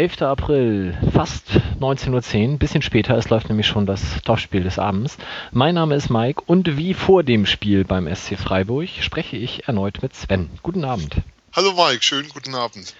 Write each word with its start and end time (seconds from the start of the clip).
11. 0.00 0.22
April, 0.22 0.96
fast 1.12 1.60
19.10 1.78 2.52
Uhr, 2.52 2.58
bisschen 2.58 2.80
später, 2.80 3.18
es 3.18 3.28
läuft 3.28 3.50
nämlich 3.50 3.66
schon 3.66 3.84
das 3.84 4.22
Topspiel 4.24 4.62
des 4.62 4.78
Abends. 4.78 5.18
Mein 5.52 5.74
Name 5.74 5.94
ist 5.94 6.08
Mike 6.08 6.40
und 6.46 6.78
wie 6.78 6.94
vor 6.94 7.22
dem 7.22 7.44
Spiel 7.44 7.84
beim 7.84 8.08
SC 8.08 8.38
Freiburg 8.38 8.88
spreche 9.02 9.36
ich 9.36 9.68
erneut 9.68 10.00
mit 10.00 10.16
Sven. 10.16 10.48
Guten 10.62 10.86
Abend. 10.86 11.16
Hallo 11.52 11.74
Mike, 11.74 12.02
schönen 12.02 12.30
guten 12.30 12.54
Abend. 12.54 12.94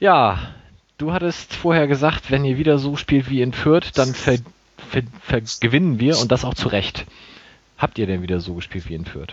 Ja, 0.00 0.52
du 0.98 1.12
hattest 1.12 1.54
vorher 1.54 1.86
gesagt, 1.86 2.32
wenn 2.32 2.44
ihr 2.44 2.58
wieder 2.58 2.78
so 2.78 2.96
spielt 2.96 3.30
wie 3.30 3.40
in 3.40 3.52
Fürth, 3.52 3.92
dann 3.94 4.12
ver, 4.12 4.38
ver, 4.90 5.02
ver 5.20 5.42
gewinnen 5.60 6.00
wir 6.00 6.18
und 6.18 6.32
das 6.32 6.44
auch 6.44 6.54
zu 6.54 6.66
Recht. 6.66 7.06
Habt 7.78 8.00
ihr 8.00 8.08
denn 8.08 8.22
wieder 8.22 8.40
so 8.40 8.54
gespielt 8.54 8.88
wie 8.88 8.96
in 8.96 9.04
Fürth? 9.04 9.32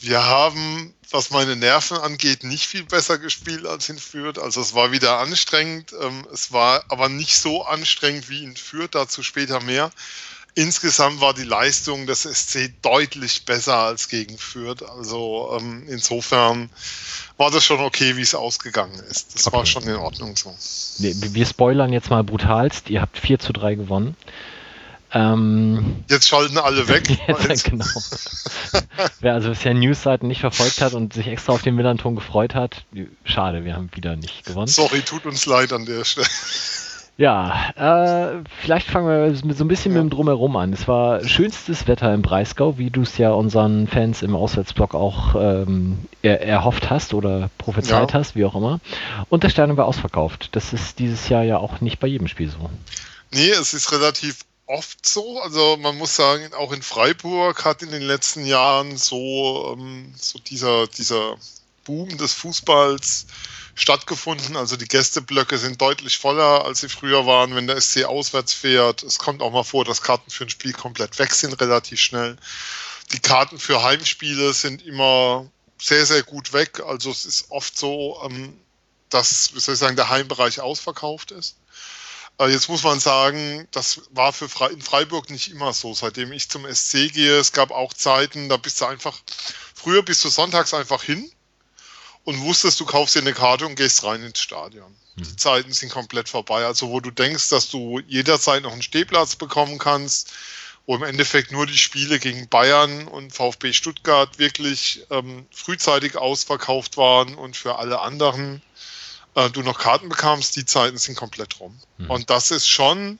Wir 0.00 0.24
haben, 0.24 0.94
was 1.10 1.30
meine 1.30 1.56
Nerven 1.56 1.98
angeht, 1.98 2.42
nicht 2.44 2.66
viel 2.66 2.84
besser 2.84 3.18
gespielt 3.18 3.66
als 3.66 3.88
in 3.88 3.98
Fürth. 3.98 4.38
Also 4.38 4.60
es 4.60 4.74
war 4.74 4.92
wieder 4.92 5.18
anstrengend. 5.18 5.92
Ähm, 6.00 6.26
es 6.32 6.52
war 6.52 6.84
aber 6.88 7.08
nicht 7.08 7.36
so 7.36 7.64
anstrengend 7.64 8.28
wie 8.30 8.44
in 8.44 8.56
Fürth, 8.56 8.94
dazu 8.94 9.22
später 9.22 9.60
mehr. 9.62 9.90
Insgesamt 10.54 11.20
war 11.20 11.32
die 11.32 11.44
Leistung 11.44 12.06
des 12.06 12.22
SC 12.22 12.72
deutlich 12.82 13.44
besser 13.44 13.76
als 13.76 14.08
gegen 14.08 14.36
Fürth. 14.36 14.82
Also 14.82 15.56
ähm, 15.58 15.84
insofern 15.86 16.70
war 17.36 17.50
das 17.50 17.64
schon 17.64 17.80
okay, 17.80 18.16
wie 18.16 18.22
es 18.22 18.34
ausgegangen 18.34 18.98
ist. 19.10 19.34
Das 19.34 19.46
okay. 19.46 19.56
war 19.56 19.66
schon 19.66 19.84
in 19.84 19.96
Ordnung 19.96 20.36
so. 20.36 20.54
Wir 20.98 21.46
spoilern 21.46 21.92
jetzt 21.92 22.10
mal 22.10 22.24
brutalst. 22.24 22.90
Ihr 22.90 23.00
habt 23.00 23.18
4 23.18 23.38
zu 23.38 23.52
3 23.52 23.74
gewonnen. 23.76 24.16
Ähm, 25.12 26.04
Jetzt 26.08 26.28
schalten 26.28 26.58
alle 26.58 26.88
weg. 26.88 27.08
Jetzt, 27.48 27.64
genau. 27.64 27.84
Wer 29.20 29.34
also 29.34 29.48
bisher 29.48 29.74
Newsseiten 29.74 30.28
nicht 30.28 30.40
verfolgt 30.40 30.80
hat 30.80 30.94
und 30.94 31.12
sich 31.12 31.26
extra 31.26 31.52
auf 31.52 31.62
den 31.62 31.74
Millanton 31.74 32.14
gefreut 32.14 32.54
hat, 32.54 32.84
schade, 33.24 33.64
wir 33.64 33.74
haben 33.74 33.90
wieder 33.94 34.16
nicht 34.16 34.44
gewonnen. 34.46 34.68
Sorry, 34.68 35.00
tut 35.00 35.26
uns 35.26 35.46
leid 35.46 35.72
an 35.72 35.86
der 35.86 36.04
Stelle. 36.04 36.26
Ja, 37.20 37.70
äh, 37.76 38.42
vielleicht 38.62 38.86
fangen 38.86 39.06
wir 39.06 39.54
so 39.54 39.64
ein 39.64 39.68
bisschen 39.68 39.92
ja. 39.92 40.00
mit 40.00 40.10
dem 40.10 40.16
Drumherum 40.16 40.56
an. 40.56 40.72
Es 40.72 40.88
war 40.88 41.22
schönstes 41.22 41.86
Wetter 41.86 42.14
im 42.14 42.22
Breisgau, 42.22 42.78
wie 42.78 42.88
du 42.88 43.02
es 43.02 43.18
ja 43.18 43.32
unseren 43.32 43.88
Fans 43.88 44.22
im 44.22 44.34
Auswärtsblock 44.34 44.94
auch 44.94 45.34
ähm, 45.34 45.98
er, 46.22 46.40
erhofft 46.40 46.88
hast 46.88 47.12
oder 47.12 47.50
prophezeit 47.58 48.12
ja. 48.12 48.18
hast, 48.18 48.36
wie 48.36 48.46
auch 48.46 48.54
immer. 48.54 48.80
Und 49.28 49.42
der 49.42 49.50
Stadion 49.50 49.76
war 49.76 49.84
ausverkauft. 49.84 50.48
Das 50.52 50.72
ist 50.72 50.98
dieses 50.98 51.28
Jahr 51.28 51.42
ja 51.42 51.58
auch 51.58 51.82
nicht 51.82 52.00
bei 52.00 52.06
jedem 52.06 52.26
Spiel 52.26 52.48
so. 52.48 52.70
Nee, 53.32 53.50
es 53.50 53.74
ist 53.74 53.92
relativ 53.92 54.38
oft 54.70 55.06
so. 55.06 55.40
Also 55.40 55.76
man 55.76 55.98
muss 55.98 56.16
sagen, 56.16 56.54
auch 56.54 56.72
in 56.72 56.82
Freiburg 56.82 57.64
hat 57.64 57.82
in 57.82 57.90
den 57.90 58.02
letzten 58.02 58.46
Jahren 58.46 58.96
so, 58.96 59.76
ähm, 59.76 60.14
so 60.16 60.38
dieser, 60.38 60.86
dieser 60.86 61.36
Boom 61.84 62.16
des 62.16 62.32
Fußballs 62.34 63.26
stattgefunden. 63.74 64.56
Also 64.56 64.76
die 64.76 64.86
Gästeblöcke 64.86 65.58
sind 65.58 65.80
deutlich 65.80 66.18
voller, 66.18 66.64
als 66.64 66.80
sie 66.80 66.88
früher 66.88 67.26
waren, 67.26 67.54
wenn 67.54 67.66
der 67.66 67.80
SC 67.80 68.04
auswärts 68.04 68.52
fährt. 68.52 69.02
Es 69.02 69.18
kommt 69.18 69.42
auch 69.42 69.52
mal 69.52 69.64
vor, 69.64 69.84
dass 69.84 70.02
Karten 70.02 70.30
für 70.30 70.44
ein 70.44 70.50
Spiel 70.50 70.72
komplett 70.72 71.18
weg 71.18 71.34
sind, 71.34 71.60
relativ 71.60 72.00
schnell. 72.00 72.36
Die 73.12 73.20
Karten 73.20 73.58
für 73.58 73.82
Heimspiele 73.82 74.52
sind 74.52 74.82
immer 74.82 75.50
sehr, 75.78 76.06
sehr 76.06 76.22
gut 76.22 76.52
weg. 76.52 76.80
Also 76.86 77.10
es 77.10 77.24
ist 77.24 77.50
oft 77.50 77.76
so, 77.76 78.20
ähm, 78.24 78.56
dass, 79.08 79.54
wie 79.54 79.60
soll 79.60 79.74
ich 79.74 79.80
sagen, 79.80 79.96
der 79.96 80.10
Heimbereich 80.10 80.60
ausverkauft 80.60 81.32
ist. 81.32 81.56
Jetzt 82.48 82.68
muss 82.68 82.82
man 82.84 83.00
sagen, 83.00 83.68
das 83.70 84.02
war 84.10 84.32
für 84.32 84.48
Fre 84.48 84.70
in 84.70 84.80
Freiburg 84.80 85.28
nicht 85.28 85.50
immer 85.50 85.74
so. 85.74 85.92
Seitdem 85.92 86.32
ich 86.32 86.48
zum 86.48 86.64
SC 86.72 87.12
gehe, 87.12 87.38
es 87.38 87.52
gab 87.52 87.70
auch 87.70 87.92
Zeiten, 87.92 88.48
da 88.48 88.56
bist 88.56 88.80
du 88.80 88.86
einfach, 88.86 89.18
früher 89.74 90.02
bist 90.02 90.24
du 90.24 90.30
sonntags 90.30 90.72
einfach 90.72 91.02
hin 91.02 91.30
und 92.24 92.40
wusstest, 92.40 92.80
du 92.80 92.86
kaufst 92.86 93.14
dir 93.14 93.20
eine 93.20 93.34
Karte 93.34 93.66
und 93.66 93.76
gehst 93.76 94.04
rein 94.04 94.22
ins 94.22 94.40
Stadion. 94.40 94.94
Mhm. 95.16 95.22
Die 95.22 95.36
Zeiten 95.36 95.72
sind 95.72 95.92
komplett 95.92 96.30
vorbei. 96.30 96.64
Also 96.64 96.88
wo 96.88 97.00
du 97.00 97.10
denkst, 97.10 97.50
dass 97.50 97.68
du 97.68 98.00
jederzeit 98.06 98.62
noch 98.62 98.72
einen 98.72 98.82
Stehplatz 98.82 99.36
bekommen 99.36 99.78
kannst, 99.78 100.32
wo 100.86 100.96
im 100.96 101.02
Endeffekt 101.02 101.52
nur 101.52 101.66
die 101.66 101.78
Spiele 101.78 102.18
gegen 102.18 102.48
Bayern 102.48 103.06
und 103.06 103.34
VfB 103.34 103.74
Stuttgart 103.74 104.38
wirklich 104.38 105.04
ähm, 105.10 105.46
frühzeitig 105.50 106.16
ausverkauft 106.16 106.96
waren 106.96 107.34
und 107.34 107.56
für 107.56 107.78
alle 107.78 108.00
anderen 108.00 108.62
äh, 109.34 109.50
du 109.50 109.62
noch 109.62 109.78
Karten 109.78 110.08
bekamst, 110.08 110.56
die 110.56 110.64
Zeiten 110.64 110.98
sind 110.98 111.16
komplett 111.16 111.60
rum. 111.60 111.78
Mhm. 111.98 112.10
Und 112.10 112.30
das 112.30 112.50
ist 112.50 112.68
schon 112.68 113.18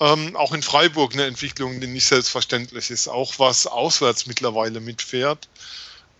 ähm, 0.00 0.36
auch 0.36 0.52
in 0.52 0.62
Freiburg 0.62 1.14
eine 1.14 1.24
Entwicklung, 1.24 1.80
die 1.80 1.86
nicht 1.86 2.06
selbstverständlich 2.06 2.90
ist, 2.90 3.08
auch 3.08 3.34
was 3.38 3.66
auswärts 3.66 4.26
mittlerweile 4.26 4.80
mitfährt. 4.80 5.48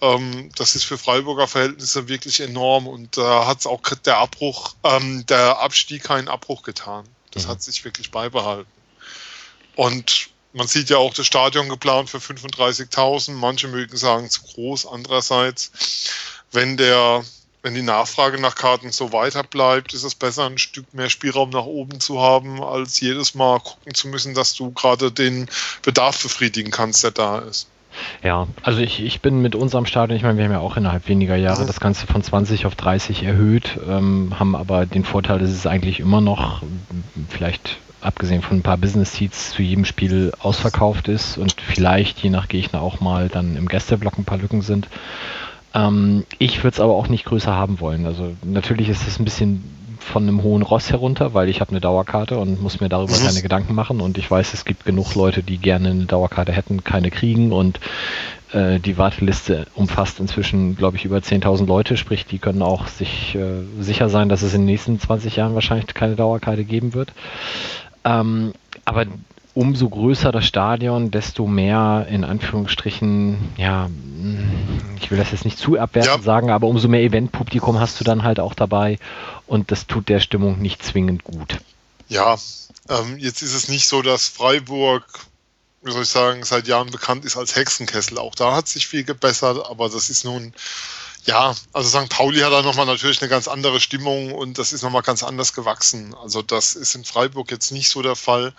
Ähm, 0.01 0.51
das 0.57 0.75
ist 0.75 0.85
für 0.85 0.99
Freiburger 0.99 1.49
Verhältnisse 1.49 2.09
wirklich 2.09 2.41
enorm 2.41 2.87
und 2.87 3.17
da 3.17 3.43
äh, 3.43 3.47
hat 3.47 3.61
es 3.61 3.67
auch 3.67 3.81
der 3.81 4.19
Abbruch, 4.19 4.75
ähm, 4.85 5.27
der 5.27 5.61
Abstieg 5.61 6.05
keinen 6.05 6.29
Abbruch 6.29 6.63
getan. 6.63 7.09
Das 7.31 7.45
mhm. 7.45 7.51
hat 7.51 7.63
sich 7.63 7.85
wirklich 7.85 8.11
beibehalten. 8.11 8.71
Und 9.77 10.29
man 10.53 10.69
sieht 10.69 10.89
ja 10.89 10.99
auch 10.99 11.13
das 11.13 11.27
Stadion 11.27 11.69
geplant 11.69 12.11
für 12.11 12.19
35.000. 12.19 13.33
Manche 13.33 13.67
mögen 13.67 13.97
sagen 13.97 14.31
zu 14.31 14.43
groß. 14.43 14.87
Andererseits, 14.87 15.73
wenn 16.53 16.77
der 16.77 17.25
wenn 17.65 17.75
die 17.75 17.83
Nachfrage 17.83 18.39
nach 18.39 18.55
Karten 18.55 18.93
so 18.93 19.13
weiter 19.15 19.43
bleibt, 19.43 19.95
ist 19.95 20.05
es 20.05 20.15
besser, 20.15 20.45
ein 20.45 20.59
Stück 20.59 20.93
mehr 20.93 21.09
Spielraum 21.09 21.49
nach 21.49 21.65
oben 21.65 21.99
zu 21.99 22.21
haben, 22.21 22.63
als 22.63 23.01
jedes 23.01 23.35
Mal 23.35 23.59
gucken 23.59 23.95
zu 23.95 24.09
müssen, 24.09 24.35
dass 24.35 24.55
du 24.55 24.71
gerade 24.71 25.11
den 25.11 25.49
Bedarf 25.83 26.23
befriedigen 26.23 26.71
kannst, 26.71 27.03
der 27.05 27.11
da 27.11 27.39
ist. 27.39 27.69
Ja, 28.23 28.49
also 28.63 28.81
ich, 28.81 29.03
ich 29.03 29.23
bin 29.23 29.41
mit 29.41 29.55
unserem 29.55 29.87
Stadion, 29.87 30.17
ich 30.17 30.23
meine, 30.23 30.37
wir 30.37 30.45
haben 30.45 30.53
ja 30.53 30.59
auch 30.59 30.77
innerhalb 30.77 31.09
weniger 31.09 31.37
Jahre 31.37 31.65
das 31.65 31.81
Ganze 31.81 32.07
von 32.07 32.23
20 32.23 32.67
auf 32.67 32.75
30 32.75 33.23
erhöht, 33.23 33.79
ähm, 33.89 34.39
haben 34.39 34.55
aber 34.57 34.85
den 34.85 35.05
Vorteil, 35.05 35.39
dass 35.39 35.49
es 35.49 35.67
eigentlich 35.67 36.01
immer 36.01 36.21
noch, 36.21 36.63
vielleicht 37.31 37.79
abgesehen 38.03 38.43
von 38.43 38.59
ein 38.59 38.63
paar 38.63 38.77
Business 38.77 39.15
Seats 39.15 39.53
zu 39.53 39.63
jedem 39.63 39.87
Spiel 39.87 40.33
ausverkauft 40.39 41.09
ist 41.09 41.39
und 41.39 41.57
vielleicht 41.59 42.19
je 42.19 42.29
nach 42.29 42.49
Gegner 42.49 42.83
auch 42.83 43.01
mal 43.01 43.31
dann 43.31 43.57
im 43.57 43.69
Gästeblock 43.69 44.19
ein 44.19 44.27
paar 44.27 44.39
Lücken 44.39 44.61
sind. 44.61 44.89
Ähm, 45.75 46.25
ich 46.39 46.63
würde 46.63 46.75
es 46.75 46.81
aber 46.81 46.95
auch 46.95 47.09
nicht 47.09 47.25
größer 47.25 47.55
haben 47.55 47.81
wollen. 47.81 48.07
Also 48.07 48.35
natürlich 48.45 48.89
ist 48.89 49.07
es 49.07 49.19
ein 49.19 49.25
bisschen 49.25 49.63
von 49.99 50.25
einem 50.25 50.43
hohen 50.43 50.63
Ross 50.63 50.91
herunter, 50.91 51.35
weil 51.35 51.49
ich 51.49 51.61
habe 51.61 51.71
eine 51.71 51.81
Dauerkarte 51.81 52.39
und 52.39 52.63
muss 52.63 52.81
mir 52.81 52.89
darüber 52.89 53.17
mhm. 53.17 53.25
keine 53.25 53.43
Gedanken 53.43 53.75
machen 53.75 54.01
und 54.01 54.19
ich 54.19 54.31
weiß, 54.31 54.53
es 54.53 54.65
gibt 54.65 54.85
genug 54.85 55.15
Leute, 55.15 55.43
die 55.43 55.57
gerne 55.57 55.91
eine 55.91 56.05
Dauerkarte 56.05 56.53
hätten, 56.53 56.85
keine 56.85 57.11
kriegen 57.11 57.53
und 57.53 57.81
äh, 58.53 58.79
die 58.79 58.99
Warteliste 58.99 59.67
umfasst 59.75 60.21
inzwischen, 60.21 60.77
glaube 60.77 60.99
ich, 60.99 61.07
über 61.07 61.17
10.000 61.17 61.67
Leute, 61.67 61.97
sprich, 61.97 62.27
die 62.27 62.39
können 62.39 62.63
auch 62.63 62.87
sich 62.87 63.35
äh, 63.35 63.63
sicher 63.81 64.11
sein, 64.11 64.29
dass 64.29 64.43
es 64.43 64.53
in 64.53 64.61
den 64.61 64.67
nächsten 64.67 65.01
20 65.01 65.37
Jahren 65.37 65.55
wahrscheinlich 65.55 65.87
keine 65.95 66.17
Dauerkarte 66.17 66.65
geben 66.65 66.93
wird. 66.93 67.13
Ähm, 68.05 68.53
aber 68.85 69.07
umso 69.55 69.89
größer 69.89 70.33
das 70.33 70.45
Stadion, 70.45 71.11
desto 71.11 71.47
mehr 71.47 72.07
in 72.11 72.25
Anführungsstrichen, 72.25 73.53
ja, 73.57 73.89
ich 75.01 75.11
will 75.11 75.19
das 75.19 75.31
jetzt 75.31 75.45
nicht 75.45 75.59
zu 75.59 75.79
abwertend 75.79 76.17
ja. 76.17 76.23
sagen, 76.23 76.51
aber 76.51 76.67
umso 76.67 76.89
mehr 76.89 77.03
Eventpublikum 77.03 77.79
hast 77.79 78.01
du 78.01 78.05
dann 78.05 78.25
halt 78.25 78.41
auch 78.41 78.55
dabei 78.55 78.99
und 79.47 79.71
das 79.71 79.87
tut 79.87 80.09
der 80.09 80.21
Stimmung 80.21 80.61
nicht 80.61 80.85
zwingend 80.85 81.25
gut. 81.25 81.61
Ja, 82.09 82.37
ähm, 82.89 83.19
jetzt 83.19 83.43
ist 83.43 83.55
es 83.55 83.69
nicht 83.69 83.87
so, 83.87 84.03
dass 84.03 84.29
Freiburg, 84.29 85.05
wie 85.83 85.93
soll 85.93 86.03
ich 86.03 86.09
sagen, 86.09 86.45
seit 86.45 86.67
Jahren 86.67 86.91
bekannt 86.91 87.25
ist 87.25 87.37
als 87.37 87.55
Hexenkessel. 87.55 88.19
Auch 88.19 88.35
da 88.35 88.57
hat 88.57 88.69
sich 88.69 88.87
viel 88.87 89.05
gebessert, 89.05 89.65
aber 89.71 89.89
das 89.89 90.11
ist 90.11 90.25
nun, 90.25 90.53
ja, 91.25 91.55
also 91.73 92.01
St. 92.01 92.11
Pauli 92.11 92.41
hat 92.41 92.53
da 92.53 92.63
nochmal 92.63 92.87
natürlich 92.87 93.23
eine 93.23 93.31
ganz 93.31 93.49
andere 93.49 93.81
Stimmung 93.81 94.33
und 94.33 94.59
das 94.59 94.73
ist 94.73 94.83
nochmal 94.83 95.03
ganz 95.03 95.23
anders 95.23 95.55
gewachsen. 95.55 96.15
Also 96.15 96.43
das 96.43 96.75
ist 96.75 96.95
in 96.95 97.05
Freiburg 97.05 97.51
jetzt 97.51 97.71
nicht 97.71 97.89
so 97.89 98.03
der 98.03 98.17
Fall. 98.17 98.53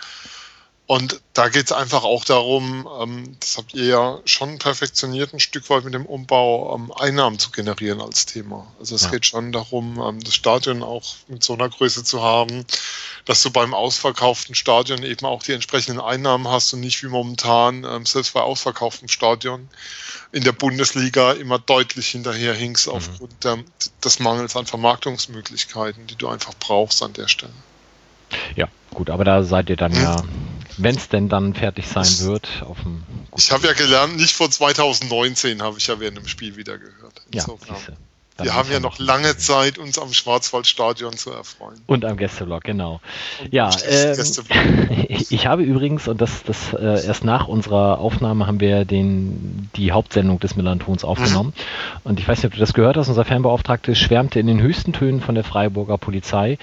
Und 0.87 1.19
da 1.33 1.49
geht 1.49 1.65
es 1.65 1.71
einfach 1.71 2.03
auch 2.03 2.25
darum, 2.25 2.87
ähm, 3.01 3.35
das 3.39 3.57
habt 3.57 3.73
ihr 3.73 3.85
ja 3.85 4.19
schon 4.25 4.59
perfektioniert, 4.59 5.33
ein 5.33 5.39
Stück 5.39 5.67
weit 5.71 5.83
mit 5.83 5.95
dem 5.95 6.05
Umbau 6.05 6.75
ähm, 6.75 6.91
Einnahmen 6.91 7.39
zu 7.39 7.49
generieren 7.49 8.01
als 8.01 8.27
Thema. 8.27 8.67
Also 8.79 8.93
es 8.93 9.05
ja. 9.05 9.09
geht 9.09 9.25
schon 9.25 9.51
darum, 9.51 9.99
ähm, 9.99 10.23
das 10.23 10.35
Stadion 10.35 10.83
auch 10.83 11.15
mit 11.27 11.43
so 11.43 11.53
einer 11.53 11.69
Größe 11.69 12.03
zu 12.03 12.21
haben, 12.21 12.65
dass 13.25 13.41
du 13.41 13.49
beim 13.49 13.73
ausverkauften 13.73 14.53
Stadion 14.53 15.01
eben 15.01 15.25
auch 15.25 15.41
die 15.41 15.53
entsprechenden 15.53 15.99
Einnahmen 15.99 16.47
hast 16.47 16.71
und 16.73 16.81
nicht 16.81 17.01
wie 17.01 17.07
momentan, 17.07 17.83
ähm, 17.83 18.05
selbst 18.05 18.35
bei 18.35 18.41
ausverkauftem 18.41 19.07
Stadion 19.07 19.67
in 20.31 20.43
der 20.43 20.51
Bundesliga 20.51 21.31
immer 21.31 21.57
deutlich 21.57 22.09
hinterher 22.09 22.53
hinkst 22.53 22.85
mhm. 22.85 22.93
aufgrund 22.93 23.43
der, 23.43 23.57
des 24.03 24.19
Mangels 24.19 24.55
an 24.55 24.67
Vermarktungsmöglichkeiten, 24.67 26.05
die 26.05 26.15
du 26.15 26.27
einfach 26.27 26.53
brauchst 26.59 27.01
an 27.01 27.13
der 27.13 27.27
Stelle. 27.27 27.53
Ja, 28.55 28.67
gut, 28.93 29.09
aber 29.09 29.23
da 29.23 29.43
seid 29.43 29.69
ihr 29.69 29.77
dann 29.77 29.95
hm. 29.95 30.03
ja 30.03 30.23
wenn 30.77 30.95
es 30.95 31.09
denn 31.09 31.29
dann 31.29 31.53
fertig 31.53 31.87
sein 31.87 32.07
wird. 32.19 32.63
Auf 32.65 32.81
dem 32.83 33.03
ich 33.37 33.51
habe 33.51 33.67
ja 33.67 33.73
gelernt, 33.73 34.17
nicht 34.17 34.33
vor 34.33 34.49
2019 34.49 35.61
habe 35.61 35.77
ich 35.77 35.87
ja 35.87 35.99
während 35.99 36.17
dem 36.17 36.27
Spiel 36.27 36.55
wieder 36.55 36.77
gehört. 36.77 37.21
Ja, 37.33 37.45
wir 38.37 38.53
haben 38.53 38.69
ja 38.69 38.81
noch 38.81 38.99
lange 38.99 39.37
Zeit, 39.37 39.77
uns 39.77 39.97
am 39.97 40.11
Schwarzwaldstadion 40.11 41.15
zu 41.15 41.31
erfreuen. 41.31 41.79
Und 41.85 42.03
am 42.03 42.17
Gästeblock, 42.17 42.65
genau. 42.65 42.99
Und 43.41 43.53
ja, 43.53 43.69
ähm, 43.87 44.17
ich 45.29 45.47
habe 45.47 45.63
übrigens, 45.63 46.09
und 46.09 46.19
das, 46.19 46.43
das 46.43 46.73
äh, 46.73 47.05
erst 47.05 47.23
nach 47.23 47.47
unserer 47.47 47.99
Aufnahme 47.99 48.45
haben 48.45 48.59
wir 48.59 48.83
den, 48.83 49.69
die 49.77 49.93
Hauptsendung 49.93 50.41
des 50.41 50.57
Millantons 50.57 51.05
aufgenommen. 51.05 51.53
Mhm. 51.55 52.01
Und 52.03 52.19
ich 52.19 52.27
weiß 52.27 52.39
nicht, 52.39 52.47
ob 52.47 52.53
du 52.53 52.59
das 52.59 52.73
gehört 52.73 52.97
hast, 52.97 53.07
unser 53.07 53.23
Fanbeauftragte 53.23 53.95
schwärmte 53.95 54.41
in 54.41 54.47
den 54.47 54.61
höchsten 54.61 54.91
Tönen 54.91 55.21
von 55.21 55.35
der 55.35 55.45
Freiburger 55.45 55.97
Polizei. 55.97 56.57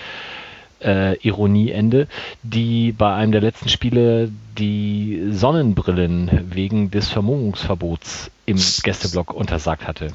Äh, 0.85 1.17
Ironieende, 1.27 2.09
die 2.43 2.93
bei 2.93 3.15
einem 3.15 3.33
der 3.33 3.41
letzten 3.41 3.69
Spiele 3.69 4.31
die 4.59 5.29
Sonnenbrillen 5.31 6.53
wegen 6.55 6.91
des 6.91 7.09
Vermummungsverbots 7.09 8.31
im 8.47 8.57
Gästeblock 8.83 9.33
untersagt 9.33 9.87
hatte. 9.87 10.13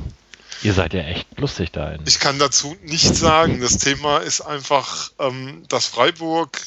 Ihr 0.63 0.73
seid 0.73 0.93
ja 0.93 1.01
echt 1.01 1.27
lustig 1.39 1.71
da. 1.71 1.95
Ich 2.05 2.19
kann 2.19 2.39
dazu 2.39 2.75
nichts 2.83 3.19
sagen. 3.19 3.61
Das 3.61 3.77
Thema 3.77 4.17
ist 4.17 4.41
einfach, 4.41 5.11
ähm, 5.19 5.63
dass 5.69 5.85
Freiburg 5.85 6.59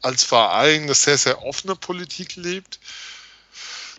als 0.00 0.24
Verein 0.24 0.84
eine 0.84 0.94
sehr, 0.94 1.18
sehr 1.18 1.44
offene 1.44 1.74
Politik 1.74 2.36
lebt. 2.36 2.78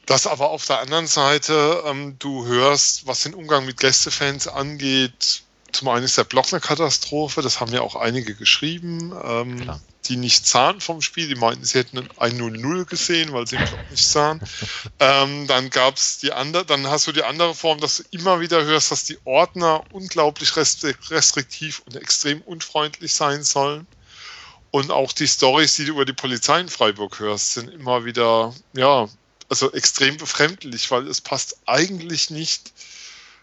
Dass 0.06 0.28
aber 0.28 0.50
auf 0.50 0.66
der 0.66 0.80
anderen 0.80 1.08
Seite 1.08 1.84
ähm, 1.86 2.18
du 2.20 2.46
hörst, 2.46 3.06
was 3.06 3.22
den 3.22 3.34
Umgang 3.34 3.66
mit 3.66 3.78
Gästefans 3.78 4.48
angeht, 4.48 5.44
zum 5.72 5.88
einen 5.90 6.06
ist 6.06 6.18
der 6.18 6.24
Block 6.24 6.48
eine 6.52 6.60
Katastrophe, 6.60 7.42
das 7.42 7.60
haben 7.60 7.74
ja 7.74 7.82
auch 7.82 7.96
einige 7.96 8.36
geschrieben, 8.36 9.14
ähm, 9.24 9.72
die 10.06 10.18
nicht 10.18 10.48
sahen 10.48 10.82
vom 10.82 11.02
Spiel, 11.02 11.28
die 11.28 11.36
meinten, 11.36 11.64
sie 11.64 11.80
hätten 11.80 12.10
ein 12.18 12.38
0-0 12.38 12.86
gesehen, 12.86 13.34
weil 13.34 13.48
sie 13.48 13.56
im 13.56 13.66
Block 13.66 13.92
nicht 13.92 14.06
sahen. 14.06 14.42
ähm, 15.00 15.48
dann 15.48 15.70
gab 15.70 15.96
es 15.96 16.18
die 16.20 16.34
andere, 16.34 16.66
dann 16.66 16.88
hast 16.88 17.08
du 17.08 17.12
die 17.12 17.24
andere 17.24 17.56
Form, 17.56 17.80
dass 17.80 17.98
du 17.98 18.04
immer 18.12 18.40
wieder 18.40 18.64
hörst, 18.64 18.92
dass 18.92 19.04
die 19.04 19.20
Ordner 19.26 19.84
unglaublich 19.92 20.56
restriktiv 20.56 21.82
und 21.86 21.96
extrem 21.96 22.42
unfreundlich 22.42 23.14
sein 23.14 23.44
sollen. 23.44 23.88
Und 24.72 24.90
auch 24.90 25.12
die 25.12 25.28
Stories, 25.28 25.76
die 25.76 25.86
du 25.86 25.92
über 25.92 26.06
die 26.06 26.14
Polizei 26.14 26.60
in 26.60 26.70
Freiburg 26.70 27.20
hörst, 27.20 27.54
sind 27.54 27.70
immer 27.70 28.06
wieder, 28.06 28.56
ja, 28.74 29.08
also 29.50 29.72
extrem 29.74 30.16
befremdlich, 30.18 30.90
weil 30.92 31.08
es 31.08 31.20
passt 31.20 31.58
eigentlich 31.66 32.30
nicht 32.30 32.72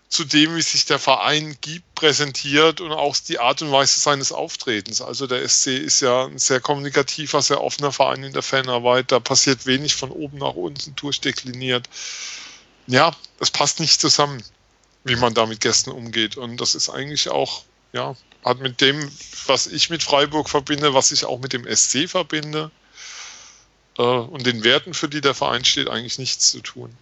zu 0.09 0.25
dem, 0.25 0.57
wie 0.57 0.63
sich 0.63 0.87
der 0.87 0.99
Verein 0.99 1.57
gibt, 1.61 1.95
präsentiert 1.95 2.81
und 2.81 2.93
auch 2.93 3.17
die 3.17 3.39
Art 3.39 3.61
und 3.61 3.71
Weise 3.71 4.01
seines 4.01 4.33
Auftretens. 4.33 5.03
Also 5.03 5.27
der 5.27 5.47
SC 5.47 5.67
ist 5.79 6.01
ja 6.01 6.25
ein 6.25 6.39
sehr 6.39 6.61
kommunikativer, 6.61 7.43
sehr 7.43 7.63
offener 7.63 7.93
Verein 7.93 8.25
in 8.25 8.33
der 8.33 8.43
Fanarbeit. 8.43 9.13
Da 9.13 9.21
passiert 9.21 9.67
wenig 9.67 9.97
von 9.97 10.11
oben 10.11 10.39
nach 10.39 10.55
unten 10.55 10.95
durchdekliniert. 10.97 11.89
Ja, 12.87 13.15
es 13.39 13.51
passt 13.51 13.81
nicht 13.81 14.01
zusammen, 14.01 14.43
wie 15.05 15.17
man 15.17 15.35
da 15.35 15.45
mit 15.45 15.61
Gästen 15.61 15.91
umgeht. 15.91 16.39
Und 16.39 16.59
das 16.59 16.75
ist 16.75 16.89
eigentlich 16.89 17.29
auch, 17.29 17.65
ja, 17.93 18.17
hat 18.45 18.61
mit 18.61 18.81
dem, 18.81 19.11
was 19.47 19.67
ich 19.67 19.91
mit 19.91 20.03
Freiburg 20.03 20.49
verbinde, 20.49 20.95
was 20.95 21.13
ich 21.13 21.27
auch 21.27 21.39
mit 21.39 21.53
dem 21.53 21.65
SC 21.65 22.09
verbinde 22.09 22.71
äh, 23.99 24.03
und 24.03 24.47
den 24.47 24.65
Werten, 24.65 24.95
für 24.95 25.09
die 25.09 25.21
der 25.21 25.35
Verein 25.35 25.67
steht, 25.67 25.91
eigentlich 25.91 26.19
nichts 26.19 26.51
zu 26.51 26.61
tun. 26.61 26.97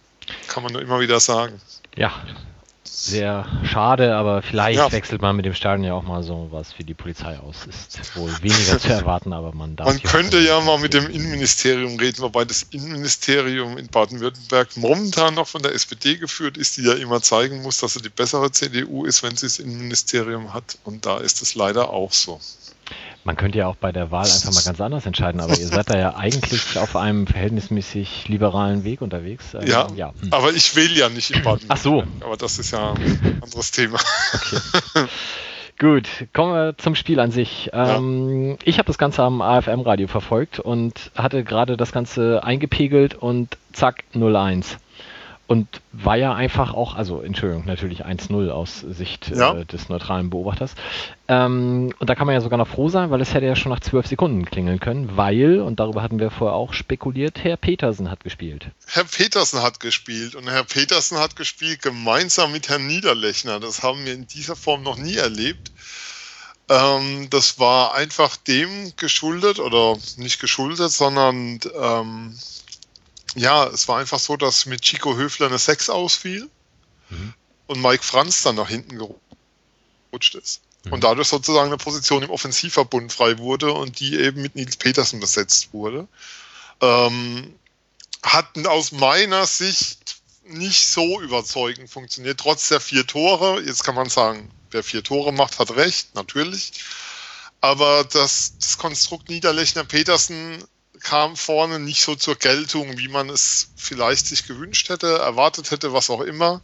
Kann 0.49 0.63
man 0.63 0.73
nur 0.73 0.81
immer 0.81 0.99
wieder 0.99 1.21
sagen. 1.21 1.61
Ja, 1.95 2.21
sehr 2.87 3.45
schade, 3.63 4.15
aber 4.15 4.41
vielleicht 4.41 4.79
ja. 4.79 4.91
wechselt 4.91 5.21
man 5.21 5.35
mit 5.35 5.45
dem 5.45 5.53
Stadion 5.53 5.83
ja 5.83 5.93
auch 5.93 6.03
mal 6.03 6.23
so 6.23 6.47
was 6.51 6.73
für 6.73 6.83
die 6.83 6.93
Polizei 6.93 7.37
aus. 7.39 7.67
Ist 7.67 8.15
wohl 8.15 8.31
weniger 8.41 8.79
zu 8.79 8.87
erwarten, 8.93 9.33
aber 9.33 9.53
man 9.53 9.75
darf. 9.75 9.87
Man 9.87 10.01
könnte 10.01 10.39
ja 10.39 10.59
mal 10.61 10.79
mit 10.79 10.93
dem 10.93 11.09
Innenministerium 11.09 11.97
reden, 11.97 12.19
wobei 12.19 12.45
das 12.45 12.63
Innenministerium 12.71 13.77
in 13.77 13.87
Baden-Württemberg 13.87 14.75
momentan 14.77 15.35
noch 15.35 15.47
von 15.47 15.61
der 15.61 15.73
SPD 15.73 16.17
geführt 16.17 16.57
ist, 16.57 16.77
die 16.77 16.83
ja 16.83 16.93
immer 16.93 17.21
zeigen 17.21 17.61
muss, 17.61 17.79
dass 17.79 17.93
sie 17.93 18.01
die 18.01 18.09
bessere 18.09 18.51
CDU 18.51 19.05
ist, 19.05 19.23
wenn 19.23 19.35
sie 19.35 19.45
das 19.45 19.59
Innenministerium 19.59 20.53
hat. 20.53 20.77
Und 20.83 21.05
da 21.05 21.17
ist 21.17 21.41
es 21.41 21.55
leider 21.55 21.89
auch 21.89 22.13
so. 22.13 22.39
Man 23.27 23.35
könnte 23.35 23.57
ja 23.57 23.67
auch 23.67 23.75
bei 23.75 23.91
der 23.91 24.09
Wahl 24.09 24.23
einfach 24.23 24.53
mal 24.53 24.63
ganz 24.63 24.79
anders 24.79 25.05
entscheiden, 25.05 25.41
aber 25.41 25.59
ihr 25.59 25.67
seid 25.67 25.89
da 25.89 25.97
ja 25.97 26.15
eigentlich 26.15 26.79
auf 26.79 26.95
einem 26.95 27.27
verhältnismäßig 27.27 28.29
liberalen 28.29 28.85
Weg 28.85 29.01
unterwegs. 29.01 29.53
Ähm, 29.53 29.67
ja, 29.67 29.85
ja. 29.97 30.13
Hm. 30.21 30.31
aber 30.31 30.51
ich 30.53 30.77
wähle 30.77 30.93
ja 30.93 31.09
nicht 31.09 31.31
in 31.31 31.43
Baden. 31.43 31.65
Ach 31.67 31.75
so. 31.75 32.05
Aber 32.21 32.37
das 32.37 32.57
ist 32.57 32.71
ja 32.71 32.93
ein 32.93 33.41
anderes 33.43 33.71
Thema. 33.71 33.99
Okay. 34.33 35.07
Gut, 35.77 36.07
kommen 36.31 36.53
wir 36.53 36.77
zum 36.77 36.95
Spiel 36.95 37.19
an 37.19 37.31
sich. 37.31 37.69
Ähm, 37.73 38.51
ja. 38.51 38.55
Ich 38.63 38.77
habe 38.77 38.87
das 38.87 38.97
Ganze 38.97 39.23
am 39.23 39.41
AFM-Radio 39.41 40.07
verfolgt 40.07 40.61
und 40.61 41.11
hatte 41.13 41.43
gerade 41.43 41.75
das 41.75 41.91
Ganze 41.91 42.45
eingepegelt 42.45 43.13
und 43.13 43.57
zack, 43.73 44.05
0-1 44.15 44.77
und 45.47 45.81
war 45.93 46.17
ja 46.17 46.35
einfach 46.35 46.73
auch, 46.73 46.95
also 46.95 47.21
Entschuldigung, 47.21 47.65
natürlich 47.65 48.05
1-0 48.05 48.49
aus 48.49 48.81
Sicht 48.81 49.29
ja. 49.29 49.55
äh, 49.55 49.65
des 49.65 49.87
neutralen 49.87 50.29
Beobachters. 50.29 50.75
Ähm, 51.29 51.93
und 51.97 52.09
da 52.09 52.15
kann 52.15 52.27
man 52.27 52.33
ja 52.33 52.41
sogar 52.41 52.57
noch 52.57 52.67
froh 52.67 52.89
sein, 52.89 53.11
weil 53.11 53.21
es 53.21 53.33
hätte 53.33 53.45
ja 53.45 53.55
schon 53.55 53.71
nach 53.71 53.79
zwölf 53.79 54.07
Sekunden 54.07 54.45
klingeln 54.45 54.81
können, 54.81 55.15
weil, 55.15 55.61
und 55.61 55.79
darüber 55.79 56.03
hatten 56.03 56.19
wir 56.19 56.31
vorher 56.31 56.55
auch 56.55 56.73
spekuliert, 56.73 57.43
Herr 57.43 57.55
Petersen 57.55 58.11
hat 58.11 58.25
gespielt. 58.25 58.67
Herr 58.87 59.05
Petersen 59.05 59.61
hat 59.61 59.79
gespielt 59.79 60.35
und 60.35 60.49
Herr 60.49 60.65
Petersen 60.65 61.17
hat 61.17 61.37
gespielt 61.37 61.81
gemeinsam 61.81 62.51
mit 62.51 62.67
Herrn 62.67 62.85
Niederlechner. 62.85 63.61
Das 63.61 63.83
haben 63.83 64.05
wir 64.05 64.13
in 64.13 64.27
dieser 64.27 64.57
Form 64.57 64.83
noch 64.83 64.97
nie 64.97 65.15
erlebt. 65.15 65.71
Ähm, 66.69 67.29
das 67.29 67.57
war 67.59 67.95
einfach 67.95 68.35
dem 68.35 68.91
geschuldet 68.97 69.59
oder 69.59 69.97
nicht 70.17 70.41
geschuldet, 70.41 70.91
sondern 70.91 71.59
ähm, 71.81 72.37
ja, 73.37 73.67
es 73.67 73.87
war 73.87 73.99
einfach 73.99 74.19
so, 74.19 74.35
dass 74.35 74.65
mit 74.65 74.81
Chico 74.81 75.15
Höfler 75.15 75.47
eine 75.47 75.59
6 75.59 75.89
ausfiel 75.89 76.49
mhm. 77.09 77.33
und 77.67 77.81
Mike 77.81 78.03
Franz 78.03 78.41
dann 78.43 78.55
nach 78.55 78.67
hinten 78.67 78.97
gerutscht 78.97 80.35
ist. 80.35 80.61
Mhm. 80.85 80.93
Und 80.93 81.03
dadurch 81.03 81.27
sozusagen 81.27 81.67
eine 81.67 81.77
Position 81.77 82.23
im 82.23 82.31
Offensivverbund 82.31 83.13
frei 83.13 83.37
wurde 83.37 83.71
und 83.71 83.99
die 83.99 84.15
eben 84.15 84.41
mit 84.41 84.55
Nils 84.55 84.77
Petersen 84.77 85.19
besetzt 85.19 85.71
wurde. 85.71 86.07
Ähm, 86.81 87.53
hatten 88.23 88.65
aus 88.65 88.91
meiner 88.91 89.45
Sicht 89.45 90.17
nicht 90.43 90.87
so 90.87 91.21
überzeugend 91.21 91.89
funktioniert, 91.89 92.39
trotz 92.39 92.69
der 92.69 92.79
vier 92.79 93.05
Tore. 93.05 93.61
Jetzt 93.61 93.83
kann 93.83 93.95
man 93.95 94.09
sagen, 94.09 94.49
wer 94.71 94.83
vier 94.83 95.03
Tore 95.03 95.31
macht, 95.31 95.59
hat 95.59 95.75
recht, 95.75 96.15
natürlich. 96.15 96.71
Aber 97.61 98.03
das, 98.03 98.53
das 98.59 98.77
Konstrukt 98.77 99.29
Niederlechner 99.29 99.83
Petersen 99.83 100.63
kam 101.01 101.35
vorne 101.35 101.79
nicht 101.79 102.01
so 102.01 102.15
zur 102.15 102.35
Geltung, 102.35 102.97
wie 102.97 103.07
man 103.07 103.29
es 103.29 103.69
vielleicht 103.75 104.27
sich 104.27 104.47
gewünscht 104.47 104.89
hätte, 104.89 105.17
erwartet 105.17 105.71
hätte, 105.71 105.93
was 105.93 106.09
auch 106.09 106.21
immer. 106.21 106.61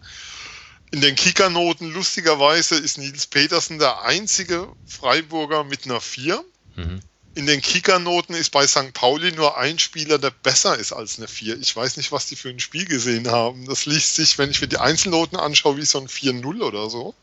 In 0.92 1.02
den 1.02 1.16
Kickernoten, 1.16 1.92
lustigerweise, 1.92 2.76
ist 2.76 2.98
Nils 2.98 3.26
Petersen 3.26 3.80
der 3.80 4.04
einzige 4.04 4.68
Freiburger 4.86 5.64
mit 5.64 5.86
einer 5.86 6.00
4. 6.00 6.44
Mhm. 6.76 7.00
In 7.36 7.48
den 7.48 7.62
Kickernoten 7.62 8.36
ist 8.36 8.52
bei 8.52 8.68
St. 8.68 8.94
Pauli 8.94 9.32
nur 9.32 9.58
ein 9.58 9.80
Spieler, 9.80 10.20
der 10.20 10.30
besser 10.30 10.78
ist 10.78 10.94
als 10.94 11.18
eine 11.18 11.28
4. 11.28 11.58
Ich 11.60 11.76
weiß 11.76 11.98
nicht, 11.98 12.12
was 12.12 12.28
die 12.28 12.36
für 12.36 12.50
ein 12.50 12.60
Spiel 12.60 12.86
gesehen 12.86 13.32
haben. 13.32 13.66
Das 13.66 13.88
liest 13.88 14.16
sich, 14.16 14.38
wenn 14.38 14.52
ich 14.52 14.62
mir 14.62 14.68
die 14.68 14.78
Einzelnoten 14.78 15.40
anschaue, 15.40 15.78
wie 15.78 15.86
so 15.86 16.00
ein 16.00 16.08
4-0 16.08 16.62
oder 16.62 16.92
so. 16.92 17.16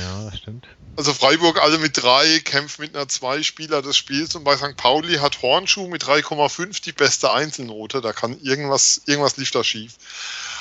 Ja, 0.00 0.30
das 0.30 0.38
stimmt. 0.38 0.66
Also 0.94 1.14
Freiburg 1.14 1.58
alle 1.62 1.78
mit 1.78 1.96
drei, 1.96 2.38
kämpft 2.40 2.78
mit 2.78 2.94
einer 2.94 3.08
zwei 3.08 3.42
Spieler 3.42 3.80
des 3.80 3.96
Spiels 3.96 4.34
und 4.34 4.44
bei 4.44 4.56
St. 4.58 4.76
Pauli 4.76 5.16
hat 5.16 5.40
Hornschuh 5.40 5.88
mit 5.88 6.04
3,5 6.04 6.82
die 6.82 6.92
beste 6.92 7.32
Einzelnote. 7.32 8.02
Da 8.02 8.12
kann 8.12 8.38
irgendwas, 8.40 9.00
irgendwas 9.06 9.38
lief 9.38 9.50
da 9.50 9.64
schief. 9.64 9.94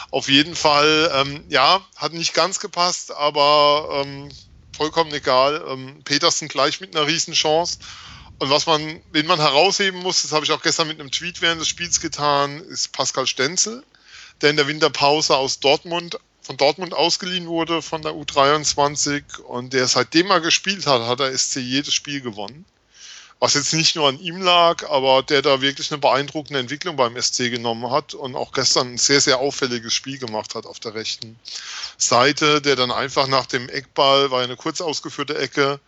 Auf 0.09 0.29
jeden 0.29 0.55
Fall, 0.55 1.11
ähm, 1.13 1.43
ja, 1.49 1.85
hat 1.97 2.13
nicht 2.13 2.33
ganz 2.33 2.59
gepasst, 2.61 3.11
aber 3.11 4.03
ähm, 4.05 4.29
vollkommen 4.75 5.13
egal. 5.13 5.65
Ähm, 5.67 6.01
Petersen 6.05 6.47
gleich 6.47 6.79
mit 6.79 6.95
einer 6.95 7.07
Riesenchance. 7.07 7.79
Und 8.39 8.49
was 8.49 8.65
man, 8.65 9.01
den 9.13 9.27
man 9.27 9.39
herausheben 9.39 9.99
muss, 9.99 10.21
das 10.21 10.31
habe 10.31 10.45
ich 10.45 10.51
auch 10.51 10.63
gestern 10.63 10.87
mit 10.87 10.99
einem 10.99 11.11
Tweet 11.11 11.41
während 11.41 11.59
des 11.59 11.67
Spiels 11.67 11.99
getan, 11.99 12.61
ist 12.61 12.93
Pascal 12.93 13.27
Stenzel, 13.27 13.83
der 14.39 14.49
in 14.49 14.55
der 14.55 14.67
Winterpause 14.67 15.35
aus 15.35 15.59
Dortmund 15.59 16.17
von 16.41 16.57
Dortmund 16.57 16.93
ausgeliehen 16.93 17.47
wurde 17.47 17.81
von 17.81 18.01
der 18.01 18.13
U23 18.13 19.39
und 19.41 19.73
der 19.73 19.87
seitdem 19.87 20.31
er 20.31 20.41
gespielt 20.41 20.87
hat, 20.87 21.07
hat 21.07 21.19
der 21.19 21.37
SC 21.37 21.57
jedes 21.57 21.93
Spiel 21.93 22.21
gewonnen. 22.21 22.65
Was 23.39 23.55
jetzt 23.55 23.73
nicht 23.73 23.95
nur 23.95 24.07
an 24.07 24.19
ihm 24.19 24.39
lag, 24.39 24.87
aber 24.87 25.23
der 25.23 25.41
da 25.41 25.61
wirklich 25.61 25.91
eine 25.91 25.97
beeindruckende 25.97 26.59
Entwicklung 26.59 26.95
beim 26.95 27.19
SC 27.19 27.49
genommen 27.49 27.89
hat 27.89 28.13
und 28.13 28.35
auch 28.35 28.51
gestern 28.51 28.93
ein 28.93 28.97
sehr, 28.99 29.19
sehr 29.19 29.39
auffälliges 29.39 29.93
Spiel 29.93 30.19
gemacht 30.19 30.53
hat 30.53 30.67
auf 30.67 30.79
der 30.79 30.93
rechten 30.93 31.39
Seite, 31.97 32.61
der 32.61 32.75
dann 32.75 32.91
einfach 32.91 33.27
nach 33.27 33.47
dem 33.47 33.67
Eckball, 33.67 34.29
war 34.29 34.43
eine 34.43 34.57
kurz 34.57 34.79
ausgeführte 34.79 35.37
Ecke, 35.39 35.79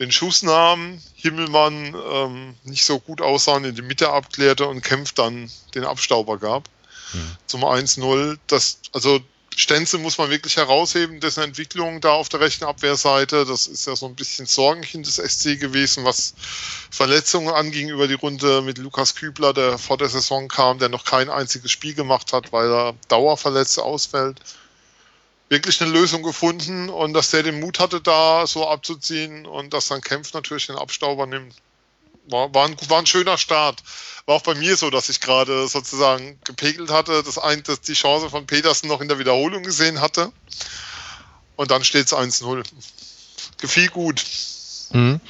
den 0.00 0.12
Schuss 0.12 0.42
nahm, 0.42 1.00
Himmelmann 1.14 1.94
ähm, 2.12 2.54
nicht 2.64 2.84
so 2.84 2.98
gut 2.98 3.20
aussah, 3.20 3.56
in 3.58 3.74
die 3.74 3.82
Mitte 3.82 4.10
abklärte 4.10 4.66
und 4.66 4.82
Kempf 4.82 5.12
dann 5.12 5.50
den 5.74 5.84
Abstauber 5.84 6.38
gab. 6.38 6.68
Mhm. 7.12 7.36
Zum 7.46 7.64
1-0. 7.64 8.38
Das, 8.46 8.78
also 8.92 9.20
Stenzel 9.56 10.00
muss 10.00 10.18
man 10.18 10.30
wirklich 10.30 10.56
herausheben, 10.56 11.20
dessen 11.20 11.42
Entwicklung 11.42 12.00
da 12.00 12.12
auf 12.12 12.28
der 12.28 12.40
rechten 12.40 12.64
Abwehrseite. 12.64 13.44
Das 13.44 13.66
ist 13.66 13.86
ja 13.86 13.94
so 13.94 14.06
ein 14.06 14.14
bisschen 14.14 14.46
Sorgenkind 14.46 15.06
des 15.06 15.16
SC 15.16 15.60
gewesen, 15.60 16.04
was 16.04 16.34
Verletzungen 16.90 17.52
anging 17.52 17.90
über 17.90 18.08
die 18.08 18.14
Runde 18.14 18.62
mit 18.62 18.78
Lukas 18.78 19.14
Kübler, 19.14 19.52
der 19.52 19.78
vor 19.78 19.98
der 19.98 20.08
Saison 20.08 20.48
kam, 20.48 20.78
der 20.78 20.88
noch 20.88 21.04
kein 21.04 21.28
einziges 21.28 21.70
Spiel 21.70 21.94
gemacht 21.94 22.32
hat, 22.32 22.52
weil 22.52 22.70
er 22.70 22.94
dauerverletzt 23.08 23.78
ausfällt. 23.78 24.40
wirklich 25.50 25.82
eine 25.82 25.90
Lösung 25.90 26.22
gefunden 26.22 26.88
und 26.88 27.12
dass 27.12 27.30
der 27.30 27.42
den 27.42 27.60
Mut 27.60 27.78
hatte, 27.78 28.00
da 28.00 28.46
so 28.46 28.66
abzuziehen 28.66 29.44
und 29.44 29.74
dass 29.74 29.88
dann 29.88 30.00
Kempf 30.00 30.32
natürlich 30.32 30.66
den 30.68 30.76
Abstauber 30.76 31.26
nimmt. 31.26 31.54
War, 32.28 32.52
war, 32.54 32.66
ein, 32.66 32.76
war 32.88 32.98
ein 32.98 33.06
schöner 33.06 33.38
Start. 33.38 33.82
War 34.26 34.36
auch 34.36 34.42
bei 34.42 34.54
mir 34.54 34.76
so, 34.76 34.90
dass 34.90 35.08
ich 35.08 35.20
gerade 35.20 35.66
sozusagen 35.66 36.38
gepegelt 36.44 36.90
hatte, 36.90 37.22
dass, 37.22 37.38
ein, 37.38 37.62
dass 37.64 37.80
die 37.80 37.94
Chance 37.94 38.30
von 38.30 38.46
Petersen 38.46 38.88
noch 38.88 39.00
in 39.00 39.08
der 39.08 39.18
Wiederholung 39.18 39.62
gesehen 39.62 40.00
hatte. 40.00 40.32
Und 41.56 41.70
dann 41.70 41.84
steht 41.84 42.06
es 42.06 42.14
1-0. 42.14 42.64
Gefiel 43.60 43.88
gut. 43.88 44.24
Mhm. 44.92 45.20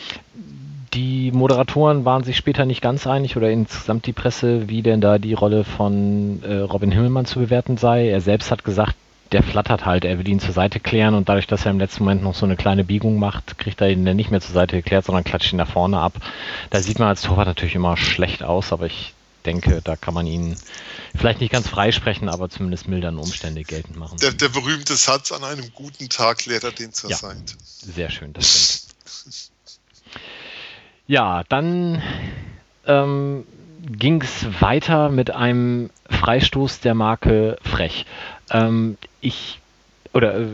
Die 0.95 1.33
Moderatoren 1.33 2.05
waren 2.05 2.23
sich 2.23 2.37
später 2.37 2.67
nicht 2.67 2.83
ganz 2.83 3.07
einig 3.07 3.37
oder 3.37 3.51
insgesamt 3.51 4.07
die 4.07 4.13
Presse, 4.13 4.69
wie 4.69 4.83
denn 4.83 5.01
da 5.01 5.19
die 5.19 5.33
Rolle 5.33 5.65
von 5.65 6.43
äh, 6.43 6.59
Robin 6.59 6.93
Himmelmann 6.93 7.25
zu 7.25 7.39
bewerten 7.39 7.79
sei. 7.79 8.09
Er 8.09 8.21
selbst 8.21 8.51
hat 8.51 8.63
gesagt, 8.63 8.95
der 9.33 9.43
flattert 9.43 9.85
halt, 9.87 10.05
er 10.05 10.19
will 10.19 10.29
ihn 10.29 10.41
zur 10.41 10.53
Seite 10.53 10.79
klären 10.79 11.15
und 11.15 11.29
dadurch, 11.29 11.47
dass 11.47 11.65
er 11.65 11.71
im 11.71 11.79
letzten 11.79 12.05
Moment 12.05 12.23
noch 12.23 12.35
so 12.35 12.45
eine 12.45 12.57
kleine 12.57 12.85
Biegung 12.85 13.19
macht, 13.19 13.59
kriegt 13.59 13.81
er 13.81 13.91
ihn 13.91 14.05
dann 14.05 14.17
nicht 14.17 14.31
mehr 14.31 14.41
zur 14.41 14.55
Seite 14.55 14.77
geklärt, 14.77 15.07
sondern 15.07 15.25
klatscht 15.25 15.53
ihn 15.53 15.57
nach 15.57 15.71
vorne 15.71 15.99
ab. 15.99 16.15
Da 16.71 16.83
sieht 16.83 16.99
man 16.99 17.09
als 17.09 17.23
Torwart 17.23 17.47
natürlich 17.47 17.75
immer 17.75 17.97
schlecht 17.97 18.43
aus, 18.43 18.73
aber 18.73 18.87
ich 18.87 19.15
denke, 19.47 19.81
da 19.83 19.97
kann 19.97 20.15
man 20.15 20.27
ihn 20.27 20.57
vielleicht 21.17 21.41
nicht 21.41 21.53
ganz 21.53 21.69
freisprechen, 21.69 22.29
aber 22.29 22.49
zumindest 22.49 22.89
mildern 22.89 23.19
Umstände 23.19 23.65
geltend 23.65 23.97
machen. 23.97 24.19
Der, 24.19 24.33
der 24.33 24.49
berühmte 24.49 24.95
Satz, 24.97 25.33
an 25.33 25.45
einem 25.45 25.73
guten 25.73 26.09
Tag 26.09 26.39
klärt 26.39 26.65
er 26.65 26.73
den 26.73 26.93
zur 26.93 27.11
ja, 27.11 27.17
Seite. 27.17 27.55
Sehr 27.63 28.11
schön, 28.11 28.33
das 28.33 28.47
stimmt. 28.49 29.51
Ja, 31.07 31.43
dann 31.49 32.03
ähm, 32.87 33.45
ging 33.83 34.23
es 34.23 34.47
weiter 34.61 35.09
mit 35.09 35.31
einem 35.31 35.91
Freistoß 36.09 36.81
der 36.81 36.95
Marke 36.95 37.59
Frech. 37.63 38.07
Ähm, 38.51 38.97
ich, 39.21 39.61
oder 40.13 40.39
äh, 40.39 40.47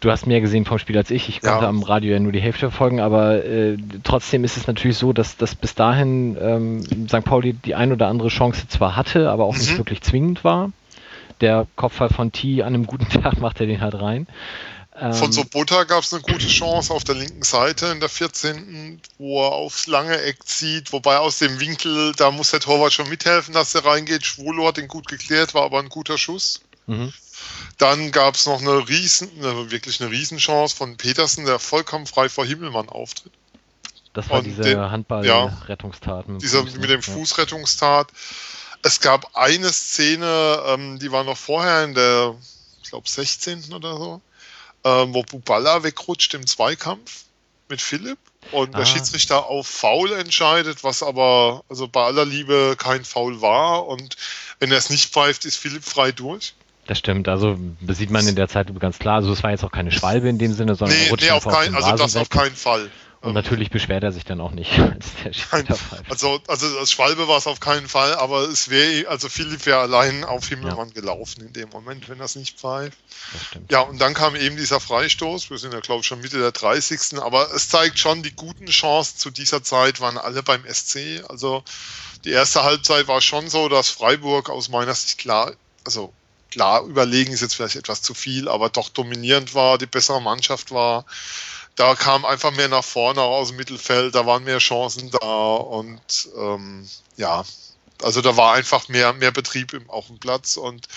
du 0.00 0.10
hast 0.10 0.26
mehr 0.26 0.40
gesehen 0.40 0.64
vom 0.64 0.78
Spiel 0.78 0.96
als 0.96 1.10
ich. 1.10 1.28
Ich 1.28 1.40
konnte 1.40 1.64
ja. 1.64 1.68
am 1.68 1.82
Radio 1.82 2.12
ja 2.12 2.20
nur 2.20 2.32
die 2.32 2.40
Hälfte 2.40 2.70
verfolgen, 2.70 3.00
aber 3.00 3.44
äh, 3.44 3.76
trotzdem 4.02 4.44
ist 4.44 4.56
es 4.56 4.66
natürlich 4.66 4.96
so, 4.96 5.12
dass, 5.12 5.36
dass 5.36 5.54
bis 5.54 5.74
dahin 5.74 6.36
ähm, 6.40 7.08
St. 7.08 7.24
Pauli 7.24 7.52
die 7.52 7.74
ein 7.74 7.92
oder 7.92 8.08
andere 8.08 8.28
Chance 8.28 8.66
zwar 8.68 8.96
hatte, 8.96 9.30
aber 9.30 9.44
auch 9.44 9.54
mhm. 9.54 9.60
nicht 9.60 9.78
wirklich 9.78 10.02
zwingend 10.02 10.44
war. 10.44 10.72
Der 11.40 11.66
Kopfball 11.76 12.08
von 12.08 12.32
T 12.32 12.62
an 12.62 12.74
einem 12.74 12.86
guten 12.86 13.08
Tag 13.22 13.40
macht 13.40 13.60
er 13.60 13.66
den 13.66 13.80
halt 13.80 14.00
rein. 14.00 14.26
Von 14.94 15.10
ähm, 15.10 15.32
Sobota 15.32 15.84
gab 15.84 16.02
es 16.02 16.12
eine 16.12 16.22
gute 16.22 16.46
Chance 16.46 16.92
auf 16.92 17.02
der 17.02 17.14
linken 17.14 17.42
Seite 17.42 17.86
in 17.86 18.00
der 18.00 18.10
14., 18.10 19.00
wo 19.16 19.42
er 19.42 19.52
aufs 19.52 19.86
lange 19.86 20.20
Eck 20.20 20.46
zieht, 20.46 20.92
wobei 20.92 21.16
aus 21.16 21.38
dem 21.38 21.60
Winkel, 21.60 22.12
da 22.16 22.30
muss 22.30 22.50
der 22.50 22.60
Torwart 22.60 22.92
schon 22.92 23.08
mithelfen, 23.08 23.54
dass 23.54 23.74
er 23.74 23.86
reingeht. 23.86 24.26
Schwulo 24.26 24.66
hat 24.66 24.76
ihn 24.76 24.88
gut 24.88 25.08
geklärt, 25.08 25.54
war 25.54 25.62
aber 25.62 25.78
ein 25.78 25.88
guter 25.88 26.18
Schuss. 26.18 26.60
Mhm. 26.86 27.10
Dann 27.78 28.12
gab 28.12 28.34
es 28.34 28.44
noch 28.44 28.60
eine 28.60 28.86
riesen, 28.86 29.30
eine, 29.38 29.70
wirklich 29.70 29.98
eine 30.02 30.10
Riesenchance 30.10 30.76
von 30.76 30.98
Petersen, 30.98 31.46
der 31.46 31.58
vollkommen 31.58 32.06
frei 32.06 32.28
vor 32.28 32.44
Himmelmann 32.44 32.90
auftritt. 32.90 33.32
Das 34.12 34.28
war 34.28 34.40
Und 34.40 34.44
diese 34.44 34.90
Handball-Rettungstat. 34.90 36.26
Ja, 36.28 36.34
Fuß, 36.34 36.74
mit 36.74 36.90
dem 36.90 37.00
ja. 37.00 37.12
Fußrettungstat. 37.12 38.08
Es 38.82 39.00
gab 39.00 39.34
eine 39.34 39.72
Szene, 39.72 40.62
ähm, 40.66 40.98
die 40.98 41.10
war 41.10 41.24
noch 41.24 41.38
vorher 41.38 41.82
in 41.84 41.94
der, 41.94 42.34
ich 42.82 42.90
glaube, 42.90 43.08
16. 43.08 43.72
oder 43.72 43.96
so 43.96 44.20
ähm, 44.84 45.14
wo 45.14 45.22
Buballa 45.22 45.82
wegrutscht 45.82 46.34
im 46.34 46.46
Zweikampf 46.46 47.24
mit 47.68 47.80
Philipp 47.80 48.18
und 48.50 48.74
ah. 48.74 48.78
der 48.78 48.86
Schiedsrichter 48.86 49.46
auf 49.46 49.66
Foul 49.66 50.12
entscheidet, 50.12 50.84
was 50.84 51.02
aber 51.02 51.64
also 51.68 51.88
bei 51.88 52.02
aller 52.02 52.24
Liebe 52.24 52.74
kein 52.76 53.04
Foul 53.04 53.40
war 53.40 53.86
und 53.86 54.16
wenn 54.58 54.70
er 54.70 54.78
es 54.78 54.90
nicht 54.90 55.12
pfeift, 55.12 55.44
ist 55.44 55.56
Philipp 55.56 55.84
frei 55.84 56.12
durch. 56.12 56.54
Das 56.86 56.98
stimmt, 56.98 57.28
also 57.28 57.56
das 57.80 57.98
sieht 57.98 58.10
man 58.10 58.26
in 58.26 58.34
der 58.34 58.48
Zeit 58.48 58.68
ganz 58.80 58.98
klar. 58.98 59.16
Also 59.16 59.32
es 59.32 59.42
war 59.42 59.50
jetzt 59.50 59.62
auch 59.62 59.70
keine 59.70 59.92
Schwalbe 59.92 60.28
in 60.28 60.38
dem 60.38 60.52
Sinne, 60.52 60.74
sondern 60.74 60.98
nee, 60.98 61.12
nee, 61.20 61.30
auf 61.30 61.44
kein, 61.44 61.74
also 61.74 61.96
das 61.96 62.14
weg. 62.14 62.22
auf 62.22 62.28
keinen 62.28 62.56
Fall. 62.56 62.90
Und 63.22 63.34
natürlich 63.34 63.70
beschwert 63.70 64.02
er 64.02 64.10
sich 64.10 64.24
dann 64.24 64.40
auch 64.40 64.50
nicht, 64.50 64.76
als 64.78 65.06
der 65.22 65.32
Also, 66.08 66.40
also 66.48 66.78
als 66.78 66.90
Schwalbe 66.90 67.28
war 67.28 67.38
es 67.38 67.46
auf 67.46 67.60
keinen 67.60 67.88
Fall, 67.88 68.14
aber 68.16 68.42
es 68.48 68.68
wäre, 68.68 69.08
also 69.08 69.28
Philipp 69.28 69.64
wäre 69.64 69.78
allein 69.78 70.24
auf 70.24 70.48
Himmelmann 70.48 70.88
ja. 70.88 70.94
gelaufen 70.94 71.46
in 71.46 71.52
dem 71.52 71.68
Moment, 71.68 72.08
wenn 72.08 72.18
das 72.18 72.34
nicht 72.34 72.58
pfeift. 72.58 72.98
Ja, 73.70 73.80
und 73.80 74.00
dann 74.00 74.14
kam 74.14 74.34
eben 74.34 74.56
dieser 74.56 74.80
Freistoß. 74.80 75.50
Wir 75.50 75.58
sind 75.58 75.72
ja, 75.72 75.78
glaube 75.78 76.00
ich, 76.00 76.06
schon 76.06 76.20
Mitte 76.20 76.38
der 76.38 76.50
30. 76.50 77.20
Aber 77.20 77.54
es 77.54 77.68
zeigt 77.68 78.00
schon, 78.00 78.24
die 78.24 78.32
guten 78.32 78.66
Chancen 78.66 79.18
zu 79.18 79.30
dieser 79.30 79.62
Zeit 79.62 80.00
waren 80.00 80.18
alle 80.18 80.42
beim 80.42 80.64
SC. 80.68 81.22
Also 81.28 81.62
die 82.24 82.30
erste 82.30 82.64
Halbzeit 82.64 83.06
war 83.06 83.20
schon 83.20 83.48
so, 83.48 83.68
dass 83.68 83.88
Freiburg 83.88 84.50
aus 84.50 84.68
meiner 84.68 84.94
Sicht 84.96 85.18
klar, 85.18 85.52
also 85.84 86.12
klar 86.50 86.82
überlegen 86.82 87.32
ist 87.32 87.40
jetzt 87.40 87.54
vielleicht 87.54 87.76
etwas 87.76 88.02
zu 88.02 88.14
viel, 88.14 88.48
aber 88.48 88.68
doch 88.68 88.88
dominierend 88.88 89.54
war, 89.54 89.78
die 89.78 89.86
bessere 89.86 90.20
Mannschaft 90.20 90.72
war 90.72 91.06
da 91.76 91.94
kam 91.94 92.24
einfach 92.24 92.52
mehr 92.52 92.68
nach 92.68 92.84
vorne 92.84 93.20
aus 93.20 93.48
dem 93.48 93.56
Mittelfeld, 93.56 94.14
da 94.14 94.26
waren 94.26 94.44
mehr 94.44 94.58
Chancen 94.58 95.10
da 95.10 95.54
und 95.54 96.28
ähm, 96.36 96.88
ja, 97.16 97.44
also 98.02 98.20
da 98.20 98.36
war 98.36 98.54
einfach 98.54 98.88
mehr, 98.88 99.12
mehr 99.12 99.30
Betrieb 99.30 99.72
im, 99.72 99.88
auf 99.88 100.06
dem 100.06 100.18
Platz 100.18 100.56
und 100.56 100.88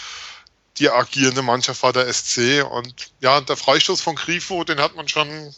die 0.78 0.90
agierende 0.90 1.42
Mannschaft 1.42 1.84
war 1.84 1.94
der 1.94 2.12
SC 2.12 2.66
und 2.70 3.12
ja, 3.22 3.40
der 3.40 3.56
Freistoß 3.56 4.02
von 4.02 4.16
Grifo, 4.16 4.64
den 4.66 4.80
hat 4.80 4.96
man 4.96 5.08
schon, 5.08 5.54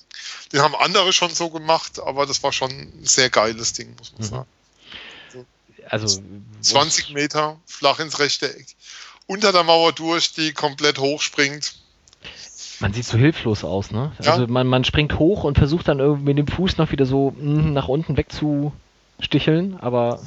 den 0.52 0.62
haben 0.62 0.76
andere 0.76 1.12
schon 1.12 1.34
so 1.34 1.50
gemacht, 1.50 2.00
aber 2.00 2.26
das 2.26 2.44
war 2.44 2.54
schon 2.54 2.70
ein 2.70 3.06
sehr 3.06 3.30
geiles 3.30 3.74
Ding, 3.74 3.96
muss 3.98 4.12
man 4.14 4.22
mhm. 4.22 4.30
sagen. 4.30 4.50
Also 5.90 6.22
20 6.62 7.12
Meter 7.12 7.60
flach 7.66 8.00
ins 8.00 8.20
rechte 8.20 8.54
Eck. 8.54 8.68
Unter 9.26 9.52
der 9.52 9.64
Mauer 9.64 9.94
durch, 9.94 10.34
die 10.34 10.54
komplett 10.54 11.00
hochspringt. 11.00 11.76
Man 12.80 12.94
sieht 12.94 13.06
so 13.06 13.18
hilflos 13.18 13.64
aus, 13.64 13.92
ne? 13.92 14.12
Ja. 14.22 14.34
Also 14.34 14.48
man, 14.48 14.68
man 14.68 14.84
springt 14.84 15.18
hoch 15.18 15.44
und 15.44 15.58
versucht 15.58 15.88
dann 15.88 16.00
irgendwie 16.00 16.34
mit 16.34 16.38
dem 16.38 16.48
Fuß 16.48 16.78
noch 16.78 16.92
wieder 16.92 17.06
so 17.06 17.34
mh, 17.38 17.72
nach 17.72 17.88
unten 17.88 18.18
wegzusticheln, 18.18 19.80
aber 19.80 20.22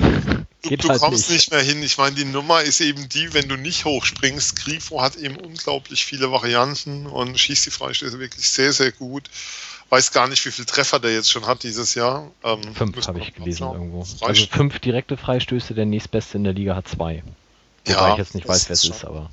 geht 0.62 0.82
du, 0.82 0.86
du 0.86 0.88
halt 0.88 1.00
kommst 1.00 1.30
nicht. 1.30 1.50
nicht. 1.50 1.52
mehr 1.52 1.62
hin. 1.62 1.82
Ich 1.82 1.98
meine, 1.98 2.16
die 2.16 2.24
Nummer 2.24 2.62
ist 2.62 2.80
eben 2.80 3.08
die, 3.08 3.32
wenn 3.34 3.48
du 3.48 3.56
nicht 3.56 3.84
hochspringst. 3.84 4.56
Grifo 4.56 5.00
hat 5.00 5.16
eben 5.16 5.36
unglaublich 5.36 6.04
viele 6.04 6.32
Varianten 6.32 7.06
und 7.06 7.38
schießt 7.38 7.66
die 7.66 7.70
Freistöße 7.70 8.18
wirklich 8.18 8.48
sehr, 8.48 8.72
sehr 8.72 8.92
gut. 8.92 9.30
Weiß 9.88 10.12
gar 10.12 10.28
nicht, 10.28 10.44
wie 10.44 10.50
viele 10.50 10.66
Treffer 10.66 11.00
der 11.00 11.12
jetzt 11.12 11.30
schon 11.30 11.46
hat 11.46 11.62
dieses 11.62 11.94
Jahr. 11.94 12.30
Ähm, 12.44 12.74
fünf 12.74 13.06
habe 13.06 13.20
ich 13.20 13.34
gelesen 13.34 13.64
irgendwo. 13.64 14.06
Also 14.20 14.46
fünf 14.46 14.78
direkte 14.78 15.16
Freistöße, 15.16 15.74
der 15.74 15.86
nächstbeste 15.86 16.36
in 16.36 16.44
der 16.44 16.52
Liga 16.52 16.76
hat 16.76 16.88
zwei. 16.88 17.22
Wobei 17.86 17.98
ja, 17.98 18.12
ich 18.12 18.18
jetzt 18.18 18.34
nicht 18.34 18.46
weiß, 18.46 18.68
wer 18.68 18.74
es 18.74 18.84
ist, 18.84 19.04
aber. 19.04 19.30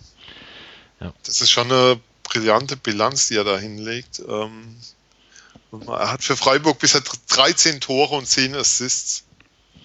Ja. 1.00 1.14
Das 1.24 1.42
ist 1.42 1.52
schon 1.52 1.72
eine 1.72 2.00
brillante 2.28 2.78
Bilanz, 2.78 3.28
die 3.28 3.36
er 3.36 3.44
da 3.44 3.58
hinlegt. 3.58 4.22
Ähm, 4.28 4.76
er 5.88 6.12
hat 6.12 6.24
für 6.24 6.38
Freiburg 6.38 6.80
bisher 6.80 7.02
13 7.30 7.82
Tore 7.82 8.16
und 8.16 8.28
10 8.28 8.56
Assists. 8.56 9.24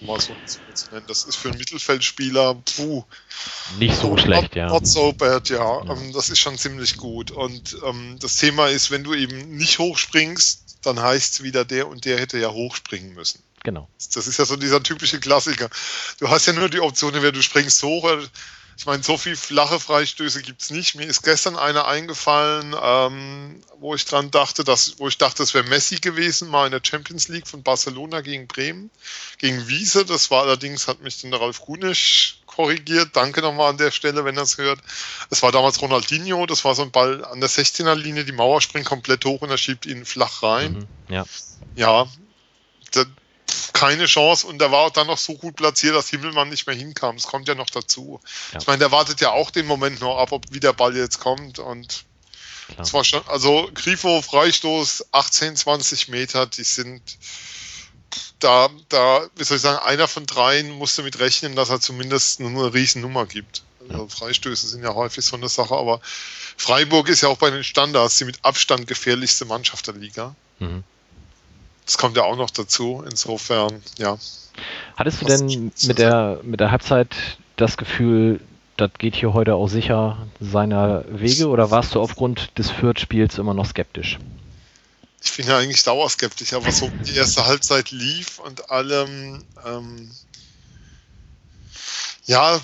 Mal 0.00 0.20
so 0.20 0.34
zu 0.74 0.90
nennen. 0.90 1.04
Das 1.06 1.24
ist 1.24 1.36
für 1.36 1.50
einen 1.50 1.58
Mittelfeldspieler 1.58 2.54
puh, 2.76 3.04
nicht 3.78 3.94
so 3.94 4.16
schlecht, 4.16 4.42
not, 4.42 4.54
ja. 4.56 4.66
Not 4.66 4.86
so 4.86 5.12
bad, 5.12 5.48
ja. 5.48 5.58
ja. 5.58 5.92
Ähm, 5.92 6.12
das 6.12 6.28
ist 6.28 6.40
schon 6.40 6.58
ziemlich 6.58 6.96
gut. 6.96 7.30
Und 7.30 7.76
ähm, 7.84 8.16
das 8.18 8.36
Thema 8.36 8.66
ist, 8.66 8.90
wenn 8.90 9.04
du 9.04 9.14
eben 9.14 9.56
nicht 9.56 9.78
hochspringst, 9.78 10.78
dann 10.82 11.00
heißt 11.00 11.34
es 11.34 11.42
wieder, 11.44 11.64
der 11.64 11.86
und 11.86 12.04
der 12.04 12.18
hätte 12.18 12.38
ja 12.38 12.50
hochspringen 12.50 13.14
müssen. 13.14 13.42
Genau. 13.62 13.88
Das 14.14 14.26
ist 14.26 14.38
ja 14.38 14.44
so 14.44 14.56
dieser 14.56 14.82
typische 14.82 15.20
Klassiker. 15.20 15.70
Du 16.18 16.28
hast 16.28 16.46
ja 16.46 16.52
nur 16.52 16.68
die 16.68 16.80
Option, 16.80 17.14
wenn 17.14 17.32
du 17.32 17.42
springst 17.42 17.82
hoch, 17.84 18.10
ich 18.76 18.86
meine, 18.86 19.02
so 19.02 19.16
viel 19.16 19.36
flache 19.36 19.78
Freistöße 19.78 20.42
gibt 20.42 20.62
es 20.62 20.70
nicht. 20.70 20.94
Mir 20.94 21.06
ist 21.06 21.22
gestern 21.22 21.56
einer 21.56 21.86
eingefallen, 21.86 22.74
ähm, 22.80 23.62
wo 23.78 23.94
ich 23.94 24.04
dran 24.04 24.30
dachte, 24.30 24.64
dass, 24.64 24.98
wo 24.98 25.08
ich 25.08 25.18
dachte, 25.18 25.42
es 25.42 25.54
wäre 25.54 25.64
Messi 25.64 25.96
gewesen, 25.96 26.48
mal 26.48 26.66
in 26.66 26.72
der 26.72 26.80
Champions 26.82 27.28
League 27.28 27.46
von 27.46 27.62
Barcelona 27.62 28.20
gegen 28.20 28.46
Bremen, 28.46 28.90
gegen 29.38 29.68
Wiese. 29.68 30.04
Das 30.04 30.30
war 30.30 30.42
allerdings, 30.42 30.88
hat 30.88 31.00
mich 31.00 31.20
den 31.20 31.34
Ralf 31.34 31.60
Gunisch 31.60 32.38
korrigiert. 32.46 33.10
Danke 33.14 33.40
nochmal 33.42 33.70
an 33.70 33.78
der 33.78 33.90
Stelle, 33.90 34.24
wenn 34.24 34.36
er 34.36 34.44
es 34.44 34.58
hört. 34.58 34.80
Es 35.30 35.42
war 35.42 35.52
damals 35.52 35.80
Ronaldinho, 35.80 36.46
das 36.46 36.64
war 36.64 36.74
so 36.74 36.82
ein 36.82 36.90
Ball 36.90 37.24
an 37.24 37.40
der 37.40 37.50
16er 37.50 37.94
Linie, 37.94 38.24
die 38.24 38.32
Mauer 38.32 38.60
springt 38.60 38.86
komplett 38.86 39.24
hoch 39.24 39.42
und 39.42 39.50
er 39.50 39.58
schiebt 39.58 39.86
ihn 39.86 40.04
flach 40.04 40.42
rein. 40.42 40.72
Mhm, 40.72 40.88
ja. 41.14 41.24
Ja, 41.74 42.06
keine 43.72 44.06
Chance 44.06 44.46
und 44.46 44.58
der 44.58 44.70
war 44.70 44.80
auch 44.80 44.90
dann 44.90 45.06
noch 45.06 45.18
so 45.18 45.34
gut 45.34 45.56
platziert, 45.56 45.94
dass 45.94 46.08
Himmelmann 46.08 46.48
nicht 46.48 46.66
mehr 46.66 46.76
hinkam. 46.76 47.16
Das 47.16 47.26
kommt 47.26 47.48
ja 47.48 47.54
noch 47.54 47.70
dazu. 47.70 48.20
Ja. 48.52 48.60
Ich 48.60 48.66
meine, 48.66 48.78
der 48.78 48.92
wartet 48.92 49.20
ja 49.20 49.30
auch 49.30 49.50
den 49.50 49.66
Moment 49.66 50.00
noch 50.00 50.18
ab, 50.18 50.32
ob 50.32 50.44
wie 50.50 50.60
der 50.60 50.72
Ball 50.72 50.96
jetzt 50.96 51.20
kommt 51.20 51.58
und 51.58 52.04
es 52.78 52.94
war 52.94 53.04
schon, 53.04 53.20
also 53.26 53.68
Grifo, 53.74 54.22
Freistoß, 54.22 55.06
18, 55.12 55.56
20 55.56 56.08
Meter, 56.08 56.46
die 56.46 56.62
sind 56.62 57.02
da, 58.38 58.68
da, 58.88 59.28
wie 59.36 59.44
soll 59.44 59.56
ich 59.56 59.62
sagen, 59.62 59.84
einer 59.84 60.08
von 60.08 60.26
dreien 60.26 60.70
musste 60.70 61.02
mit 61.02 61.18
rechnen, 61.18 61.54
dass 61.54 61.70
er 61.70 61.80
zumindest 61.80 62.40
eine 62.40 62.72
riesen 62.72 63.02
Nummer 63.02 63.26
gibt. 63.26 63.62
Also 63.88 64.08
Freistöße 64.08 64.68
sind 64.68 64.82
ja 64.82 64.94
häufig 64.94 65.24
so 65.24 65.36
eine 65.36 65.48
Sache, 65.48 65.74
aber 65.74 66.00
Freiburg 66.56 67.08
ist 67.08 67.22
ja 67.22 67.28
auch 67.28 67.38
bei 67.38 67.50
den 67.50 67.64
Standards 67.64 68.18
die 68.18 68.24
mit 68.24 68.44
Abstand 68.44 68.86
gefährlichste 68.86 69.44
Mannschaft 69.44 69.86
der 69.86 69.94
Liga. 69.94 70.34
Mhm. 70.58 70.84
Das 71.84 71.98
kommt 71.98 72.16
ja 72.16 72.22
auch 72.22 72.36
noch 72.36 72.50
dazu. 72.50 73.04
Insofern, 73.08 73.82
ja. 73.98 74.18
Hattest 74.96 75.22
du 75.22 75.26
denn 75.26 75.72
mit 75.82 75.98
der, 75.98 76.40
mit 76.42 76.60
der 76.60 76.70
Halbzeit 76.70 77.16
das 77.56 77.76
Gefühl, 77.76 78.40
das 78.76 78.90
geht 78.98 79.16
hier 79.16 79.32
heute 79.32 79.54
auch 79.54 79.68
sicher 79.68 80.26
seiner 80.40 81.04
Wege 81.08 81.48
oder 81.48 81.70
warst 81.70 81.94
du 81.94 82.00
aufgrund 82.00 82.56
des 82.58 82.70
Fürth-Spiels 82.70 83.38
immer 83.38 83.54
noch 83.54 83.66
skeptisch? 83.66 84.18
Ich 85.24 85.36
bin 85.36 85.46
ja 85.46 85.58
eigentlich 85.58 85.82
dauerskeptisch, 85.84 86.52
aber 86.52 86.72
so 86.72 86.90
die 87.06 87.14
erste 87.14 87.46
Halbzeit 87.46 87.92
lief 87.92 88.40
und 88.40 88.70
allem, 88.70 89.44
ähm, 89.64 90.10
ja, 92.24 92.60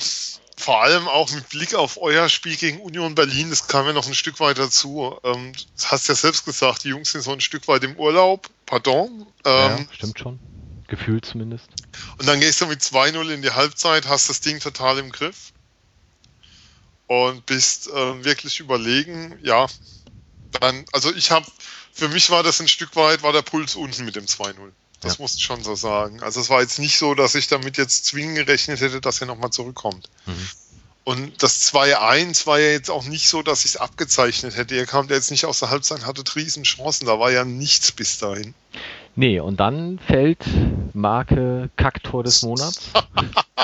vor 0.56 0.82
allem 0.82 1.06
auch 1.06 1.30
mit 1.30 1.48
Blick 1.50 1.74
auf 1.74 1.98
euer 2.00 2.28
Spiel 2.28 2.56
gegen 2.56 2.80
Union 2.80 3.14
Berlin, 3.14 3.50
das 3.50 3.68
kam 3.68 3.86
ja 3.86 3.92
noch 3.92 4.08
ein 4.08 4.14
Stück 4.14 4.40
weit 4.40 4.58
dazu. 4.58 5.16
Ähm, 5.22 5.52
das 5.76 5.92
hast 5.92 6.08
ja 6.08 6.16
selbst 6.16 6.44
gesagt, 6.44 6.82
die 6.82 6.88
Jungs 6.88 7.12
sind 7.12 7.22
so 7.22 7.32
ein 7.32 7.40
Stück 7.40 7.68
weit 7.68 7.84
im 7.84 7.94
Urlaub, 7.96 8.50
pardon. 8.68 9.26
Ähm, 9.44 9.78
ja, 9.78 9.86
stimmt 9.92 10.18
schon. 10.18 10.40
Gefühlt 10.86 11.24
zumindest. 11.24 11.68
Und 12.18 12.26
dann 12.28 12.40
gehst 12.40 12.60
du 12.60 12.66
mit 12.66 12.80
2-0 12.80 13.30
in 13.30 13.42
die 13.42 13.50
Halbzeit, 13.50 14.06
hast 14.06 14.28
das 14.28 14.40
Ding 14.40 14.60
total 14.60 14.98
im 14.98 15.10
Griff 15.10 15.52
und 17.06 17.44
bist 17.46 17.88
äh, 17.88 18.24
wirklich 18.24 18.60
überlegen. 18.60 19.38
Ja, 19.42 19.66
dann, 20.60 20.84
also 20.92 21.12
ich 21.14 21.30
habe, 21.30 21.46
für 21.92 22.08
mich 22.08 22.30
war 22.30 22.42
das 22.42 22.60
ein 22.60 22.68
Stück 22.68 22.94
weit, 22.96 23.22
war 23.22 23.32
der 23.32 23.42
Puls 23.42 23.74
unten 23.74 24.04
mit 24.04 24.16
dem 24.16 24.26
2-0. 24.26 24.54
Das 25.00 25.14
ja. 25.14 25.22
muss 25.22 25.34
ich 25.34 25.42
schon 25.42 25.62
so 25.62 25.74
sagen. 25.74 26.22
Also 26.22 26.40
es 26.40 26.50
war 26.50 26.60
jetzt 26.60 26.78
nicht 26.78 26.98
so, 26.98 27.14
dass 27.14 27.34
ich 27.34 27.48
damit 27.48 27.76
jetzt 27.76 28.06
zwingend 28.06 28.36
gerechnet 28.36 28.80
hätte, 28.80 29.00
dass 29.00 29.20
er 29.20 29.26
nochmal 29.26 29.50
zurückkommt. 29.50 30.10
Mhm. 30.26 30.48
Und 31.08 31.42
das 31.42 31.72
2-1 31.72 32.46
war 32.46 32.58
ja 32.58 32.68
jetzt 32.68 32.90
auch 32.90 33.06
nicht 33.06 33.30
so, 33.30 33.40
dass 33.40 33.64
ich 33.64 33.70
es 33.70 33.76
abgezeichnet 33.78 34.58
hätte. 34.58 34.74
Er 34.74 34.84
kam 34.84 35.08
jetzt 35.08 35.30
nicht 35.30 35.46
aus 35.46 35.58
der 35.58 35.70
Halbzeit, 35.70 36.04
hatte 36.04 36.22
riesen 36.36 36.64
Chancen. 36.64 37.06
Da 37.06 37.18
war 37.18 37.30
ja 37.30 37.46
nichts 37.46 37.92
bis 37.92 38.18
dahin. 38.18 38.52
Nee, 39.16 39.40
und 39.40 39.58
dann 39.58 39.98
fällt 40.06 40.44
Marke 40.92 41.70
Kacktor 41.76 42.24
des 42.24 42.42
Monats. 42.42 42.90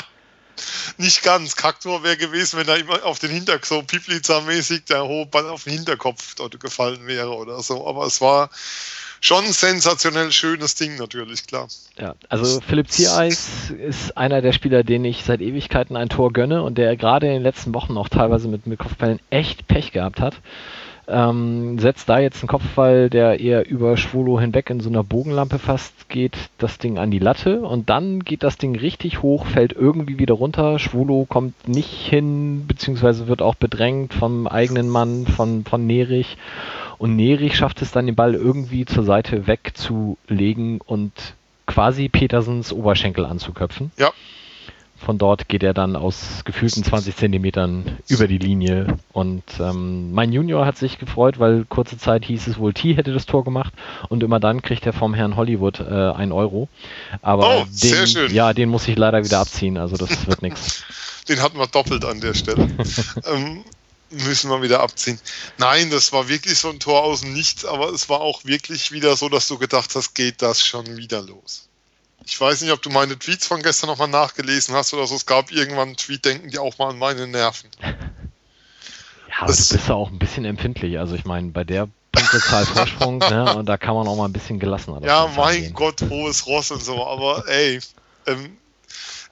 nicht 0.97 1.23
ganz. 1.23 1.55
Kaktor 1.55 2.03
wäre 2.03 2.17
gewesen, 2.17 2.61
wenn 2.61 2.69
er 2.69 2.79
immer 2.79 3.05
auf 3.05 3.19
den 3.19 3.31
Hinterkopf, 3.31 3.69
so 3.69 3.83
Pipliza-mäßig 3.83 4.87
der 4.87 5.05
hohe 5.05 5.27
Ball 5.27 5.47
auf 5.51 5.65
den 5.65 5.75
Hinterkopf 5.75 6.37
dort 6.37 6.59
gefallen 6.61 7.07
wäre 7.07 7.29
oder 7.29 7.63
so. 7.63 7.87
Aber 7.87 8.07
es 8.07 8.23
war 8.23 8.49
schon 9.25 9.47
sensationell 9.47 10.31
schönes 10.33 10.75
Ding 10.75 10.97
natürlich, 10.97 11.47
klar. 11.47 11.67
Ja, 11.99 12.15
also 12.29 12.61
Philipp 12.61 12.91
Ziereis 12.91 13.71
ist 13.71 14.17
einer 14.19 14.43
der 14.43 14.53
Spieler, 14.53 14.85
den 14.85 15.03
ich 15.07 15.25
seit 15.25 15.41
Ewigkeiten 15.41 15.97
ein 15.97 16.11
Tor 16.11 16.31
gönne 16.33 16.63
und 16.63 16.77
der 16.77 16.95
gerade 16.97 17.29
in 17.29 17.33
den 17.33 17.43
letzten 17.43 17.73
Wochen 17.73 17.97
auch 17.97 18.11
teilweise 18.11 18.49
mit, 18.49 18.67
mit 18.67 18.79
Kopfbällen 18.79 19.21
echt 19.31 19.67
Pech 19.67 19.93
gehabt 19.93 20.21
hat. 20.21 20.35
Ähm, 21.07 21.79
setzt 21.79 22.09
da 22.09 22.19
jetzt 22.19 22.43
einen 22.43 22.49
Kopfball, 22.49 23.09
der 23.09 23.41
eher 23.41 23.67
über 23.69 23.97
Schwolo 23.97 24.41
hinweg 24.41 24.69
in 24.69 24.81
so 24.81 24.91
einer 24.91 25.05
Bogenlampe 25.05 25.59
fast 25.59 26.09
geht, 26.09 26.37
das 26.59 26.79
Ding 26.79 26.99
an 26.99 27.11
die 27.11 27.19
Latte 27.19 27.61
und 27.61 27.91
dann 27.91 28.21
geht 28.21 28.43
das 28.43 28.59
Ding 28.59 28.77
richtig 28.77 29.23
hoch, 29.23 29.47
fällt 29.47 29.73
irgendwie 29.73 30.19
wieder 30.19 30.35
runter. 30.35 30.79
Schwolo 30.79 31.27
kommt 31.27 31.67
nicht 31.67 31.91
hin, 31.91 32.67
beziehungsweise 32.67 33.27
wird 33.27 33.41
auch 33.41 33.55
bedrängt 33.55 34.13
vom 34.13 34.47
eigenen 34.47 34.89
Mann, 34.89 35.27
von, 35.27 35.65
von 35.65 35.87
Nerich. 35.87 36.37
Und 36.99 37.17
Nerich 37.17 37.57
schafft 37.57 37.83
es 37.83 37.93
dann, 37.93 38.07
den 38.07 38.15
Ball 38.15 38.35
irgendwie 38.35 38.85
zur 38.85 39.05
Seite 39.05 39.47
wegzulegen 39.47 40.81
und 40.81 41.13
quasi 41.67 42.09
Petersens 42.09 42.73
Oberschenkel 42.73 43.25
anzuköpfen. 43.25 43.91
Ja. 43.99 44.13
Von 44.97 45.19
dort 45.19 45.49
geht 45.49 45.63
er 45.63 45.75
dann 45.75 45.97
aus 45.97 46.43
gefühlten 46.45 46.83
20 46.83 47.15
Zentimetern 47.15 47.99
über 48.09 48.27
die 48.27 48.39
Linie. 48.39 48.97
Und 49.13 49.43
ähm, 49.61 50.13
mein 50.13 50.33
Junior 50.33 50.65
hat 50.65 50.79
sich 50.79 50.99
gefreut, 50.99 51.39
weil 51.39 51.67
kurze 51.69 51.99
Zeit 51.99 52.25
hieß 52.25 52.47
es 52.47 52.59
wohl, 52.59 52.73
T 52.73 52.95
hätte 52.95 53.13
das 53.13 53.27
Tor 53.27 53.45
gemacht. 53.45 53.75
Und 54.09 54.23
immer 54.23 54.41
dann 54.41 54.63
kriegt 54.63 54.87
er 54.87 54.95
vom 54.95 55.13
Herrn 55.13 55.37
Hollywood 55.37 55.81
äh, 55.81 56.13
ein 56.13 56.33
Euro. 56.33 56.69
Aber 57.21 57.63
oh, 57.63 57.65
den, 57.83 58.35
ja, 58.35 58.55
den 58.55 58.71
muss 58.71 58.89
ich 58.89 58.97
leider 58.97 59.23
wieder 59.23 59.41
abziehen. 59.41 59.77
Also 59.77 59.97
das 59.97 60.27
wird 60.27 60.43
nichts. 60.43 60.85
Den 61.27 61.41
hatten 61.41 61.57
wir 61.57 61.67
doppelt 61.67 62.05
an 62.05 62.21
der 62.21 62.35
Stelle. 62.35 62.69
ähm, 63.35 63.65
müssen 64.11 64.51
wir 64.51 64.63
wieder 64.63 64.81
abziehen. 64.81 65.19
Nein, 65.59 65.91
das 65.91 66.13
war 66.13 66.29
wirklich 66.29 66.59
so 66.59 66.71
ein 66.71 66.81
Tor 66.81 67.03
aus 67.03 67.21
dem 67.21 67.33
Nichts, 67.33 67.65
aber 67.65 67.91
es 67.91 68.09
war 68.09 68.21
auch 68.21 68.45
wirklich 68.45 68.93
wieder 68.93 69.17
so, 69.17 69.29
dass 69.29 69.49
du 69.49 69.59
gedacht 69.59 69.95
hast, 69.95 70.15
geht 70.15 70.43
das 70.43 70.65
schon 70.65 70.97
wieder 70.97 71.23
los. 71.23 71.69
Ich 72.27 72.41
weiß 72.41 72.63
nicht, 72.63 72.73
ob 72.73 72.81
du 72.81 72.91
meine 72.91 73.19
Tweets 73.19 73.47
von 73.47 73.63
gestern 73.63 73.89
nochmal 73.89 74.09
nachgelesen 74.09 74.75
hast 74.75 74.95
oder 74.95 75.07
so. 75.07 75.15
Es 75.15 75.27
gab 75.27 75.51
irgendwann 75.51 75.89
einen 75.89 75.97
Tweet, 75.97 76.25
denken 76.25 76.51
die 76.51 76.59
auch 76.59 76.79
mal 76.79 76.91
an 76.91 76.99
meine 76.99 77.27
Nerven. 77.27 77.71
Ja, 79.35 79.41
aber 79.41 79.49
das, 79.49 79.69
du 79.69 79.75
bist 79.75 79.89
ja 79.89 79.95
auch 79.97 80.11
ein 80.13 80.19
bisschen 80.21 80.45
empfindlich. 80.45 80.97
Also 80.97 81.17
ich 81.17 81.25
meine, 81.25 81.51
bei 81.51 81.65
der 81.65 81.89
Punktezahl 82.13 82.65
Vorsprung, 82.73 83.19
ne, 83.19 83.57
und 83.57 83.67
da 83.67 83.77
kann 83.77 83.95
man 83.95 84.07
auch 84.07 84.17
mal 84.17 84.27
ein 84.27 84.33
bisschen 84.33 84.61
gelassener. 84.61 85.05
Ja, 85.05 85.29
mein 85.35 85.61
gehen. 85.61 85.75
Gott, 85.75 86.03
hohes 86.09 86.47
Ross 86.47 86.71
und 86.71 86.83
so, 86.83 87.05
aber 87.05 87.49
ey, 87.49 87.81
ähm, 88.27 88.57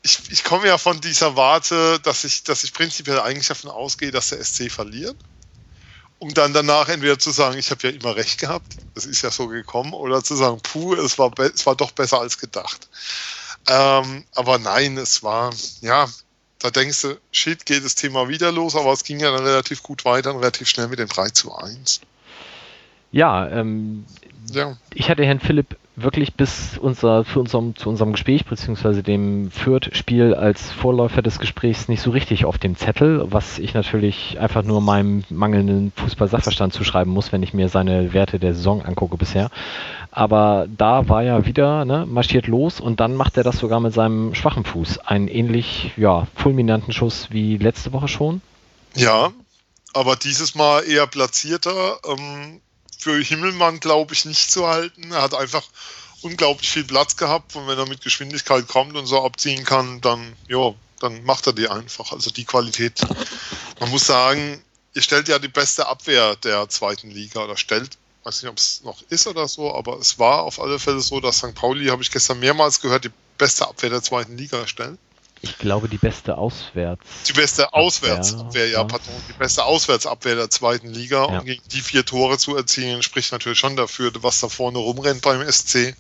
ich, 0.03 0.31
ich 0.31 0.45
komme 0.45 0.67
ja 0.67 0.79
von 0.79 1.01
dieser 1.01 1.37
Warte, 1.37 2.01
dass 2.01 2.25
ich, 2.25 2.43
dass 2.45 2.65
ich 2.65 2.73
prinzipiell 2.73 3.21
eigentlich 3.21 3.49
davon 3.49 3.71
ausgehe, 3.71 4.11
dass 4.11 4.31
der 4.31 4.45
SC 4.45 4.71
verliert. 4.71 5.17
Um 6.19 6.35
dann 6.35 6.53
danach 6.53 6.89
entweder 6.89 7.19
zu 7.19 7.31
sagen, 7.31 7.59
ich 7.59 7.71
habe 7.71 7.89
ja 7.89 7.95
immer 7.95 8.15
recht 8.15 8.39
gehabt, 8.39 8.77
es 8.95 9.07
ist 9.07 9.23
ja 9.23 9.31
so 9.31 9.49
gekommen, 9.49 9.93
oder 9.93 10.23
zu 10.23 10.37
sagen, 10.37 10.61
puh, 10.63 10.95
es 10.95 11.19
war, 11.19 11.33
es 11.39 11.67
war 11.67 11.75
doch 11.75 11.91
besser 11.91 12.21
als 12.21 12.39
gedacht. 12.39 12.89
Ähm, 13.69 14.25
aber 14.35 14.59
nein, 14.59 14.97
es 14.99 15.23
war, 15.25 15.53
ja, 15.81 16.09
da 16.61 16.71
denkst 16.71 17.03
du, 17.03 17.19
shit, 17.33 17.67
geht 17.67 17.85
das 17.85 17.97
Thema 17.97 18.29
wieder 18.29 18.53
los, 18.53 18.77
aber 18.77 18.93
es 18.93 19.03
ging 19.03 19.19
ja 19.19 19.33
dann 19.33 19.45
relativ 19.45 19.83
gut 19.83 20.05
weiter 20.05 20.33
und 20.33 20.41
relativ 20.41 20.69
schnell 20.69 20.89
mit 20.89 21.01
dem 21.01 21.09
3 21.09 21.31
zu 21.31 21.53
1. 21.57 22.01
Ja, 23.11 23.49
ähm, 23.49 24.07
ja. 24.53 24.77
ich 24.95 25.11
hatte 25.11 25.25
Herrn 25.25 25.41
Philipp 25.41 25.77
wirklich 25.95 26.35
bis 26.35 26.79
unser, 26.79 27.25
für 27.25 27.41
unserem, 27.41 27.77
zu 27.77 27.89
unserem 27.89 28.13
Gespräch 28.13 28.47
beziehungsweise 28.47 29.03
dem 29.03 29.51
Fürth-Spiel 29.51 30.35
als 30.35 30.71
Vorläufer 30.73 31.21
des 31.21 31.39
Gesprächs 31.39 31.89
nicht 31.89 32.01
so 32.01 32.11
richtig 32.11 32.45
auf 32.47 32.57
dem 32.57 32.77
Zettel, 32.77 33.27
was 33.31 33.59
ich 33.59 33.75
natürlich 33.75 34.41
einfach 34.41 34.63
nur 34.63 34.81
meinem 34.81 35.25
mangelnden 35.29 35.93
Fußball-Sachverstand 35.97 36.73
zuschreiben 36.73 37.13
muss, 37.13 37.33
wenn 37.33 37.43
ich 37.43 37.53
mir 37.53 37.69
seine 37.69 38.15
Werte 38.15 38.39
der 38.39 38.55
Saison 38.55 38.83
angucke 38.83 39.19
bisher. 39.19 39.51
Aber 40.11 40.67
da 40.77 41.09
war 41.09 41.23
er 41.23 41.47
wieder, 41.47 41.85
ne, 41.85 42.07
marschiert 42.07 42.47
los 42.47 42.81
und 42.81 43.01
dann 43.01 43.15
macht 43.15 43.37
er 43.37 43.45
das 43.45 43.59
sogar 43.59 43.81
mit 43.81 43.93
seinem 43.93 44.35
schwachen 44.35 44.65
Fuß. 44.65 44.99
Einen 44.99 45.29
ähnlich, 45.29 45.93
ja, 45.97 46.27
fulminanten 46.35 46.93
Schuss 46.93 47.29
wie 47.31 47.59
letzte 47.59 47.93
Woche 47.93 48.09
schon. 48.09 48.41
Ja, 48.95 49.31
aber 49.95 50.17
dieses 50.17 50.55
Mal 50.55 50.85
eher 50.85 51.07
platzierter. 51.07 51.99
Ähm 52.07 52.61
für 53.03 53.21
Himmelmann, 53.21 53.81
glaube 53.81 54.15
ich, 54.15 54.25
nicht 54.25 54.51
zu 54.51 54.67
halten. 54.69 55.11
Er 55.13 55.23
hat 55.23 55.35
einfach 55.35 55.65
unglaublich 56.23 56.71
viel 56.71 56.85
Platz 56.85 57.17
gehabt 57.17 57.57
und 57.57 57.67
wenn 57.67 57.79
er 57.79 57.89
mit 57.89 58.01
Geschwindigkeit 58.01 58.69
kommt 58.69 58.97
und 58.97 59.07
so 59.07 59.25
abziehen 59.25 59.65
kann, 59.65 60.01
dann, 60.01 60.37
ja, 60.49 60.73
dann 61.01 61.25
macht 61.25 61.47
er 61.49 61.53
die 61.53 61.69
einfach. 61.69 62.13
Also 62.13 62.31
die 62.31 62.45
Qualität. 62.45 63.01
Man 63.81 63.91
muss 63.91 64.07
sagen, 64.07 64.63
ihr 64.95 65.03
stellt 65.03 65.29
ja 65.29 65.41
die 65.41 65.49
beste 65.49 65.87
Abwehr 65.87 66.37
der 66.37 66.69
zweiten 66.69 67.11
Liga 67.11 67.41
oder 67.45 67.57
stellt, 67.57 67.99
weiß 68.23 68.43
nicht, 68.43 68.51
ob 68.51 68.59
es 68.59 68.83
noch 68.85 69.03
ist 69.09 69.27
oder 69.27 69.49
so, 69.49 69.75
aber 69.75 69.99
es 69.99 70.21
war 70.21 70.43
auf 70.43 70.61
alle 70.61 70.79
Fälle 70.79 71.01
so, 71.01 71.19
dass 71.19 71.39
St. 71.39 71.55
Pauli, 71.55 71.87
habe 71.87 72.03
ich 72.03 72.11
gestern 72.13 72.39
mehrmals 72.39 72.81
gehört, 72.81 73.05
die 73.05 73.11
beste 73.37 73.67
Abwehr 73.67 73.91
der 73.91 74.03
zweiten 74.03 74.37
Liga 74.37 74.67
stellt. 74.69 74.99
Ich 75.45 75.59
glaube, 75.59 75.89
die 75.89 75.99
beste 75.99 76.39
Auswärts. 76.39 77.05
Die 77.27 77.33
beste 77.33 77.73
Auswärtsabwehr, 77.73 78.69
ja, 78.69 78.85
pardon. 78.85 79.13
Die 79.29 79.33
beste 79.33 79.65
Auswärtsabwehr 79.65 80.37
der 80.37 80.51
zweiten 80.51 80.89
Liga. 80.89 81.27
Ja. 81.27 81.39
Und 81.41 81.47
gegen 81.47 81.63
die 81.73 81.81
vier 81.81 82.05
Tore 82.05 82.39
zu 82.39 82.57
erzielen, 82.57 83.03
spricht 83.03 83.33
natürlich 83.33 83.59
schon 83.59 83.75
dafür, 83.75 84.13
was 84.21 84.39
da 84.39 84.49
vorne 84.49 84.79
rumrennt 84.79 85.23
beim 85.23 85.45
SC. 85.51 85.97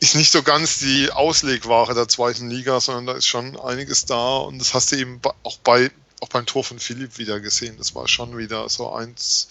Ist 0.00 0.14
nicht 0.16 0.32
so 0.32 0.42
ganz 0.42 0.78
die 0.78 1.10
Auslegware 1.10 1.94
der 1.94 2.08
zweiten 2.08 2.48
Liga, 2.48 2.80
sondern 2.80 3.06
da 3.06 3.12
ist 3.12 3.26
schon 3.26 3.60
einiges 3.60 4.06
da. 4.06 4.38
Und 4.38 4.58
das 4.58 4.72
hast 4.72 4.92
du 4.92 4.96
eben 4.96 5.20
auch 5.42 5.58
bei, 5.58 5.90
auch 6.20 6.28
beim 6.30 6.46
Tor 6.46 6.64
von 6.64 6.78
Philipp 6.78 7.18
wieder 7.18 7.40
gesehen. 7.40 7.76
Das 7.76 7.94
war 7.94 8.08
schon 8.08 8.38
wieder 8.38 8.70
so 8.70 8.90
eins 8.90 9.48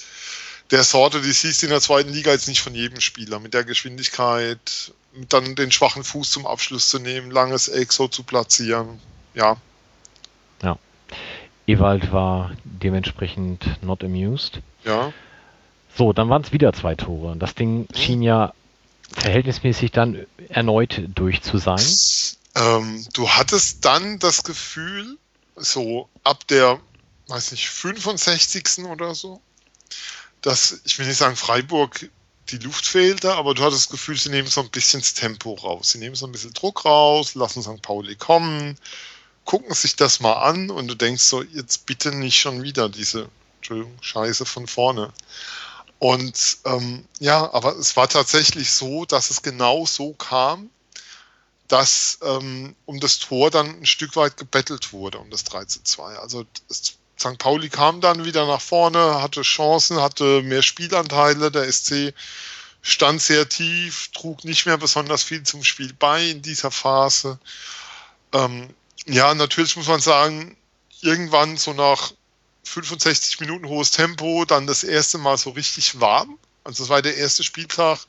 der 0.71 0.83
Sorte, 0.83 1.21
die 1.21 1.31
siehst 1.31 1.61
du 1.61 1.67
in 1.67 1.71
der 1.71 1.81
zweiten 1.81 2.11
Liga 2.11 2.31
jetzt 2.31 2.47
nicht 2.47 2.61
von 2.61 2.73
jedem 2.73 2.99
Spieler. 2.99 3.39
Mit 3.39 3.53
der 3.53 3.63
Geschwindigkeit, 3.63 4.93
dann 5.29 5.55
den 5.55 5.71
schwachen 5.71 6.03
Fuß 6.03 6.31
zum 6.31 6.47
Abschluss 6.47 6.89
zu 6.89 6.99
nehmen, 6.99 7.31
langes 7.31 7.67
Eck 7.67 7.91
so 7.91 8.07
zu 8.07 8.23
platzieren. 8.23 8.99
Ja. 9.33 9.57
Ja. 10.61 10.77
Ewald 11.67 12.11
war 12.11 12.51
dementsprechend 12.63 13.83
not 13.83 14.03
amused. 14.03 14.59
Ja. 14.83 15.13
So, 15.95 16.13
dann 16.13 16.29
waren 16.29 16.41
es 16.41 16.51
wieder 16.51 16.73
zwei 16.73 16.95
Tore. 16.95 17.35
Das 17.37 17.55
Ding 17.55 17.81
mhm. 17.81 17.95
schien 17.95 18.21
ja 18.21 18.53
verhältnismäßig 19.11 19.91
dann 19.91 20.25
erneut 20.49 21.03
durch 21.13 21.41
zu 21.41 21.57
sein. 21.57 21.81
Ähm, 22.55 23.05
du 23.13 23.29
hattest 23.29 23.85
dann 23.85 24.19
das 24.19 24.43
Gefühl, 24.43 25.17
so 25.55 26.09
ab 26.23 26.47
der, 26.47 26.79
weiß 27.27 27.51
nicht, 27.51 27.69
65. 27.69 28.85
oder 28.85 29.13
so, 29.13 29.41
dass, 30.41 30.81
ich 30.83 30.97
will 30.97 31.07
nicht 31.07 31.17
sagen, 31.17 31.35
Freiburg 31.35 32.09
die 32.49 32.57
Luft 32.57 32.85
fehlte, 32.85 33.35
aber 33.35 33.53
du 33.53 33.63
hattest 33.63 33.85
das 33.85 33.91
Gefühl, 33.91 34.17
sie 34.17 34.29
nehmen 34.29 34.47
so 34.47 34.61
ein 34.61 34.69
bisschen 34.69 34.99
das 34.99 35.13
Tempo 35.13 35.53
raus. 35.53 35.91
Sie 35.91 35.97
nehmen 35.97 36.15
so 36.15 36.25
ein 36.25 36.31
bisschen 36.31 36.53
Druck 36.53 36.85
raus, 36.85 37.35
lassen 37.35 37.63
St. 37.63 37.81
Pauli 37.81 38.15
kommen, 38.15 38.77
gucken 39.45 39.73
sich 39.73 39.95
das 39.95 40.19
mal 40.19 40.33
an 40.33 40.69
und 40.69 40.87
du 40.87 40.95
denkst 40.95 41.23
so, 41.23 41.41
jetzt 41.41 41.85
bitte 41.85 42.11
nicht 42.13 42.39
schon 42.39 42.63
wieder 42.63 42.89
diese 42.89 43.29
Entschuldigung, 43.57 43.97
Scheiße 44.01 44.45
von 44.45 44.67
vorne. 44.67 45.13
Und 45.99 46.57
ähm, 46.65 47.05
ja, 47.19 47.53
aber 47.53 47.77
es 47.77 47.95
war 47.95 48.09
tatsächlich 48.09 48.71
so, 48.71 49.05
dass 49.05 49.29
es 49.29 49.41
genau 49.41 49.85
so 49.85 50.13
kam, 50.13 50.69
dass 51.69 52.19
ähm, 52.21 52.75
um 52.85 52.99
das 52.99 53.19
Tor 53.19 53.49
dann 53.51 53.79
ein 53.79 53.85
Stück 53.85 54.17
weit 54.17 54.35
gebettelt 54.35 54.91
wurde, 54.91 55.19
um 55.19 55.29
das 55.29 55.45
3 55.45 55.63
zu 55.65 55.81
2. 55.81 56.17
Also 56.17 56.45
das, 56.67 56.97
St. 57.23 57.37
Pauli 57.37 57.69
kam 57.69 58.01
dann 58.01 58.25
wieder 58.25 58.45
nach 58.45 58.61
vorne, 58.61 59.21
hatte 59.21 59.41
Chancen, 59.41 60.01
hatte 60.01 60.41
mehr 60.41 60.61
Spielanteile. 60.61 61.51
Der 61.51 61.71
SC 61.71 62.13
stand 62.81 63.21
sehr 63.21 63.47
tief, 63.47 64.09
trug 64.13 64.43
nicht 64.43 64.65
mehr 64.65 64.77
besonders 64.77 65.23
viel 65.23 65.43
zum 65.43 65.63
Spiel 65.63 65.93
bei 65.93 66.25
in 66.25 66.41
dieser 66.41 66.69
Phase. 66.69 67.39
Ähm, 68.33 68.69
ja, 69.05 69.33
natürlich 69.33 69.75
muss 69.77 69.87
man 69.87 70.01
sagen, 70.01 70.57
irgendwann 71.01 71.57
so 71.57 71.73
nach 71.73 72.11
65 72.63 73.39
Minuten 73.39 73.67
hohes 73.67 73.91
Tempo, 73.91 74.45
dann 74.45 74.67
das 74.67 74.83
erste 74.83 75.17
Mal 75.17 75.37
so 75.37 75.51
richtig 75.51 75.99
warm. 75.99 76.37
Also 76.63 76.83
das 76.83 76.89
war 76.89 77.01
der 77.01 77.17
erste 77.17 77.43
Spieltag, 77.43 77.99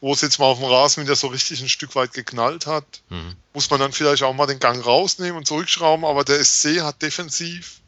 wo 0.00 0.12
es 0.12 0.20
jetzt 0.20 0.38
mal 0.38 0.46
auf 0.46 0.58
dem 0.58 0.68
Rasen 0.68 1.02
wieder 1.02 1.16
so 1.16 1.28
richtig 1.28 1.62
ein 1.62 1.68
Stück 1.68 1.94
weit 1.94 2.12
geknallt 2.12 2.66
hat. 2.66 3.02
Mhm. 3.08 3.36
Muss 3.54 3.70
man 3.70 3.80
dann 3.80 3.92
vielleicht 3.92 4.22
auch 4.22 4.34
mal 4.34 4.46
den 4.46 4.58
Gang 4.58 4.84
rausnehmen 4.84 5.36
und 5.38 5.46
zurückschrauben, 5.46 6.04
aber 6.04 6.24
der 6.24 6.42
SC 6.44 6.80
hat 6.80 7.00
defensiv, 7.00 7.80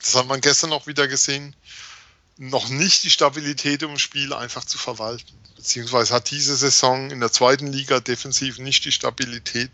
das 0.00 0.14
hat 0.14 0.26
man 0.26 0.40
gestern 0.40 0.72
auch 0.72 0.86
wieder 0.86 1.08
gesehen, 1.08 1.54
noch 2.38 2.68
nicht 2.68 3.02
die 3.04 3.10
Stabilität 3.10 3.82
im 3.82 3.98
Spiel 3.98 4.32
einfach 4.32 4.64
zu 4.64 4.78
verwalten. 4.78 5.32
Beziehungsweise 5.56 6.14
hat 6.14 6.30
diese 6.30 6.56
Saison 6.56 7.10
in 7.10 7.20
der 7.20 7.32
zweiten 7.32 7.66
Liga 7.68 8.00
defensiv 8.00 8.58
nicht 8.58 8.84
die 8.84 8.92
Stabilität, 8.92 9.70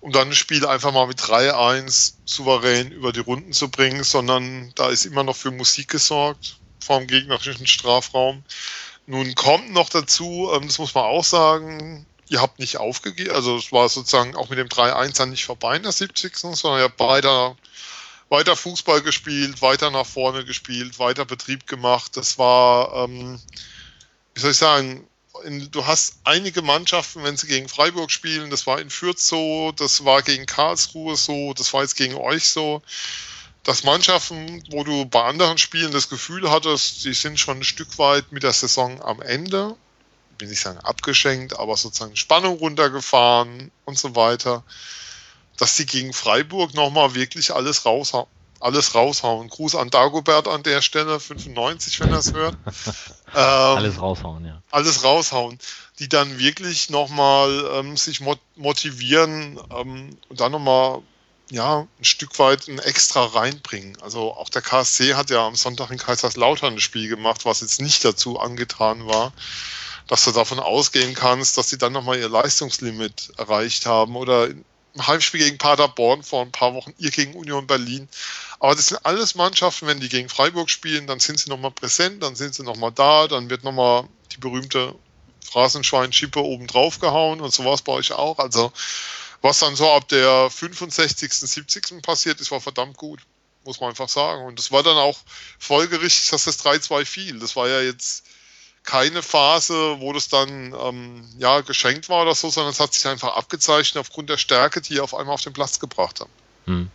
um 0.00 0.12
dann 0.12 0.30
das 0.30 0.38
Spiel 0.38 0.64
einfach 0.64 0.92
mal 0.92 1.06
mit 1.06 1.20
3-1 1.20 2.14
souverän 2.24 2.92
über 2.92 3.12
die 3.12 3.20
Runden 3.20 3.52
zu 3.52 3.68
bringen, 3.68 4.04
sondern 4.04 4.72
da 4.74 4.90
ist 4.90 5.04
immer 5.04 5.24
noch 5.24 5.36
für 5.36 5.50
Musik 5.50 5.88
gesorgt 5.88 6.58
vom 6.80 7.06
gegnerischen 7.06 7.66
Strafraum. 7.66 8.44
Nun 9.06 9.34
kommt 9.34 9.72
noch 9.72 9.88
dazu, 9.88 10.50
ähm, 10.54 10.68
das 10.68 10.78
muss 10.78 10.94
man 10.94 11.04
auch 11.04 11.24
sagen, 11.24 12.06
ihr 12.28 12.40
habt 12.40 12.60
nicht 12.60 12.78
aufgegeben, 12.78 13.32
also 13.32 13.56
es 13.56 13.72
war 13.72 13.88
sozusagen 13.88 14.36
auch 14.36 14.48
mit 14.48 14.58
dem 14.58 14.68
3-1 14.68 15.16
dann 15.18 15.30
nicht 15.30 15.44
vorbei 15.44 15.76
in 15.76 15.82
der 15.82 15.92
70. 15.92 16.36
sondern 16.36 16.80
ihr 16.80 16.84
habt 16.84 16.96
beide 16.96 17.56
weiter 18.32 18.56
Fußball 18.56 19.02
gespielt, 19.02 19.60
weiter 19.60 19.90
nach 19.90 20.06
vorne 20.06 20.44
gespielt, 20.46 20.98
weiter 20.98 21.26
Betrieb 21.26 21.66
gemacht. 21.66 22.16
Das 22.16 22.38
war, 22.38 23.04
ähm, 23.04 23.38
wie 24.34 24.40
soll 24.40 24.52
ich 24.52 24.56
sagen, 24.56 25.06
in, 25.44 25.70
du 25.70 25.86
hast 25.86 26.16
einige 26.24 26.62
Mannschaften, 26.62 27.22
wenn 27.24 27.36
sie 27.36 27.46
gegen 27.46 27.68
Freiburg 27.68 28.10
spielen, 28.10 28.48
das 28.48 28.66
war 28.66 28.80
in 28.80 28.88
Fürth 28.88 29.18
so, 29.18 29.72
das 29.72 30.06
war 30.06 30.22
gegen 30.22 30.46
Karlsruhe 30.46 31.14
so, 31.16 31.52
das 31.52 31.74
war 31.74 31.82
jetzt 31.82 31.96
gegen 31.96 32.14
euch 32.14 32.48
so, 32.48 32.80
dass 33.64 33.84
Mannschaften, 33.84 34.64
wo 34.70 34.82
du 34.82 35.04
bei 35.04 35.22
anderen 35.24 35.58
Spielen 35.58 35.92
das 35.92 36.08
Gefühl 36.08 36.50
hattest, 36.50 37.04
die 37.04 37.12
sind 37.12 37.38
schon 37.38 37.58
ein 37.58 37.64
Stück 37.64 37.98
weit 37.98 38.32
mit 38.32 38.44
der 38.44 38.54
Saison 38.54 39.02
am 39.02 39.20
Ende, 39.20 39.76
will 40.38 40.50
ich 40.50 40.60
sagen 40.60 40.78
abgeschenkt, 40.78 41.58
aber 41.58 41.76
sozusagen 41.76 42.16
Spannung 42.16 42.56
runtergefahren 42.56 43.70
und 43.84 43.98
so 43.98 44.16
weiter 44.16 44.64
dass 45.58 45.76
sie 45.76 45.86
gegen 45.86 46.12
Freiburg 46.12 46.74
nochmal 46.74 47.14
wirklich 47.14 47.54
alles 47.54 47.84
raushauen. 47.84 48.26
Alles 48.60 48.94
raushauen. 48.94 49.48
Gruß 49.48 49.74
an 49.74 49.90
Dagobert 49.90 50.46
an 50.46 50.62
der 50.62 50.82
Stelle, 50.82 51.18
95, 51.18 51.98
wenn 51.98 52.12
er 52.12 52.18
es 52.18 52.32
hört. 52.32 52.56
ähm, 53.34 53.34
alles 53.34 54.00
raushauen, 54.00 54.44
ja. 54.44 54.62
Alles 54.70 55.02
raushauen. 55.02 55.58
Die 55.98 56.08
dann 56.08 56.38
wirklich 56.38 56.88
nochmal 56.88 57.68
ähm, 57.74 57.96
sich 57.96 58.20
motivieren 58.56 59.60
ähm, 59.76 60.16
und 60.28 60.40
dann 60.40 60.52
nochmal 60.52 61.02
ja, 61.52 61.86
ein 61.98 62.04
Stück 62.04 62.38
weit 62.38 62.66
ein 62.68 62.78
extra 62.78 63.26
reinbringen. 63.26 64.00
Also 64.00 64.32
auch 64.32 64.48
der 64.48 64.62
KSC 64.62 65.14
hat 65.14 65.28
ja 65.28 65.46
am 65.46 65.54
Sonntag 65.54 65.90
in 65.90 65.98
Kaiserslautern 65.98 66.74
ein 66.74 66.80
Spiel 66.80 67.08
gemacht, 67.08 67.44
was 67.44 67.60
jetzt 67.60 67.80
nicht 67.80 68.02
dazu 68.06 68.40
angetan 68.40 69.06
war, 69.06 69.34
dass 70.06 70.24
du 70.24 70.30
davon 70.30 70.60
ausgehen 70.60 71.14
kannst, 71.14 71.58
dass 71.58 71.68
sie 71.68 71.76
dann 71.76 71.92
nochmal 71.92 72.18
ihr 72.18 72.30
Leistungslimit 72.30 73.32
erreicht 73.36 73.84
haben 73.84 74.16
oder 74.16 74.48
Heimspiel 74.98 75.40
gegen 75.40 75.58
Paderborn 75.58 76.22
vor 76.22 76.42
ein 76.42 76.52
paar 76.52 76.74
Wochen, 76.74 76.94
ihr 76.98 77.10
gegen 77.10 77.34
Union 77.34 77.66
Berlin. 77.66 78.08
Aber 78.60 78.74
das 78.74 78.88
sind 78.88 79.04
alles 79.04 79.34
Mannschaften, 79.34 79.86
wenn 79.86 80.00
die 80.00 80.08
gegen 80.08 80.28
Freiburg 80.28 80.70
spielen, 80.70 81.06
dann 81.06 81.20
sind 81.20 81.38
sie 81.38 81.50
nochmal 81.50 81.70
präsent, 81.70 82.22
dann 82.22 82.36
sind 82.36 82.54
sie 82.54 82.62
nochmal 82.62 82.92
da, 82.92 83.26
dann 83.26 83.50
wird 83.50 83.64
nochmal 83.64 84.06
die 84.32 84.38
berühmte 84.38 84.94
Phrasenschwein-Schippe 85.50 86.40
oben 86.40 86.66
drauf 86.66 86.98
gehauen 86.98 87.40
und 87.40 87.52
sowas 87.52 87.82
bei 87.82 87.92
euch 87.92 88.12
auch. 88.12 88.38
Also, 88.38 88.72
was 89.40 89.58
dann 89.58 89.76
so 89.76 89.90
ab 89.90 90.08
der 90.08 90.48
65., 90.50 91.32
70. 91.32 92.02
passiert 92.02 92.40
ist, 92.40 92.50
war 92.50 92.60
verdammt 92.60 92.96
gut, 92.96 93.20
muss 93.64 93.80
man 93.80 93.90
einfach 93.90 94.08
sagen. 94.08 94.44
Und 94.44 94.58
es 94.58 94.70
war 94.70 94.82
dann 94.82 94.96
auch 94.96 95.18
folgerichtig, 95.58 96.30
dass 96.30 96.44
das 96.44 96.64
3-2 96.64 97.04
fiel. 97.04 97.38
Das 97.40 97.56
war 97.56 97.68
ja 97.68 97.80
jetzt 97.80 98.24
keine 98.84 99.22
Phase, 99.22 100.00
wo 100.00 100.12
das 100.12 100.28
dann 100.28 100.74
ähm, 100.74 101.24
ja 101.38 101.60
geschenkt 101.60 102.08
war 102.08 102.22
oder 102.22 102.34
so, 102.34 102.50
sondern 102.50 102.72
es 102.72 102.80
hat 102.80 102.92
sich 102.94 103.06
einfach 103.06 103.36
abgezeichnet 103.36 104.00
aufgrund 104.00 104.28
der 104.28 104.38
Stärke, 104.38 104.80
die 104.80 104.94
ihr 104.94 105.04
auf 105.04 105.14
einmal 105.14 105.34
auf 105.34 105.40
den 105.40 105.52
Platz 105.52 105.78
gebracht 105.78 106.20
habt. 106.20 106.30
Hm. 106.66 106.88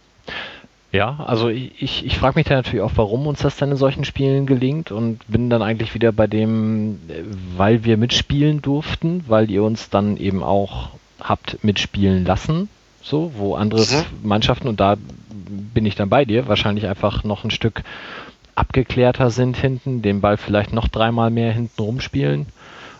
Ja, 0.91 1.19
also 1.25 1.49
ich, 1.49 2.05
ich 2.05 2.17
frage 2.17 2.39
mich 2.39 2.47
da 2.47 2.55
natürlich 2.55 2.81
auch, 2.81 2.93
warum 2.95 3.27
uns 3.27 3.39
das 3.39 3.57
dann 3.57 3.71
in 3.71 3.77
solchen 3.77 4.05
Spielen 4.05 4.45
gelingt 4.45 4.91
und 4.91 5.19
bin 5.27 5.49
dann 5.49 5.61
eigentlich 5.61 5.93
wieder 5.93 6.11
bei 6.11 6.27
dem, 6.27 6.99
weil 7.57 7.83
wir 7.83 7.97
mitspielen 7.97 8.61
durften, 8.61 9.25
weil 9.27 9.51
ihr 9.51 9.63
uns 9.63 9.89
dann 9.89 10.17
eben 10.17 10.43
auch 10.43 10.89
habt 11.19 11.63
mitspielen 11.63 12.25
lassen, 12.25 12.69
so, 13.01 13.33
wo 13.35 13.55
andere 13.55 13.81
mhm. 13.81 14.27
Mannschaften, 14.27 14.67
und 14.67 14.79
da 14.79 14.95
bin 15.73 15.85
ich 15.85 15.95
dann 15.95 16.09
bei 16.09 16.25
dir, 16.25 16.47
wahrscheinlich 16.47 16.87
einfach 16.87 17.23
noch 17.23 17.43
ein 17.43 17.51
Stück 17.51 17.83
abgeklärter 18.57 19.29
sind 19.29 19.57
hinten, 19.57 20.01
den 20.01 20.21
Ball 20.21 20.37
vielleicht 20.37 20.73
noch 20.73 20.87
dreimal 20.87 21.29
mehr 21.29 21.53
hinten 21.53 21.81
rumspielen 21.81 22.47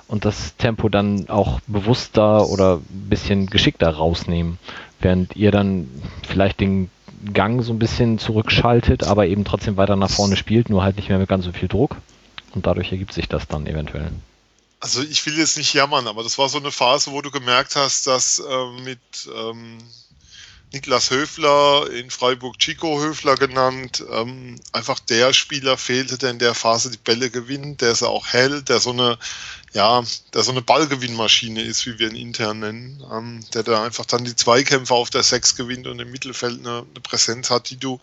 und 0.07 0.23
das 0.23 0.55
Tempo 0.57 0.89
dann 0.89 1.29
auch 1.29 1.59
bewusster 1.67 2.47
oder 2.47 2.77
ein 2.77 3.09
bisschen 3.09 3.47
geschickter 3.47 3.89
rausnehmen, 3.89 4.59
während 4.99 5.35
ihr 5.35 5.51
dann 5.51 5.89
vielleicht 6.27 6.59
den 6.59 6.89
Gang 7.33 7.63
so 7.63 7.73
ein 7.73 7.79
bisschen 7.79 8.19
zurückschaltet, 8.19 9.03
aber 9.03 9.25
eben 9.25 9.43
trotzdem 9.43 9.75
weiter 9.75 9.95
nach 9.95 10.11
vorne 10.11 10.37
spielt, 10.37 10.69
nur 10.69 10.83
halt 10.83 10.97
nicht 10.97 11.09
mehr 11.09 11.17
mit 11.17 11.29
ganz 11.29 11.45
so 11.45 11.51
viel 11.51 11.67
Druck 11.67 11.95
und 12.53 12.67
dadurch 12.67 12.91
ergibt 12.91 13.13
sich 13.13 13.27
das 13.27 13.47
dann 13.47 13.65
eventuell. 13.65 14.11
Also 14.79 15.01
ich 15.01 15.25
will 15.25 15.37
jetzt 15.37 15.57
nicht 15.57 15.73
jammern, 15.73 16.07
aber 16.07 16.21
das 16.21 16.37
war 16.37 16.49
so 16.49 16.59
eine 16.59 16.71
Phase, 16.71 17.11
wo 17.11 17.21
du 17.21 17.31
gemerkt 17.31 17.75
hast, 17.75 18.05
dass 18.05 18.39
äh, 18.39 18.81
mit 18.83 18.99
ähm, 19.35 19.79
Niklas 20.73 21.11
Höfler, 21.11 21.89
in 21.91 22.09
Freiburg 22.09 22.59
Chico 22.59 22.99
Höfler 22.99 23.35
genannt, 23.35 24.03
ähm, 24.11 24.59
einfach 24.73 24.99
der 24.99 25.31
Spieler 25.31 25.77
fehlte, 25.77 26.17
der 26.17 26.31
in 26.31 26.39
der 26.39 26.53
Phase 26.53 26.91
die 26.91 26.97
Bälle 26.97 27.29
gewinnt, 27.29 27.81
der 27.81 27.95
sie 27.95 28.07
auch 28.07 28.27
hält, 28.27 28.67
der 28.67 28.81
so 28.81 28.91
eine, 28.91 29.17
ja, 29.73 30.03
der 30.33 30.43
so 30.43 30.51
eine 30.51 30.61
Ballgewinnmaschine 30.61 31.61
ist, 31.61 31.85
wie 31.85 31.99
wir 31.99 32.09
ihn 32.09 32.17
intern 32.17 32.59
nennen, 32.59 33.03
ähm, 33.11 33.45
der 33.53 33.63
da 33.63 33.83
einfach 33.83 34.05
dann 34.05 34.25
die 34.25 34.35
Zweikämpfe 34.35 34.93
auf 34.93 35.09
der 35.09 35.23
Sechs 35.23 35.55
gewinnt 35.55 35.87
und 35.87 35.99
im 35.99 36.11
Mittelfeld 36.11 36.59
eine, 36.59 36.79
eine 36.79 37.01
Präsenz 37.01 37.49
hat, 37.49 37.69
die 37.69 37.77
du 37.77 38.01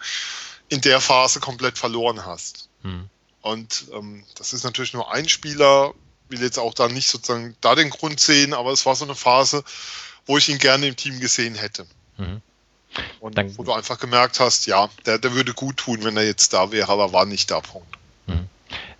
in 0.70 0.80
der 0.80 1.02
Phase 1.02 1.40
komplett 1.40 1.76
verloren 1.76 2.24
hast. 2.24 2.70
Hm. 2.82 3.10
Und 3.42 3.88
ähm, 3.92 4.24
das 4.36 4.54
ist 4.54 4.64
natürlich 4.64 4.94
nur 4.94 5.12
ein 5.12 5.28
Spieler, 5.28 5.92
will 6.30 6.40
jetzt 6.40 6.58
auch 6.58 6.72
da 6.72 6.88
nicht 6.88 7.08
sozusagen 7.08 7.54
da 7.60 7.74
den 7.74 7.90
Grund 7.90 8.20
sehen, 8.20 8.54
aber 8.54 8.72
es 8.72 8.86
war 8.86 8.96
so 8.96 9.04
eine 9.04 9.14
Phase, 9.14 9.64
wo 10.24 10.38
ich 10.38 10.48
ihn 10.48 10.58
gerne 10.58 10.86
im 10.86 10.96
Team 10.96 11.20
gesehen 11.20 11.54
hätte. 11.54 11.86
Mhm. 12.16 12.40
Und 13.20 13.38
dann, 13.38 13.56
wo 13.58 13.64
du 13.64 13.72
einfach 13.72 13.98
gemerkt 13.98 14.40
hast, 14.40 14.66
ja, 14.66 14.88
der, 15.06 15.18
der 15.18 15.34
würde 15.34 15.52
gut 15.54 15.78
tun, 15.78 15.98
wenn 16.02 16.16
er 16.16 16.24
jetzt 16.24 16.52
da 16.52 16.70
wäre, 16.72 16.90
aber 16.90 17.12
war 17.12 17.26
nicht 17.26 17.50
da, 17.50 17.60
Punkt. 17.60 17.88
Mhm. 18.26 18.48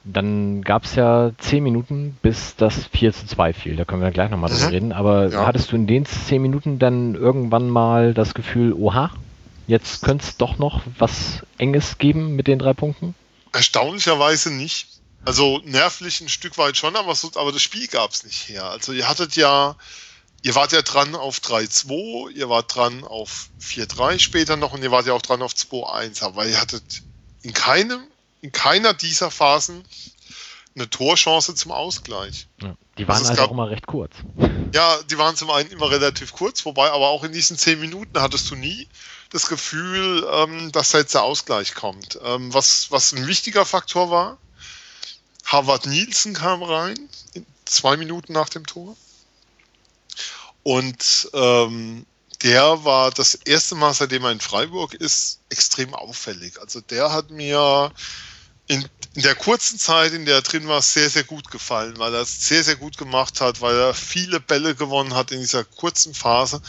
Dann 0.05 0.63
gab 0.63 0.85
es 0.85 0.95
ja 0.97 1.31
zehn 1.39 1.63
Minuten, 1.63 2.19
bis 2.23 2.57
das 2.57 2.87
4 2.93 3.13
zu 3.13 3.27
2 3.27 3.53
fiel. 3.53 3.77
Da 3.77 3.85
können 3.85 4.03
wir 4.03 4.11
gleich 4.11 4.31
nochmal 4.31 4.51
mhm. 4.51 4.57
drüber 4.57 4.73
reden. 4.73 4.93
Aber 4.93 5.29
ja. 5.29 5.47
hattest 5.47 5.73
du 5.73 5.77
in 5.77 5.87
den 5.87 6.05
zehn 6.07 6.43
Minuten 6.43 6.79
dann 6.79 7.15
irgendwann 7.15 7.71
mal 7.71 8.15
das 8.15 8.35
Gefühl, 8.35 8.73
oha, 8.73 9.11
jetzt 9.67 10.03
könnte 10.03 10.25
es 10.25 10.37
doch 10.37 10.59
noch 10.59 10.83
was 10.99 11.43
Enges 11.59 11.99
geben 11.99 12.37
mit 12.37 12.47
den 12.47 12.59
drei 12.59 12.75
Punkten? 12.75 13.15
Erstaunlicherweise 13.53 14.53
nicht. 14.53 14.89
Also 15.25 15.61
nervlich 15.65 16.21
ein 16.21 16.29
Stück 16.29 16.59
weit 16.59 16.77
schon, 16.77 16.97
aber, 16.97 17.15
so, 17.15 17.31
aber 17.37 17.51
das 17.51 17.63
Spiel 17.63 17.87
gab 17.87 18.11
es 18.11 18.25
nicht 18.25 18.49
her. 18.49 18.65
Also 18.65 18.93
ihr 18.93 19.09
hattet 19.09 19.37
ja 19.37 19.77
ihr 20.45 20.55
wart 20.55 20.73
ja 20.73 20.83
dran 20.83 21.15
auf 21.17 21.39
3-2, 21.39 22.31
ihr 22.31 22.49
wart 22.49 22.77
dran 22.77 23.03
auf 23.03 23.49
4-3 23.61 24.19
später 24.19 24.57
noch 24.57 24.73
und 24.73 24.83
ihr 24.83 24.91
wart 24.91 25.07
ja 25.07 25.15
auch 25.15 25.23
dran 25.23 25.43
auf 25.43 25.55
2-1, 25.55 26.23
aber 26.23 26.47
ihr 26.47 26.61
hattet 26.61 27.03
in 27.43 27.55
keinem, 27.55 28.05
in 28.43 28.53
keiner 28.53 28.93
dieser 28.93 29.31
Phasen 29.31 29.85
eine 30.77 30.91
Torchance 30.91 31.55
zum 31.55 31.73
Ausgleich. 31.73 32.47
Ja, 32.61 32.77
die 32.99 33.09
waren 33.09 33.17
also, 33.17 33.31
also 33.31 33.41
gab, 33.41 33.49
auch 33.49 33.53
immer 33.53 33.71
recht 33.71 33.87
kurz. 33.87 34.13
Ja, 34.73 35.03
die 35.05 35.17
waren 35.17 35.35
zum 35.35 35.51
einen 35.51 35.71
immer 35.71 35.91
relativ 35.91 36.33
kurz, 36.33 36.65
wobei 36.67 36.91
aber 36.91 37.09
auch 37.09 37.25
in 37.25 37.33
diesen 37.33 37.57
10 37.57 37.81
Minuten 37.81 38.21
hattest 38.21 38.51
du 38.51 38.55
nie 38.55 38.87
das 39.31 39.49
Gefühl, 39.49 40.27
ähm, 40.31 40.73
dass 40.73 40.91
da 40.91 40.99
jetzt 40.99 41.15
der 41.15 41.23
Ausgleich 41.23 41.75
kommt. 41.75 42.19
Ähm, 42.23 42.53
was, 42.53 42.91
was 42.91 43.13
ein 43.13 43.27
wichtiger 43.27 43.65
Faktor 43.65 44.11
war, 44.11 44.37
Harvard 45.47 45.87
Nielsen 45.87 46.35
kam 46.35 46.63
rein, 46.63 46.99
zwei 47.65 47.97
Minuten 47.97 48.35
nach 48.35 48.51
dem 48.51 48.67
Tor. 48.67 48.95
Und 50.65 51.31
ähm, 51.35 52.07
der 52.43 52.85
war 52.85 53.11
das 53.11 53.35
erste 53.35 53.75
Mal, 53.75 53.95
seitdem 53.95 54.25
er 54.25 54.33
in 54.33 54.41
Freiburg 54.41 54.95
ist, 54.95 55.41
extrem 55.51 55.95
auffällig. 55.95 56.61
Also 56.61 56.81
der 56.81 57.13
hat 57.13 57.31
mir 57.31 57.93
in, 58.67 58.85
in 59.15 59.23
der 59.23 59.35
kurzen 59.35 59.79
Zeit, 59.79 60.13
in 60.13 60.25
der 60.25 60.37
er 60.37 60.43
drin 60.43 60.67
war, 60.67 60.83
sehr, 60.83 61.11
sehr 61.11 61.25
gut 61.25 61.51
gefallen, 61.51 61.99
weil 61.99 62.15
er 62.15 62.23
es 62.23 62.49
sehr, 62.49 62.65
sehr 62.65 62.77
gut 62.77 62.97
gemacht 62.97 63.41
hat, 63.41 63.61
weil 63.61 63.77
er 63.77 63.95
viele 63.95 64.41
Bälle 64.41 64.75
gewonnen 64.75 65.15
hat 65.15 65.33
in 65.33 65.41
dieser 65.41 65.65
kurzen 65.65 66.15
Phase 66.15 66.61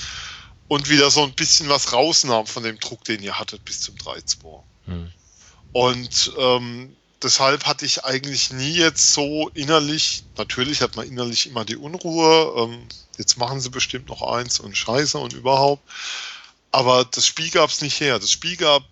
und 0.67 0.89
wieder 0.89 1.09
so 1.09 1.23
ein 1.23 1.33
bisschen 1.33 1.69
was 1.69 1.93
rausnahm 1.93 2.47
von 2.47 2.63
dem 2.63 2.79
Druck, 2.79 3.03
den 3.05 3.23
ihr 3.23 3.39
hattet 3.39 3.63
bis 3.65 3.81
zum 3.81 3.95
3-2. 3.95 4.63
Hm. 4.85 5.11
Und 5.71 6.33
ähm, 6.37 6.95
deshalb 7.25 7.65
hatte 7.65 7.85
ich 7.85 8.05
eigentlich 8.05 8.51
nie 8.51 8.75
jetzt 8.75 9.13
so 9.13 9.49
innerlich, 9.49 10.23
natürlich 10.37 10.81
hat 10.81 10.95
man 10.95 11.07
innerlich 11.07 11.47
immer 11.47 11.65
die 11.65 11.75
Unruhe, 11.75 12.53
ähm, 12.57 12.87
jetzt 13.17 13.37
machen 13.37 13.59
sie 13.59 13.69
bestimmt 13.69 14.07
noch 14.07 14.21
eins 14.21 14.59
und 14.59 14.77
Scheiße 14.77 15.17
und 15.17 15.33
überhaupt. 15.33 15.83
Aber 16.71 17.03
das 17.05 17.25
Spiel 17.25 17.49
gab 17.49 17.69
es 17.69 17.81
nicht 17.81 17.99
her. 17.99 18.19
Das 18.19 18.31
Spiel 18.31 18.57
gab 18.57 18.83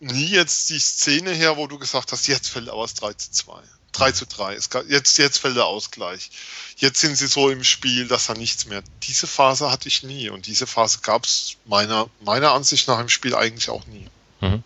nie 0.00 0.28
jetzt 0.28 0.70
die 0.70 0.78
Szene 0.78 1.32
her, 1.32 1.56
wo 1.56 1.66
du 1.66 1.78
gesagt 1.78 2.12
hast, 2.12 2.26
jetzt 2.26 2.48
fällt 2.48 2.70
aus 2.70 2.94
3 2.94 3.12
zu 3.14 3.30
2. 3.30 3.62
3 3.92 4.12
zu 4.12 4.26
3. 4.26 4.54
Es 4.54 4.70
gab, 4.70 4.88
jetzt, 4.88 5.18
jetzt 5.18 5.38
fällt 5.38 5.56
der 5.56 5.66
Ausgleich. 5.66 6.30
Jetzt 6.76 7.00
sind 7.00 7.16
sie 7.16 7.26
so 7.26 7.50
im 7.50 7.64
Spiel, 7.64 8.08
dass 8.08 8.26
da 8.26 8.34
nichts 8.34 8.66
mehr. 8.66 8.82
Diese 9.02 9.26
Phase 9.26 9.70
hatte 9.70 9.88
ich 9.88 10.02
nie 10.02 10.30
und 10.30 10.46
diese 10.46 10.66
Phase 10.66 11.00
gab 11.02 11.24
es 11.24 11.56
meiner, 11.66 12.08
meiner 12.20 12.52
Ansicht 12.52 12.88
nach 12.88 13.00
im 13.00 13.08
Spiel 13.08 13.34
eigentlich 13.34 13.68
auch 13.68 13.84
nie. 13.86 14.06
Mhm. 14.40 14.64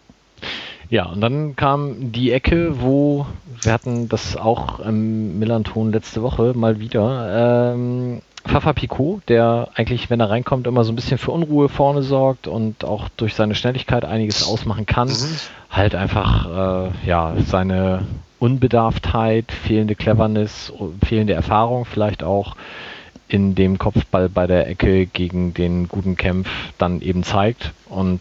Ja, 0.90 1.06
und 1.06 1.20
dann 1.20 1.56
kam 1.56 2.12
die 2.12 2.32
Ecke, 2.32 2.80
wo 2.80 3.26
wir 3.62 3.72
hatten 3.72 4.08
das 4.08 4.36
auch 4.36 4.80
im 4.80 5.38
Millanton 5.38 5.92
letzte 5.92 6.22
Woche 6.22 6.52
mal 6.54 6.80
wieder. 6.80 7.72
Ähm, 7.74 8.22
Fafa 8.46 8.74
Picot, 8.74 9.22
der 9.28 9.68
eigentlich, 9.74 10.10
wenn 10.10 10.20
er 10.20 10.28
reinkommt, 10.28 10.66
immer 10.66 10.84
so 10.84 10.92
ein 10.92 10.96
bisschen 10.96 11.16
für 11.16 11.30
Unruhe 11.30 11.70
vorne 11.70 12.02
sorgt 12.02 12.46
und 12.46 12.84
auch 12.84 13.08
durch 13.16 13.34
seine 13.34 13.54
Schnelligkeit 13.54 14.04
einiges 14.04 14.46
ausmachen 14.46 14.84
kann, 14.84 15.08
mhm. 15.08 15.36
halt 15.70 15.94
einfach 15.94 16.46
äh, 16.84 16.90
ja 17.06 17.34
seine 17.46 18.02
Unbedarftheit, 18.38 19.50
fehlende 19.50 19.94
Cleverness, 19.94 20.74
fehlende 21.02 21.32
Erfahrung 21.32 21.86
vielleicht 21.86 22.22
auch 22.22 22.56
in 23.34 23.56
dem 23.56 23.78
Kopfball 23.78 24.28
bei 24.28 24.46
der 24.46 24.68
Ecke 24.68 25.06
gegen 25.06 25.54
den 25.54 25.88
guten 25.88 26.16
Kempf 26.16 26.48
dann 26.78 27.00
eben 27.00 27.24
zeigt 27.24 27.72
und 27.86 28.20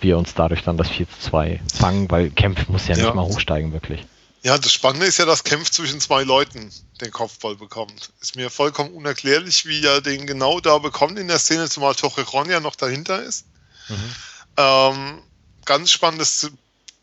wir 0.00 0.16
uns 0.16 0.32
dadurch 0.32 0.62
dann 0.62 0.78
das 0.78 0.88
4 0.88 1.06
zu 1.06 1.28
2 1.28 1.60
fangen, 1.74 2.10
weil 2.10 2.30
Kempf 2.30 2.66
muss 2.68 2.88
ja, 2.88 2.96
ja. 2.96 3.04
nicht 3.04 3.14
mal 3.14 3.26
hochsteigen, 3.26 3.74
wirklich. 3.74 4.06
Ja, 4.42 4.56
das 4.56 4.72
Spannende 4.72 5.04
ist 5.04 5.18
ja, 5.18 5.26
dass 5.26 5.44
Kempf 5.44 5.70
zwischen 5.70 6.00
zwei 6.00 6.22
Leuten 6.22 6.72
den 7.02 7.10
Kopfball 7.10 7.56
bekommt. 7.56 8.10
Ist 8.22 8.36
mir 8.36 8.48
vollkommen 8.48 8.94
unerklärlich, 8.94 9.66
wie 9.66 9.84
er 9.84 10.00
den 10.00 10.26
genau 10.26 10.60
da 10.60 10.78
bekommt 10.78 11.18
in 11.18 11.28
der 11.28 11.38
Szene, 11.38 11.68
zumal 11.68 11.94
Torrejon 11.94 12.48
ja 12.48 12.60
noch 12.60 12.76
dahinter 12.76 13.22
ist. 13.22 13.44
Mhm. 13.88 14.14
Ähm, 14.56 15.22
ganz 15.66 15.90
spannendes, 15.90 16.50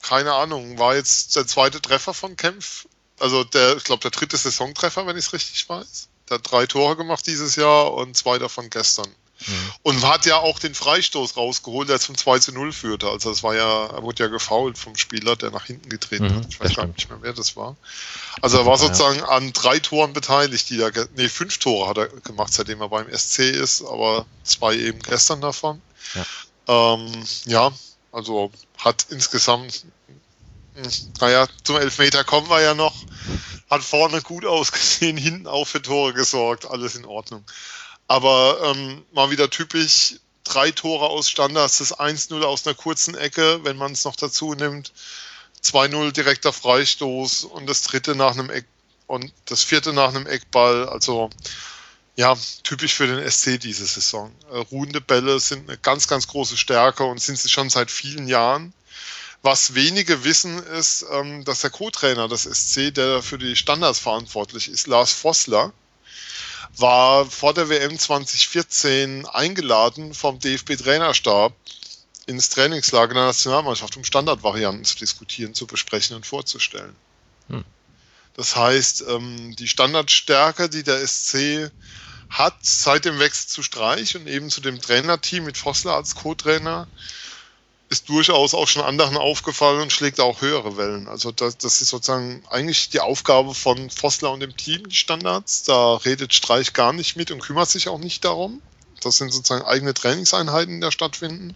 keine 0.01 0.33
Ahnung, 0.33 0.79
war 0.79 0.95
jetzt 0.95 1.35
der 1.35 1.45
zweite 1.45 1.79
Treffer 1.79 2.15
von 2.15 2.35
Kempf. 2.37 2.87
Also 3.19 3.43
der, 3.43 3.77
ich 3.77 3.83
glaube, 3.83 4.01
der 4.01 4.11
dritte 4.11 4.37
Saisontreffer, 4.37 5.05
wenn 5.05 5.15
ich 5.15 5.25
es 5.25 5.33
richtig 5.33 5.69
weiß. 5.69 6.07
Der 6.31 6.37
hat 6.37 6.51
drei 6.51 6.65
Tore 6.65 6.95
gemacht 6.95 7.27
dieses 7.27 7.55
Jahr 7.55 7.93
und 7.93 8.15
zwei 8.15 8.39
davon 8.39 8.69
gestern. 8.69 9.07
Mhm. 9.47 9.73
Und 9.83 10.07
hat 10.07 10.25
ja 10.25 10.37
auch 10.37 10.59
den 10.59 10.75
Freistoß 10.75 11.35
rausgeholt, 11.35 11.89
der 11.89 11.99
zum 11.99 12.15
2 12.15 12.39
zu 12.39 12.51
0 12.51 12.71
führte. 12.71 13.09
Also 13.09 13.31
es 13.31 13.43
war 13.43 13.55
ja, 13.55 13.87
er 13.87 14.03
wurde 14.03 14.23
ja 14.23 14.29
gefault 14.29 14.77
vom 14.77 14.95
Spieler, 14.95 15.35
der 15.35 15.51
nach 15.51 15.65
hinten 15.65 15.89
getreten 15.89 16.25
mhm, 16.25 16.35
hat. 16.35 16.47
Ich 16.49 16.59
weiß 16.59 16.75
gar 16.75 16.85
nicht 16.85 17.09
mehr, 17.09 17.17
wer 17.21 17.33
das 17.33 17.55
war. 17.55 17.75
Also 18.41 18.59
er 18.59 18.65
war 18.65 18.77
sozusagen 18.77 19.21
an 19.23 19.51
drei 19.53 19.79
Toren 19.79 20.13
beteiligt, 20.13 20.69
die 20.69 20.79
er, 20.79 20.91
nee, 21.15 21.27
fünf 21.27 21.57
Tore 21.57 21.89
hat 21.89 21.97
er 21.97 22.07
gemacht, 22.07 22.53
seitdem 22.53 22.81
er 22.81 22.89
beim 22.89 23.07
SC 23.13 23.39
ist, 23.39 23.83
aber 23.83 24.25
zwei 24.43 24.75
eben 24.75 24.99
gestern 24.99 25.41
davon. 25.41 25.81
Ja, 26.67 26.93
ähm, 26.93 27.23
ja 27.45 27.71
also 28.11 28.51
hat 28.77 29.07
insgesamt, 29.09 29.85
hm, 30.75 30.91
naja, 31.19 31.47
zum 31.63 31.77
Elfmeter 31.77 32.23
kommen 32.23 32.49
wir 32.49 32.61
ja 32.61 32.73
noch. 32.73 32.95
Hat 33.71 33.83
vorne 33.83 34.21
gut 34.21 34.45
ausgesehen, 34.45 35.17
hinten 35.17 35.47
auch 35.47 35.65
für 35.65 35.81
Tore 35.81 36.13
gesorgt, 36.13 36.69
alles 36.69 36.95
in 36.95 37.05
Ordnung. 37.05 37.43
Aber 38.07 38.75
ähm, 38.75 39.03
mal 39.13 39.31
wieder 39.31 39.49
typisch, 39.49 40.15
drei 40.43 40.71
Tore 40.71 41.09
aus 41.09 41.29
Standards, 41.29 41.79
das 41.79 41.97
1-0 41.97 42.43
aus 42.43 42.67
einer 42.67 42.75
kurzen 42.75 43.15
Ecke, 43.15 43.61
wenn 43.63 43.77
man 43.77 43.93
es 43.93 44.03
noch 44.03 44.15
dazu 44.15 44.53
nimmt, 44.53 44.91
2-0 45.63 46.11
direkter 46.11 46.51
Freistoß 46.51 47.45
und 47.45 47.67
das 47.67 47.83
dritte 47.83 48.15
nach 48.15 48.33
einem 48.33 48.49
Eck 48.49 48.65
und 49.07 49.31
das 49.45 49.63
vierte 49.63 49.93
nach 49.93 50.09
einem 50.09 50.27
Eckball. 50.27 50.89
Also 50.89 51.29
ja, 52.15 52.35
typisch 52.63 52.93
für 52.93 53.07
den 53.07 53.29
SC 53.29 53.59
diese 53.59 53.85
Saison. 53.85 54.31
Äh, 54.51 54.57
ruhende 54.57 55.01
Bälle 55.01 55.39
sind 55.39 55.69
eine 55.69 55.77
ganz, 55.77 56.07
ganz 56.07 56.27
große 56.27 56.57
Stärke 56.57 57.03
und 57.03 57.21
sind 57.21 57.37
sie 57.37 57.49
schon 57.49 57.69
seit 57.69 57.91
vielen 57.91 58.27
Jahren. 58.27 58.73
Was 59.43 59.73
wenige 59.73 60.23
wissen, 60.23 60.61
ist, 60.63 61.05
ähm, 61.11 61.43
dass 61.45 61.61
der 61.61 61.71
Co-Trainer 61.71 62.27
des 62.27 62.43
SC, 62.43 62.93
der 62.93 63.23
für 63.23 63.39
die 63.39 63.55
Standards 63.55 63.99
verantwortlich 63.99 64.69
ist, 64.69 64.87
Lars 64.87 65.13
Vossler, 65.13 65.73
war 66.77 67.25
vor 67.25 67.53
der 67.53 67.69
WM 67.69 67.97
2014 67.97 69.25
eingeladen 69.25 70.13
vom 70.13 70.39
DFB-Trainerstab 70.39 71.53
ins 72.27 72.49
Trainingslager 72.49 73.15
der 73.15 73.25
Nationalmannschaft, 73.25 73.97
um 73.97 74.03
Standardvarianten 74.03 74.85
zu 74.85 74.97
diskutieren, 74.97 75.53
zu 75.53 75.65
besprechen 75.65 76.15
und 76.15 76.25
vorzustellen. 76.25 76.95
Hm. 77.49 77.65
Das 78.35 78.55
heißt, 78.55 79.05
ähm, 79.09 79.55
die 79.55 79.67
Standardstärke, 79.67 80.69
die 80.69 80.83
der 80.83 81.05
SC 81.05 81.71
hat 82.29 82.55
seit 82.61 83.05
dem 83.05 83.19
Wechsel 83.19 83.49
zu 83.49 83.63
Streich 83.63 84.15
und 84.15 84.27
eben 84.27 84.49
zu 84.49 84.61
dem 84.61 84.79
Trainerteam 84.79 85.43
mit 85.43 85.57
Vossler 85.57 85.95
als 85.95 86.15
Co-Trainer, 86.15 86.87
ist 87.91 88.07
durchaus 88.07 88.53
auch 88.53 88.69
schon 88.69 88.83
anderen 88.83 89.17
aufgefallen 89.17 89.81
und 89.81 89.91
schlägt 89.91 90.21
auch 90.21 90.39
höhere 90.39 90.77
Wellen. 90.77 91.09
Also 91.09 91.33
das, 91.33 91.57
das 91.57 91.81
ist 91.81 91.89
sozusagen 91.89 92.41
eigentlich 92.49 92.89
die 92.89 93.01
Aufgabe 93.01 93.53
von 93.53 93.89
Vossler 93.89 94.31
und 94.31 94.39
dem 94.39 94.55
Team, 94.55 94.87
die 94.87 94.95
Standards. 94.95 95.63
Da 95.63 95.97
redet 95.97 96.33
Streich 96.33 96.71
gar 96.71 96.93
nicht 96.93 97.17
mit 97.17 97.31
und 97.31 97.41
kümmert 97.41 97.69
sich 97.69 97.89
auch 97.89 97.99
nicht 97.99 98.23
darum. 98.23 98.61
Das 99.01 99.17
sind 99.17 99.33
sozusagen 99.33 99.65
eigene 99.65 99.93
Trainingseinheiten, 99.93 100.75
die 100.75 100.79
da 100.79 100.89
stattfinden. 100.89 101.53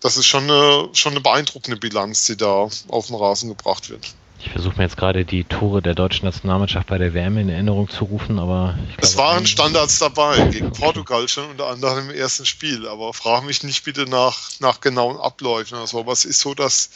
Das 0.00 0.16
ist 0.16 0.26
schon 0.26 0.50
eine, 0.50 0.88
schon 0.92 1.12
eine 1.12 1.20
beeindruckende 1.20 1.78
Bilanz, 1.78 2.24
die 2.24 2.36
da 2.36 2.68
auf 2.88 3.06
den 3.06 3.14
Rasen 3.14 3.48
gebracht 3.48 3.90
wird. 3.90 4.12
Ich 4.42 4.50
versuche 4.50 4.78
mir 4.78 4.84
jetzt 4.84 4.96
gerade 4.96 5.26
die 5.26 5.44
Tore 5.44 5.82
der 5.82 5.94
deutschen 5.94 6.24
Nationalmannschaft 6.24 6.86
bei 6.86 6.96
der 6.96 7.12
WM 7.12 7.36
in 7.36 7.50
Erinnerung 7.50 7.90
zu 7.90 8.04
rufen, 8.04 8.38
aber 8.38 8.74
glaube. 8.86 9.02
Es 9.02 9.16
waren 9.18 9.46
Standards 9.46 9.98
dabei, 9.98 10.48
gegen 10.48 10.72
Portugal 10.72 11.28
schon 11.28 11.50
unter 11.50 11.66
anderem 11.66 12.08
im 12.08 12.16
ersten 12.16 12.46
Spiel, 12.46 12.88
aber 12.88 13.12
frage 13.12 13.44
mich 13.44 13.62
nicht 13.62 13.84
bitte 13.84 14.04
nach, 14.04 14.50
nach 14.60 14.80
genauen 14.80 15.18
Abläufen. 15.18 15.76
Also, 15.76 16.06
was 16.06 16.24
ist 16.24 16.40
so, 16.40 16.54
dass, 16.54 16.90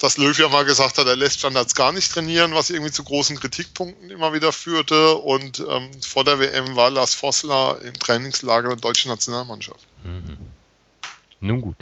dass 0.00 0.18
Löw 0.18 0.36
ja 0.36 0.48
mal 0.48 0.64
gesagt 0.64 0.98
hat, 0.98 1.06
er 1.06 1.14
lässt 1.14 1.38
Standards 1.38 1.76
gar 1.76 1.92
nicht 1.92 2.12
trainieren, 2.12 2.54
was 2.54 2.70
irgendwie 2.70 2.92
zu 2.92 3.04
großen 3.04 3.38
Kritikpunkten 3.38 4.10
immer 4.10 4.32
wieder 4.32 4.50
führte. 4.50 5.14
Und 5.14 5.60
ähm, 5.60 5.90
vor 6.02 6.24
der 6.24 6.40
WM 6.40 6.74
war 6.74 6.90
Lars 6.90 7.14
Vossler 7.14 7.80
im 7.82 7.94
Trainingslager 7.94 8.70
der 8.70 8.78
deutschen 8.78 9.12
Nationalmannschaft. 9.12 9.86
Mhm. 10.02 10.38
Nun 11.38 11.60
gut. 11.60 11.76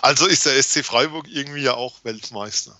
Also 0.00 0.26
ist 0.26 0.46
der 0.46 0.62
SC 0.62 0.84
Freiburg 0.84 1.26
irgendwie 1.28 1.62
ja 1.62 1.74
auch 1.74 1.96
Weltmeister. 2.04 2.76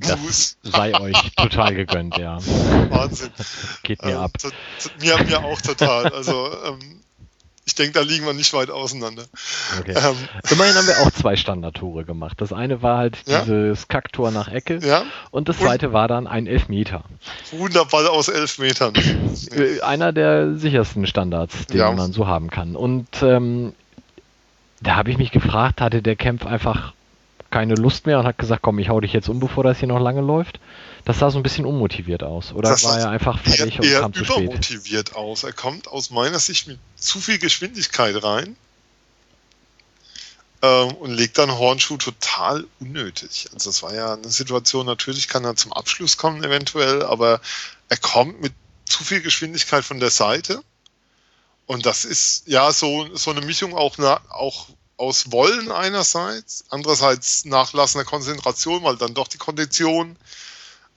Das 0.00 0.56
sei 0.62 0.98
euch 0.98 1.32
total 1.36 1.74
gegönnt, 1.74 2.16
ja. 2.18 2.38
Wahnsinn. 2.90 3.30
Geht 3.82 4.04
mir 4.04 4.12
ähm, 4.12 4.18
ab. 4.18 4.32
Mir, 5.00 5.22
mir 5.24 5.44
auch 5.44 5.60
total. 5.60 6.08
Also 6.08 6.50
ähm, 6.66 7.00
ich 7.68 7.74
denke, 7.74 7.92
da 7.92 8.00
liegen 8.00 8.24
wir 8.24 8.32
nicht 8.32 8.54
weit 8.54 8.70
auseinander. 8.70 9.24
Okay. 9.78 9.94
Ähm, 9.94 10.16
Immerhin 10.50 10.74
haben 10.74 10.86
wir 10.86 11.00
auch 11.00 11.10
zwei 11.10 11.36
Standardtore 11.36 12.04
gemacht. 12.04 12.40
Das 12.40 12.50
eine 12.50 12.80
war 12.80 12.96
halt 12.96 13.18
ja? 13.26 13.42
dieses 13.42 13.88
Kacktor 13.88 14.30
nach 14.30 14.48
Ecke 14.48 14.78
ja? 14.78 15.04
und 15.30 15.50
das 15.50 15.58
zweite 15.58 15.88
und 15.88 15.92
war 15.92 16.08
dann 16.08 16.26
ein 16.26 16.46
Elfmeter. 16.46 17.04
Wunderball 17.52 18.06
aus 18.06 18.28
Elfmetern. 18.28 18.94
Einer 19.82 20.14
der 20.14 20.54
sichersten 20.54 21.06
Standards, 21.06 21.66
den 21.66 21.78
ja. 21.78 21.92
man 21.92 22.12
so 22.12 22.26
haben 22.26 22.48
kann. 22.48 22.74
Und 22.74 23.08
ähm, 23.22 23.74
da 24.80 24.96
habe 24.96 25.10
ich 25.10 25.18
mich 25.18 25.30
gefragt, 25.30 25.82
hatte 25.82 26.00
der 26.00 26.16
Kämpf 26.16 26.46
einfach 26.46 26.94
keine 27.50 27.74
Lust 27.74 28.06
mehr 28.06 28.18
und 28.18 28.26
hat 28.26 28.38
gesagt, 28.38 28.62
komm, 28.62 28.78
ich 28.78 28.88
hau 28.88 29.00
dich 29.00 29.12
jetzt 29.12 29.28
um, 29.28 29.40
bevor 29.40 29.64
das 29.64 29.78
hier 29.78 29.88
noch 29.88 30.00
lange 30.00 30.20
läuft. 30.20 30.60
Das 31.04 31.18
sah 31.18 31.30
so 31.30 31.38
ein 31.38 31.42
bisschen 31.42 31.64
unmotiviert 31.64 32.22
aus. 32.22 32.52
Oder 32.52 32.70
das 32.70 32.84
war 32.84 32.98
er 32.98 33.10
einfach 33.10 33.38
fertig 33.38 33.80
und 33.80 33.90
kam 33.90 34.12
zu 34.12 34.24
spät? 34.24 34.44
übermotiviert 34.44 35.16
aus. 35.16 35.44
Er 35.44 35.52
kommt 35.52 35.88
aus 35.88 36.10
meiner 36.10 36.38
Sicht 36.38 36.66
mit 36.66 36.78
zu 36.96 37.20
viel 37.20 37.38
Geschwindigkeit 37.38 38.22
rein 38.22 38.56
ähm, 40.60 40.92
und 40.96 41.12
legt 41.12 41.38
dann 41.38 41.50
Hornschuh 41.50 41.96
total 41.96 42.66
unnötig. 42.80 43.48
Also 43.54 43.70
das 43.70 43.82
war 43.82 43.94
ja 43.94 44.14
eine 44.14 44.28
Situation, 44.28 44.84
natürlich 44.84 45.28
kann 45.28 45.44
er 45.44 45.56
zum 45.56 45.72
Abschluss 45.72 46.16
kommen 46.16 46.44
eventuell, 46.44 47.02
aber 47.02 47.40
er 47.88 47.96
kommt 47.96 48.42
mit 48.42 48.52
zu 48.84 49.04
viel 49.04 49.22
Geschwindigkeit 49.22 49.84
von 49.84 50.00
der 50.00 50.10
Seite. 50.10 50.62
Und 51.66 51.86
das 51.86 52.04
ist 52.04 52.44
ja 52.46 52.72
so, 52.72 53.14
so 53.14 53.30
eine 53.30 53.42
Mischung 53.42 53.74
auch, 53.74 53.98
auch 54.30 54.68
aus 54.98 55.32
Wollen 55.32 55.70
einerseits, 55.70 56.64
andererseits 56.68 57.44
nachlassender 57.44 58.04
Konzentration, 58.04 58.82
weil 58.82 58.96
dann 58.96 59.14
doch 59.14 59.28
die 59.28 59.38
Kondition 59.38 60.16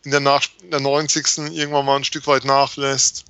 in 0.04 0.12
der, 0.12 0.20
Nach 0.20 0.44
in 0.64 0.72
der 0.72 0.80
90. 0.80 1.54
irgendwann 1.54 1.86
mal 1.86 1.96
ein 1.96 2.04
Stück 2.04 2.28
weit 2.28 2.44
nachlässt. 2.44 3.26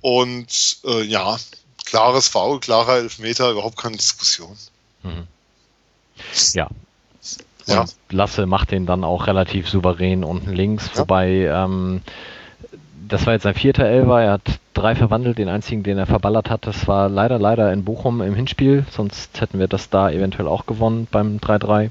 Und 0.00 0.78
äh, 0.84 1.02
ja, 1.02 1.38
klares 1.84 2.28
Foul, 2.28 2.58
klarer 2.58 2.96
Elfmeter, 2.96 3.50
überhaupt 3.50 3.76
keine 3.76 3.96
Diskussion. 3.96 4.56
Mhm. 5.02 5.28
Ja. 6.54 6.68
Und 7.66 7.74
ja. 7.74 7.84
Lasse 8.10 8.46
macht 8.46 8.72
den 8.72 8.86
dann 8.86 9.04
auch 9.04 9.26
relativ 9.26 9.68
souverän 9.68 10.24
unten 10.24 10.52
links, 10.52 10.90
ja. 10.94 11.00
wobei 11.00 11.28
ähm, 11.28 12.02
das 13.12 13.26
war 13.26 13.34
jetzt 13.34 13.42
sein 13.42 13.54
vierter 13.54 13.84
Elfer, 13.84 14.22
er 14.22 14.32
hat 14.32 14.58
drei 14.72 14.94
verwandelt, 14.94 15.36
den 15.36 15.50
einzigen, 15.50 15.82
den 15.82 15.98
er 15.98 16.06
verballert 16.06 16.48
hat, 16.48 16.66
das 16.66 16.88
war 16.88 17.10
leider, 17.10 17.38
leider 17.38 17.72
in 17.72 17.84
Bochum 17.84 18.22
im 18.22 18.34
Hinspiel, 18.34 18.86
sonst 18.90 19.40
hätten 19.40 19.58
wir 19.58 19.68
das 19.68 19.90
da 19.90 20.10
eventuell 20.10 20.48
auch 20.48 20.64
gewonnen 20.64 21.06
beim 21.10 21.36
3-3. 21.36 21.90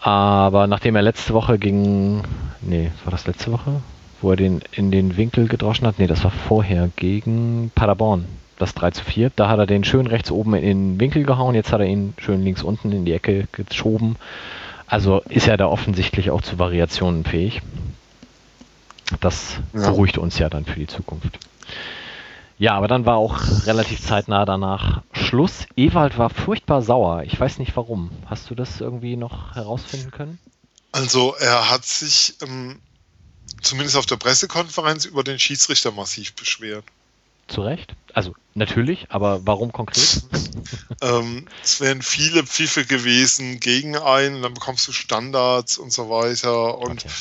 Aber 0.00 0.66
nachdem 0.66 0.96
er 0.96 1.02
letzte 1.02 1.34
Woche 1.34 1.58
gegen, 1.58 2.22
nee, 2.62 2.90
war 3.04 3.10
das 3.10 3.26
letzte 3.26 3.52
Woche? 3.52 3.82
Wo 4.22 4.30
er 4.30 4.36
den 4.36 4.62
in 4.72 4.90
den 4.90 5.16
Winkel 5.16 5.48
gedroschen 5.48 5.86
hat? 5.86 5.98
Nee, 5.98 6.06
das 6.06 6.24
war 6.24 6.30
vorher 6.30 6.88
gegen 6.96 7.70
Paderborn, 7.74 8.24
das 8.58 8.74
3 8.74 8.92
zu 8.92 9.04
4. 9.04 9.30
Da 9.36 9.48
hat 9.48 9.58
er 9.58 9.66
den 9.66 9.84
schön 9.84 10.06
rechts 10.06 10.30
oben 10.30 10.54
in 10.54 10.62
den 10.94 11.00
Winkel 11.00 11.24
gehauen, 11.24 11.54
jetzt 11.54 11.72
hat 11.72 11.80
er 11.80 11.86
ihn 11.86 12.14
schön 12.18 12.42
links 12.42 12.62
unten 12.62 12.90
in 12.90 13.04
die 13.04 13.12
Ecke 13.12 13.46
geschoben. 13.52 14.16
Also 14.86 15.20
ist 15.28 15.46
er 15.46 15.58
da 15.58 15.66
offensichtlich 15.66 16.30
auch 16.30 16.40
zu 16.40 16.58
Variationen 16.58 17.24
fähig. 17.24 17.60
Das 19.20 19.56
ja. 19.72 19.90
beruhigt 19.90 20.18
uns 20.18 20.38
ja 20.38 20.48
dann 20.48 20.64
für 20.64 20.78
die 20.78 20.86
Zukunft. 20.86 21.38
Ja, 22.58 22.74
aber 22.74 22.88
dann 22.88 23.06
war 23.06 23.16
auch 23.16 23.40
relativ 23.66 24.04
zeitnah 24.04 24.44
danach 24.44 25.02
Schluss. 25.12 25.66
Ewald 25.76 26.18
war 26.18 26.28
furchtbar 26.28 26.82
sauer. 26.82 27.22
Ich 27.22 27.38
weiß 27.38 27.58
nicht 27.58 27.76
warum. 27.76 28.10
Hast 28.26 28.50
du 28.50 28.56
das 28.56 28.80
irgendwie 28.80 29.16
noch 29.16 29.54
herausfinden 29.54 30.10
können? 30.10 30.38
Also 30.90 31.34
er 31.38 31.70
hat 31.70 31.84
sich 31.84 32.34
ähm, 32.42 32.80
zumindest 33.62 33.96
auf 33.96 34.06
der 34.06 34.16
Pressekonferenz 34.16 35.04
über 35.04 35.22
den 35.22 35.38
Schiedsrichter 35.38 35.92
massiv 35.92 36.34
beschwert. 36.34 36.84
Zu 37.46 37.62
Recht? 37.62 37.94
Also 38.12 38.34
natürlich, 38.54 39.06
aber 39.10 39.46
warum 39.46 39.72
konkret? 39.72 40.22
ähm, 41.00 41.46
es 41.62 41.80
wären 41.80 42.02
viele 42.02 42.44
Pfiffe 42.44 42.84
gewesen 42.84 43.60
gegen 43.60 43.96
einen, 43.96 44.42
dann 44.42 44.54
bekommst 44.54 44.88
du 44.88 44.92
Standards 44.92 45.78
und 45.78 45.92
so 45.92 46.10
weiter. 46.10 46.78
Und 46.78 47.04
okay. 47.04 47.14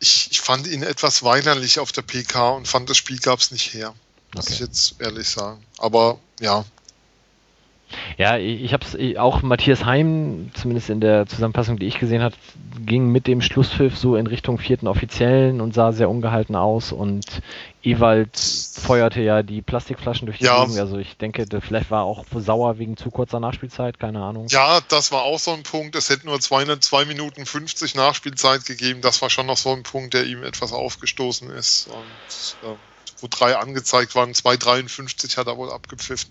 Ich, 0.00 0.30
ich 0.30 0.40
fand 0.40 0.66
ihn 0.66 0.82
etwas 0.82 1.22
weinerlich 1.22 1.78
auf 1.78 1.92
der 1.92 2.02
PK 2.02 2.50
und 2.50 2.68
fand, 2.68 2.90
das 2.90 2.96
Spiel 2.96 3.18
gab 3.18 3.40
es 3.40 3.50
nicht 3.50 3.72
her. 3.74 3.94
Muss 4.34 4.46
okay. 4.46 4.54
ich 4.54 4.60
jetzt 4.60 5.00
ehrlich 5.00 5.28
sagen. 5.28 5.64
Aber 5.78 6.18
ja. 6.40 6.64
Ja, 8.16 8.36
ich, 8.36 8.62
ich 8.62 8.72
habe 8.72 8.84
es 8.84 9.16
auch 9.18 9.42
Matthias 9.42 9.84
Heim, 9.84 10.50
zumindest 10.54 10.90
in 10.90 11.00
der 11.00 11.26
Zusammenfassung, 11.26 11.78
die 11.78 11.86
ich 11.86 11.98
gesehen 11.98 12.22
habe, 12.22 12.34
ging 12.84 13.08
mit 13.10 13.26
dem 13.26 13.40
Schlusspfiff 13.40 13.96
so 13.96 14.16
in 14.16 14.26
Richtung 14.26 14.58
vierten 14.58 14.86
Offiziellen 14.86 15.60
und 15.60 15.74
sah 15.74 15.92
sehr 15.92 16.08
ungehalten 16.08 16.56
aus 16.56 16.92
und 16.92 17.42
Ewald 17.82 18.38
feuerte 18.38 19.20
ja 19.20 19.42
die 19.42 19.60
Plastikflaschen 19.60 20.26
durch 20.26 20.38
die 20.38 20.44
ja. 20.44 20.64
Gegend. 20.64 20.78
Also 20.78 20.98
ich 20.98 21.16
denke, 21.16 21.44
der 21.46 21.60
vielleicht 21.60 21.90
war 21.90 22.04
auch 22.04 22.24
sauer 22.34 22.78
wegen 22.78 22.96
zu 22.96 23.10
kurzer 23.10 23.40
Nachspielzeit, 23.40 23.98
keine 23.98 24.22
Ahnung. 24.22 24.46
Ja, 24.48 24.80
das 24.88 25.12
war 25.12 25.22
auch 25.22 25.38
so 25.38 25.52
ein 25.52 25.62
Punkt. 25.62 25.94
Es 25.94 26.08
hätte 26.08 26.26
nur 26.26 26.40
2 26.40 27.04
Minuten 27.04 27.44
50 27.44 27.94
Nachspielzeit 27.94 28.64
gegeben. 28.64 29.00
Das 29.02 29.20
war 29.20 29.28
schon 29.28 29.46
noch 29.46 29.58
so 29.58 29.70
ein 29.72 29.82
Punkt, 29.82 30.14
der 30.14 30.24
ihm 30.24 30.42
etwas 30.42 30.72
aufgestoßen 30.72 31.50
ist. 31.50 31.88
Und 31.88 32.70
äh, 32.70 32.74
wo 33.20 33.28
drei 33.28 33.56
angezeigt 33.56 34.14
waren, 34.14 34.32
2,53 34.32 35.36
hat 35.36 35.46
er 35.46 35.56
wohl 35.56 35.70
abgepfiffen. 35.70 36.30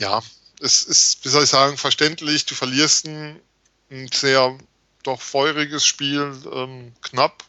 Ja, 0.00 0.22
es 0.60 0.82
ist, 0.82 1.24
wie 1.24 1.28
soll 1.28 1.44
ich 1.44 1.50
sagen, 1.50 1.76
verständlich. 1.76 2.46
Du 2.46 2.54
verlierst 2.54 3.06
ein, 3.06 3.40
ein 3.90 4.08
sehr 4.12 4.58
doch 5.02 5.20
feuriges 5.20 5.86
Spiel, 5.86 6.34
ähm, 6.52 6.92
knapp. 7.02 7.44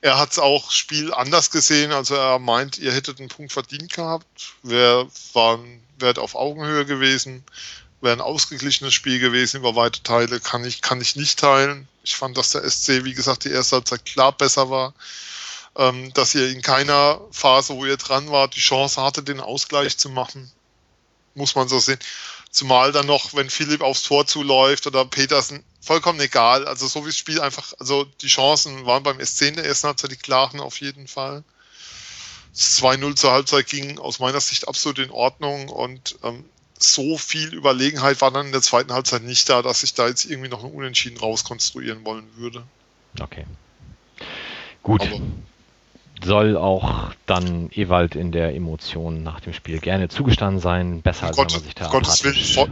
Er 0.00 0.16
hat 0.16 0.32
es 0.32 0.38
auch 0.38 0.70
Spiel 0.70 1.12
anders 1.12 1.50
gesehen, 1.50 1.92
also 1.92 2.14
er 2.14 2.38
meint, 2.38 2.78
ihr 2.78 2.92
hättet 2.92 3.18
einen 3.18 3.28
Punkt 3.28 3.52
verdient 3.52 3.92
gehabt. 3.92 4.54
Wäre 4.62 5.08
war 5.32 5.58
wäre 5.98 6.20
auf 6.20 6.36
Augenhöhe 6.36 6.86
gewesen, 6.86 7.42
wäre 8.00 8.14
ein 8.14 8.20
ausgeglichenes 8.20 8.94
Spiel 8.94 9.18
gewesen 9.18 9.58
über 9.58 9.74
weite 9.74 10.02
Teile, 10.04 10.38
kann 10.38 10.64
ich, 10.64 10.80
kann 10.80 11.00
ich 11.00 11.16
nicht 11.16 11.40
teilen. 11.40 11.88
Ich 12.04 12.16
fand, 12.16 12.38
dass 12.38 12.52
der 12.52 12.68
SC, 12.68 13.04
wie 13.04 13.14
gesagt, 13.14 13.44
die 13.44 13.50
erste 13.50 13.76
Halbzeit 13.76 14.04
klar 14.04 14.32
besser 14.32 14.70
war 14.70 14.94
ähm, 15.78 16.12
dass 16.12 16.34
ihr 16.34 16.50
in 16.50 16.60
keiner 16.60 17.20
Phase, 17.30 17.74
wo 17.74 17.86
ihr 17.86 17.96
dran 17.96 18.30
wart, 18.30 18.56
die 18.56 18.60
Chance 18.60 19.00
hatte, 19.00 19.22
den 19.22 19.40
Ausgleich 19.40 19.96
zu 19.96 20.10
machen. 20.10 20.50
Muss 21.34 21.54
man 21.54 21.68
so 21.68 21.78
sehen. 21.78 21.98
Zumal 22.50 22.92
dann 22.92 23.06
noch, 23.06 23.34
wenn 23.34 23.50
Philipp 23.50 23.82
aufs 23.82 24.02
Tor 24.02 24.26
zuläuft 24.26 24.86
oder 24.86 25.04
Petersen, 25.04 25.62
vollkommen 25.80 26.20
egal. 26.20 26.66
Also 26.66 26.86
so 26.86 27.04
wie 27.04 27.08
das 27.08 27.16
Spiel 27.16 27.40
einfach, 27.40 27.74
also 27.78 28.04
die 28.22 28.28
Chancen 28.28 28.86
waren 28.86 29.02
beim 29.02 29.18
S10 29.18 29.48
in 29.48 29.54
der 29.56 29.66
ersten 29.66 29.88
Halbzeit 29.88 30.10
die 30.10 30.16
klaren 30.16 30.60
auf 30.60 30.80
jeden 30.80 31.06
Fall. 31.06 31.44
Das 32.52 32.82
2-0 32.82 33.14
zur 33.16 33.32
Halbzeit 33.32 33.66
ging 33.66 33.98
aus 33.98 34.18
meiner 34.18 34.40
Sicht 34.40 34.66
absolut 34.66 34.98
in 34.98 35.10
Ordnung 35.10 35.68
und 35.68 36.18
ähm, 36.24 36.44
so 36.78 37.18
viel 37.18 37.54
Überlegenheit 37.54 38.20
war 38.20 38.30
dann 38.30 38.46
in 38.46 38.52
der 38.52 38.62
zweiten 38.62 38.92
Halbzeit 38.92 39.22
nicht 39.22 39.48
da, 39.48 39.62
dass 39.62 39.82
ich 39.82 39.94
da 39.94 40.08
jetzt 40.08 40.24
irgendwie 40.24 40.48
noch 40.48 40.64
einen 40.64 40.74
Unentschieden 40.74 41.18
rauskonstruieren 41.18 42.04
wollen 42.04 42.28
würde. 42.36 42.64
Okay. 43.20 43.44
Gut. 44.82 45.02
Aber 45.02 45.20
soll 46.24 46.56
auch 46.56 47.12
dann 47.26 47.70
Ewald 47.72 48.14
in 48.14 48.32
der 48.32 48.54
Emotion 48.54 49.22
nach 49.22 49.40
dem 49.40 49.52
Spiel 49.52 49.78
gerne 49.78 50.08
zugestanden 50.08 50.60
sein. 50.60 51.02
Besser 51.02 51.28
als 51.28 51.36
Gott, 51.36 51.52
wenn 51.52 51.60
man 51.60 51.64
sich 51.64 51.74
da 51.74 51.88
Gottes 51.88 52.24
Willen, 52.24 52.44
voll, 52.44 52.70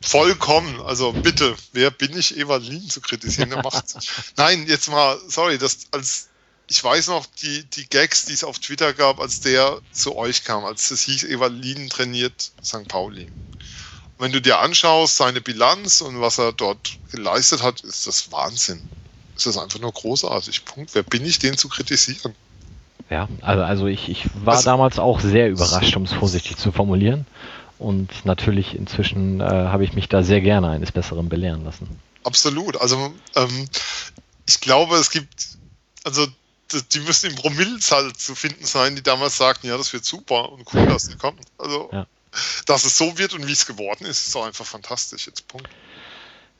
vollkommen. 0.00 0.80
Also 0.82 1.12
bitte, 1.12 1.54
wer 1.72 1.90
bin 1.90 2.16
ich, 2.16 2.36
Ewald 2.36 2.64
Lien 2.64 2.88
zu 2.88 3.00
kritisieren? 3.00 3.50
Der 3.50 3.62
macht. 3.62 3.84
Nein, 4.36 4.66
jetzt 4.66 4.90
mal, 4.90 5.18
sorry, 5.28 5.58
das 5.58 5.86
als 5.92 6.28
ich 6.66 6.82
weiß 6.82 7.08
noch 7.08 7.26
die, 7.26 7.64
die 7.64 7.86
Gags, 7.88 8.24
die 8.24 8.32
es 8.32 8.44
auf 8.44 8.58
Twitter 8.58 8.94
gab, 8.94 9.20
als 9.20 9.40
der 9.40 9.80
zu 9.92 10.16
euch 10.16 10.44
kam, 10.44 10.64
als 10.64 10.90
es 10.90 11.02
hieß, 11.02 11.24
Ewald 11.24 11.62
Lien 11.62 11.90
trainiert 11.90 12.52
St. 12.64 12.88
Pauli. 12.88 13.26
Und 13.26 14.18
wenn 14.18 14.32
du 14.32 14.40
dir 14.40 14.58
anschaust, 14.60 15.16
seine 15.16 15.40
Bilanz 15.40 16.00
und 16.00 16.20
was 16.20 16.38
er 16.38 16.52
dort 16.52 16.98
geleistet 17.10 17.62
hat, 17.62 17.82
ist 17.82 18.06
das 18.06 18.32
Wahnsinn. 18.32 18.80
Ist 19.36 19.46
das 19.46 19.58
einfach 19.58 19.80
nur 19.80 19.92
großartig. 19.92 20.64
Punkt. 20.64 20.94
Wer 20.94 21.02
bin 21.02 21.26
ich, 21.26 21.38
den 21.38 21.58
zu 21.58 21.68
kritisieren? 21.68 22.34
Ja, 23.14 23.28
also, 23.42 23.62
also 23.62 23.86
ich, 23.86 24.08
ich 24.08 24.24
war 24.44 24.54
also, 24.54 24.64
damals 24.64 24.98
auch 24.98 25.20
sehr 25.20 25.48
überrascht, 25.48 25.94
um 25.94 26.02
es 26.02 26.12
vorsichtig 26.12 26.56
zu 26.56 26.72
formulieren. 26.72 27.26
Und 27.78 28.24
natürlich 28.24 28.74
inzwischen 28.74 29.40
äh, 29.40 29.44
habe 29.44 29.84
ich 29.84 29.92
mich 29.92 30.08
da 30.08 30.24
sehr 30.24 30.40
gerne 30.40 30.70
eines 30.70 30.90
Besseren 30.90 31.28
belehren 31.28 31.64
lassen. 31.64 31.88
Absolut. 32.24 32.76
Also 32.76 33.14
ähm, 33.36 33.68
ich 34.46 34.60
glaube, 34.60 34.96
es 34.96 35.12
gibt, 35.12 35.46
also 36.02 36.26
die 36.92 36.98
müssen 36.98 37.30
im 37.30 37.36
Promillezahl 37.36 38.12
zu 38.14 38.34
finden 38.34 38.64
sein, 38.64 38.96
die 38.96 39.02
damals 39.02 39.36
sagten, 39.36 39.68
ja, 39.68 39.76
das 39.76 39.92
wird 39.92 40.04
super 40.04 40.50
und 40.50 40.66
cool, 40.74 40.84
dass 40.86 41.08
die 41.08 41.16
kommen. 41.16 41.38
Also, 41.56 41.90
ja. 41.92 42.08
dass 42.66 42.84
es 42.84 42.98
so 42.98 43.16
wird 43.16 43.32
und 43.34 43.46
wie 43.46 43.52
es 43.52 43.64
geworden 43.64 44.06
ist, 44.06 44.26
ist 44.26 44.34
auch 44.34 44.44
einfach 44.44 44.66
fantastisch. 44.66 45.28
Jetzt 45.28 45.46
Punkt. 45.46 45.68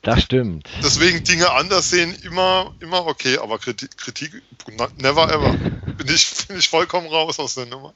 Das 0.05 0.21
stimmt. 0.21 0.69
Deswegen 0.83 1.23
Dinge 1.23 1.51
anders 1.51 1.89
sehen, 1.89 2.15
immer, 2.23 2.75
immer 2.79 3.07
okay, 3.07 3.39
aber 3.39 3.57
Kritik, 3.57 3.97
Kritik 3.97 4.43
never 5.01 5.33
ever. 5.33 5.53
Bin 5.97 6.07
ich, 6.07 6.47
bin 6.47 6.59
ich 6.59 6.69
vollkommen 6.69 7.07
raus 7.07 7.39
aus 7.39 7.55
der 7.55 7.65
Nummer. 7.65 7.93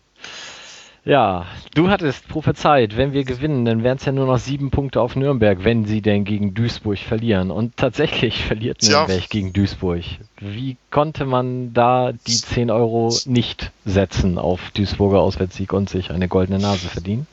Ja, 1.06 1.45
du 1.76 1.89
hattest 1.89 2.28
prophezeit, 2.28 2.98
wenn 2.98 3.13
wir 3.13 3.26
gewinnen, 3.26 3.63
dann 3.65 3.84
wären 3.84 3.98
es 3.98 4.06
ja 4.06 4.12
nur 4.12 4.26
noch 4.26 4.39
sieben 4.39 4.72
Punkte 4.72 5.02
auf 5.02 5.15
Nürnberg, 5.15 5.63
wenn 5.63 5.86
sie 5.86 6.02
denn 6.02 6.24
gegen 6.24 6.56
Duisburg 6.56 6.98
verlieren. 6.98 7.52
Und 7.52 7.78
tatsächlich 7.78 8.43
verliert 8.48 8.82
Nürnberg 8.82 9.22
ja. 9.22 9.28
gegen 9.30 9.54
Duisburg. 9.54 10.04
Wie 10.41 10.78
konnte 10.89 11.25
man 11.25 11.73
da 11.73 12.13
die 12.13 12.36
10 12.38 12.71
Euro 12.71 13.13
nicht 13.25 13.71
setzen 13.84 14.38
auf 14.38 14.71
Duisburger 14.73 15.19
Auswärtssieg 15.19 15.73
und 15.73 15.89
sich 15.89 16.12
eine 16.12 16.30
goldene 16.30 16.60
Nase 16.60 16.88
verdienen? 16.88 17.28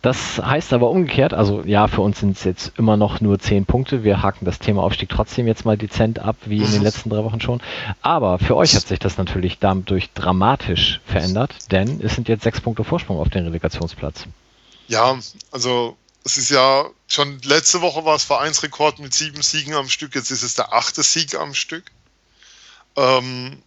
Das 0.00 0.38
heißt 0.38 0.72
aber 0.72 0.90
umgekehrt, 0.90 1.34
also 1.34 1.62
ja, 1.64 1.86
für 1.86 2.00
uns 2.00 2.20
sind 2.20 2.36
es 2.36 2.44
jetzt 2.44 2.78
immer 2.78 2.96
noch 2.96 3.20
nur 3.20 3.38
10 3.38 3.66
Punkte. 3.66 4.04
Wir 4.04 4.22
haken 4.22 4.46
das 4.46 4.58
Thema 4.58 4.82
Aufstieg 4.82 5.10
trotzdem 5.10 5.46
jetzt 5.46 5.66
mal 5.66 5.76
dezent 5.76 6.18
ab, 6.18 6.36
wie 6.46 6.58
in 6.58 6.70
den 6.70 6.78
mhm. 6.78 6.84
letzten 6.84 7.10
drei 7.10 7.24
Wochen 7.24 7.40
schon. 7.40 7.60
Aber 8.00 8.38
für 8.38 8.56
euch 8.56 8.74
hat 8.74 8.86
sich 8.86 8.98
das 8.98 9.18
natürlich 9.18 9.58
dadurch 9.58 10.10
dramatisch 10.12 11.00
verändert, 11.04 11.72
denn 11.72 12.00
es 12.02 12.14
sind 12.14 12.28
jetzt 12.28 12.44
sechs 12.44 12.60
Punkte 12.60 12.84
Vorsprung 12.84 13.18
auf 13.18 13.28
den 13.28 13.44
Relegationsplatz. 13.44 14.24
Ja, 14.88 15.18
also 15.50 15.96
es 16.24 16.38
ist 16.38 16.50
ja 16.50 16.86
schon 17.06 17.40
letzte 17.42 17.82
Woche 17.82 18.04
war 18.04 18.16
es 18.16 18.24
Vereinsrekord 18.24 18.98
mit 18.98 19.12
sieben 19.12 19.42
Siegen 19.42 19.74
am 19.74 19.88
Stück, 19.88 20.14
jetzt 20.14 20.30
ist 20.30 20.42
es 20.42 20.54
der 20.54 20.72
achte 20.72 21.02
Sieg 21.02 21.34
am 21.34 21.52
Stück. 21.52 21.84
Ähm, 22.96 23.62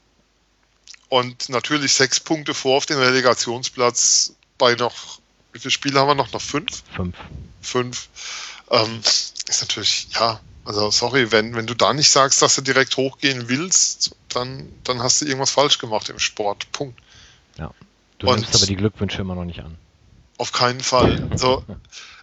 und 1.10 1.50
natürlich 1.50 1.94
sechs 1.94 2.20
Punkte 2.20 2.54
vor 2.54 2.78
auf 2.78 2.86
den 2.86 2.98
Relegationsplatz 2.98 4.34
bei 4.58 4.76
noch 4.76 5.20
wie 5.58 5.60
viele 5.60 5.72
Spiele 5.72 6.00
haben 6.00 6.08
wir 6.08 6.16
noch? 6.16 6.32
Noch 6.32 6.42
fünf? 6.42 6.84
Fünf. 6.96 7.16
Fünf. 7.62 8.10
Ähm, 8.70 9.02
ist 9.02 9.62
natürlich, 9.62 10.08
ja, 10.14 10.40
also 10.66 10.92
sorry, 10.92 11.32
wenn, 11.32 11.56
wenn 11.56 11.66
du 11.66 11.74
da 11.74 11.94
nicht 11.94 12.10
sagst, 12.10 12.42
dass 12.42 12.56
du 12.56 12.62
direkt 12.62 12.96
hochgehen 12.98 13.50
willst, 13.50 14.16
dann, 14.30 14.72
dann 14.84 15.02
hast 15.02 15.22
du 15.22 15.26
irgendwas 15.26 15.52
falsch 15.52 15.80
gemacht 15.80 16.10
im 16.10 16.20
Sport. 16.20 16.72
Punkt. 16.72 17.00
Ja. 17.58 17.72
Du 18.20 18.28
Und 18.28 18.42
nimmst 18.42 18.56
aber 18.56 18.66
die 18.66 18.76
Glückwünsche 18.76 19.22
immer 19.22 19.36
noch 19.36 19.46
nicht 19.46 19.62
an. 19.62 19.78
Auf 20.38 20.52
keinen 20.52 20.82
Fall. 20.82 21.28
Also 21.32 21.64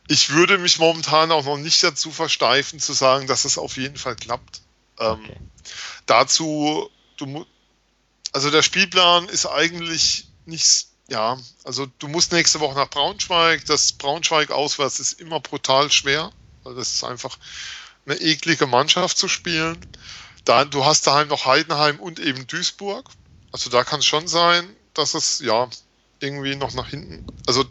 ich 0.07 0.31
würde 0.31 0.59
mich 0.59 0.79
momentan 0.79 1.33
auch 1.33 1.45
noch 1.45 1.57
nicht 1.57 1.83
dazu 1.83 2.11
versteifen, 2.11 2.79
zu 2.79 2.93
sagen, 2.93 3.27
dass 3.27 3.45
es 3.45 3.59
auf 3.59 3.77
jeden 3.77 3.97
Fall 3.97 4.15
klappt. 4.15 4.61
Ähm, 5.01 5.19
okay. 5.25 5.37
Dazu, 6.07 6.91
du, 7.17 7.47
also 8.33 8.51
der 8.51 8.63
Spielplan 8.63 9.29
ist 9.29 9.47
eigentlich 9.47 10.29
nicht 10.47 10.87
ja, 11.09 11.39
also 11.65 11.87
du 11.99 12.09
musst 12.09 12.33
nächste 12.33 12.61
Woche 12.61 12.75
nach 12.75 12.89
Braunschweig. 12.89 13.65
Das 13.67 13.93
Braunschweig 13.93 14.51
auswärts 14.51 15.01
ist 15.01 15.21
immer 15.21 15.41
brutal 15.41 15.91
schwer, 15.93 16.33
weil 16.63 16.75
das 16.75 16.95
ist 16.95 17.05
einfach 17.05 17.39
eine 18.07 18.17
eklige 18.17 18.67
Mannschaft 18.67 19.19
zu 19.19 19.29
spielen. 19.29 19.79
Da, 20.45 20.65
du 20.65 20.85
hast 20.85 21.07
daheim 21.07 21.29
noch 21.29 21.47
Heidenheim 21.47 22.01
und 22.01 22.21
eben 22.21 22.47
Duisburg. 22.47 23.09
Also 23.53 23.71
da 23.71 23.85
kann 23.85 24.01
es 24.01 24.07
schon 24.07 24.29
sein, 24.29 24.69
dass 24.95 25.15
es 25.15 25.41
ja 25.41 25.69
irgendwie 26.21 26.57
noch 26.57 26.75
nach 26.75 26.89
hinten. 26.89 27.27
Also 27.47 27.65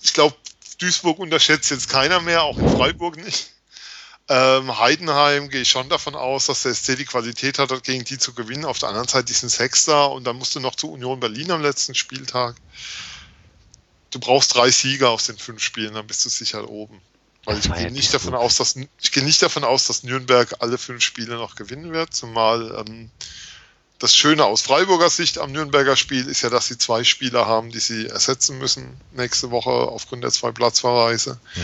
ich 0.00 0.12
glaube, 0.12 0.36
Duisburg 0.78 1.18
unterschätzt 1.18 1.70
jetzt 1.70 1.88
keiner 1.88 2.20
mehr, 2.20 2.42
auch 2.42 2.58
in 2.58 2.68
Freiburg 2.68 3.16
nicht. 3.16 3.50
Ähm, 4.32 4.78
Heidenheim 4.78 5.48
gehe 5.48 5.62
ich 5.62 5.70
schon 5.70 5.88
davon 5.88 6.14
aus, 6.14 6.46
dass 6.46 6.62
der 6.62 6.72
SC 6.72 6.96
die 6.96 7.04
Qualität 7.04 7.58
hat, 7.58 7.82
gegen 7.82 8.04
die 8.04 8.16
zu 8.16 8.32
gewinnen. 8.32 8.64
Auf 8.64 8.78
der 8.78 8.90
anderen 8.90 9.08
Seite, 9.08 9.24
die 9.24 9.32
sind 9.32 9.48
Sechster 9.48 10.08
und 10.12 10.22
dann 10.22 10.36
musst 10.36 10.54
du 10.54 10.60
noch 10.60 10.76
zu 10.76 10.92
Union 10.92 11.18
Berlin 11.18 11.50
am 11.50 11.62
letzten 11.62 11.96
Spieltag. 11.96 12.54
Du 14.12 14.20
brauchst 14.20 14.54
drei 14.54 14.70
Sieger 14.70 15.10
aus 15.10 15.26
den 15.26 15.36
fünf 15.36 15.60
Spielen, 15.64 15.94
dann 15.94 16.06
bist 16.06 16.24
du 16.24 16.28
sicher 16.28 16.70
oben. 16.70 17.00
Weil 17.44 17.58
ich 17.58 17.72
gehe 17.72 17.90
nicht 17.90 18.14
davon 18.14 18.34
aus, 18.34 18.56
dass 18.56 18.76
ich 18.76 19.10
gehe 19.10 19.24
nicht 19.24 19.42
davon 19.42 19.64
aus, 19.64 19.88
dass 19.88 20.04
Nürnberg 20.04 20.54
alle 20.60 20.78
fünf 20.78 21.02
Spiele 21.02 21.34
noch 21.34 21.56
gewinnen 21.56 21.92
wird, 21.92 22.14
zumal 22.14 22.84
ähm, 22.86 23.10
das 23.98 24.14
Schöne 24.14 24.44
aus 24.44 24.62
Freiburger 24.62 25.10
Sicht 25.10 25.38
am 25.38 25.50
Nürnberger 25.50 25.96
Spiel 25.96 26.28
ist 26.28 26.42
ja, 26.42 26.50
dass 26.50 26.68
sie 26.68 26.78
zwei 26.78 27.02
Spieler 27.02 27.46
haben, 27.46 27.70
die 27.70 27.80
sie 27.80 28.06
ersetzen 28.06 28.58
müssen 28.58 29.00
nächste 29.12 29.50
Woche 29.50 29.70
aufgrund 29.70 30.22
der 30.22 30.30
zwei 30.30 30.52
Platzverweise. 30.52 31.40
Ja, 31.56 31.62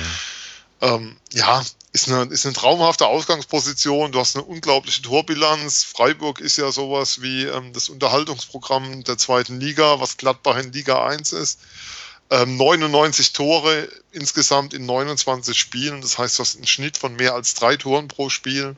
ähm, 0.81 1.17
ja 1.33 1.63
ist, 1.97 2.09
eine, 2.09 2.31
ist 2.31 2.45
eine 2.45 2.55
traumhafte 2.55 3.07
Ausgangsposition. 3.07 4.13
Du 4.13 4.21
hast 4.21 4.37
eine 4.37 4.45
unglaubliche 4.45 5.01
Torbilanz. 5.01 5.85
Freiburg 5.85 6.41
ist 6.41 6.59
ja 6.59 6.71
sowas 6.71 7.23
wie 7.23 7.45
ähm, 7.45 7.73
das 7.73 7.89
Unterhaltungsprogramm 7.89 9.03
der 9.05 9.17
zweiten 9.17 9.59
Liga, 9.59 9.99
was 9.99 10.19
Gladbach 10.19 10.59
in 10.59 10.73
Liga 10.73 11.07
1 11.07 11.33
ist. 11.33 11.61
99 12.29 13.29
ähm, 13.29 13.33
Tore 13.33 13.89
insgesamt 14.11 14.75
in 14.75 14.85
29 14.85 15.57
Spielen. 15.57 16.01
Das 16.03 16.19
heißt, 16.19 16.39
du 16.39 16.43
hast 16.43 16.57
einen 16.57 16.67
Schnitt 16.67 16.99
von 16.99 17.15
mehr 17.15 17.35
als 17.35 17.55
drei 17.55 17.77
Toren 17.77 18.09
pro 18.09 18.29
Spiel. 18.29 18.77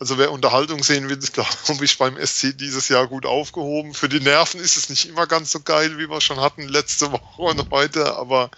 Also 0.00 0.18
wer 0.18 0.32
Unterhaltung 0.32 0.82
sehen 0.82 1.08
will, 1.08 1.16
ist, 1.16 1.32
glaube 1.32 1.48
ich, 1.84 1.96
beim 1.96 2.18
SC 2.18 2.58
dieses 2.58 2.88
Jahr 2.88 3.06
gut 3.06 3.24
aufgehoben. 3.24 3.94
Für 3.94 4.08
die 4.08 4.20
Nerven 4.20 4.60
ist 4.60 4.76
es 4.76 4.90
nicht 4.90 5.08
immer 5.08 5.26
ganz 5.26 5.52
so 5.52 5.60
geil, 5.60 5.96
wie 5.98 6.10
wir 6.10 6.20
schon 6.20 6.40
hatten 6.40 6.68
letzte 6.68 7.12
Woche 7.12 7.42
und 7.42 7.70
heute, 7.70 8.16
aber 8.16 8.50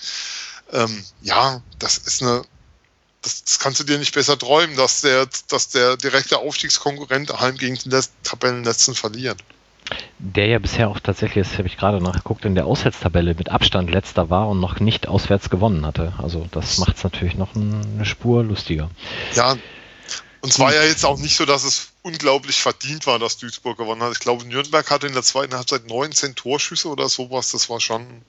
ähm, 0.72 1.04
ja, 1.22 1.62
das 1.78 1.98
ist 1.98 2.22
eine, 2.22 2.42
das, 3.22 3.44
das, 3.44 3.58
kannst 3.58 3.80
du 3.80 3.84
dir 3.84 3.98
nicht 3.98 4.14
besser 4.14 4.38
träumen, 4.38 4.76
dass 4.76 5.00
der, 5.00 5.28
dass 5.48 5.68
der 5.68 5.96
direkte 5.96 6.38
Aufstiegskonkurrent 6.38 7.30
daheim 7.30 7.56
gegen 7.56 7.76
den 7.76 8.02
Tabellenletzten 8.22 8.94
verliert 8.94 9.42
der 10.18 10.46
ja 10.46 10.58
bisher 10.58 10.88
auch 10.88 11.00
tatsächlich, 11.00 11.46
das 11.46 11.58
habe 11.58 11.68
ich 11.68 11.76
gerade 11.76 12.00
nachgeguckt, 12.00 12.44
in 12.44 12.54
der 12.54 12.66
Auswärtstabelle 12.66 13.34
mit 13.34 13.50
Abstand 13.50 13.90
letzter 13.90 14.30
war 14.30 14.48
und 14.48 14.60
noch 14.60 14.80
nicht 14.80 15.08
auswärts 15.08 15.50
gewonnen 15.50 15.86
hatte. 15.86 16.14
Also 16.18 16.46
das 16.50 16.78
macht 16.78 16.96
es 16.96 17.04
natürlich 17.04 17.36
noch 17.36 17.54
eine 17.54 18.04
Spur 18.04 18.42
lustiger. 18.42 18.90
Ja, 19.34 19.56
und 20.40 20.52
es 20.52 20.58
war 20.58 20.74
ja 20.74 20.84
jetzt 20.84 21.04
auch 21.04 21.18
nicht 21.18 21.36
so, 21.36 21.44
dass 21.44 21.64
es 21.64 21.88
unglaublich 22.02 22.60
verdient 22.60 23.06
war, 23.06 23.18
dass 23.18 23.36
Duisburg 23.36 23.78
gewonnen 23.78 24.02
hat. 24.02 24.12
Ich 24.12 24.20
glaube, 24.20 24.46
Nürnberg 24.46 24.88
hatte 24.90 25.06
in 25.06 25.12
der 25.12 25.22
zweiten 25.22 25.54
Halbzeit 25.54 25.88
19 25.88 26.34
Torschüsse 26.34 26.88
oder 26.88 27.08
sowas. 27.08 27.50
Das 27.50 27.68
war 27.68 27.80
schon, 27.80 28.22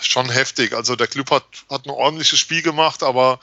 schon 0.00 0.30
heftig. 0.30 0.74
Also 0.74 0.96
der 0.96 1.06
Club 1.06 1.30
hat, 1.30 1.44
hat 1.70 1.86
ein 1.86 1.90
ordentliches 1.90 2.38
Spiel 2.38 2.62
gemacht, 2.62 3.02
aber 3.02 3.40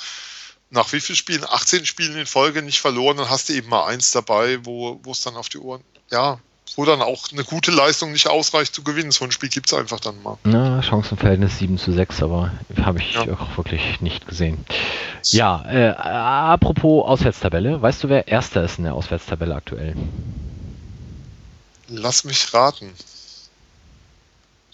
nach 0.70 0.92
wie 0.94 1.00
vielen 1.00 1.16
Spielen? 1.16 1.46
18 1.46 1.86
Spielen 1.86 2.18
in 2.18 2.26
Folge 2.26 2.62
nicht 2.62 2.80
verloren, 2.80 3.18
dann 3.18 3.30
hast 3.30 3.50
du 3.50 3.54
eben 3.54 3.70
mal 3.70 3.86
eins 3.86 4.12
dabei, 4.12 4.60
wo 4.66 5.00
es 5.10 5.22
dann 5.22 5.36
auf 5.36 5.50
die 5.50 5.60
Ohren, 5.60 5.82
ja, 6.12 6.40
wo 6.76 6.84
dann 6.84 7.02
auch 7.02 7.32
eine 7.32 7.44
gute 7.44 7.72
Leistung 7.72 8.12
nicht 8.12 8.28
ausreicht 8.28 8.74
zu 8.76 8.84
gewinnen. 8.84 9.12
So 9.12 9.24
ein 9.24 9.32
Spiel 9.32 9.50
gibt 9.50 9.68
es 9.68 9.74
einfach 9.74 10.00
dann 10.00 10.22
mal. 10.24 10.38
Na, 10.44 10.82
Chancenverhältnis 10.82 11.60
7 11.60 11.78
zu 11.78 11.94
6, 11.94 12.24
aber 12.24 12.52
habe 12.82 13.00
ich 13.00 13.14
ja. 13.14 13.22
auch 13.22 13.58
wirklich 13.58 14.02
nicht 14.02 14.28
gesehen. 14.28 14.66
Ja, 15.26 15.64
äh, 15.68 15.92
apropos 15.92 17.06
Auswärtstabelle, 17.06 17.82
weißt 17.82 18.04
du, 18.04 18.10
wer 18.10 18.28
Erster 18.28 18.64
ist 18.64 18.78
in 18.78 18.84
der 18.84 18.94
Auswärtstabelle 18.94 19.56
aktuell? 19.56 19.96
Lass 21.88 22.24
mich 22.24 22.54
raten. 22.54 22.92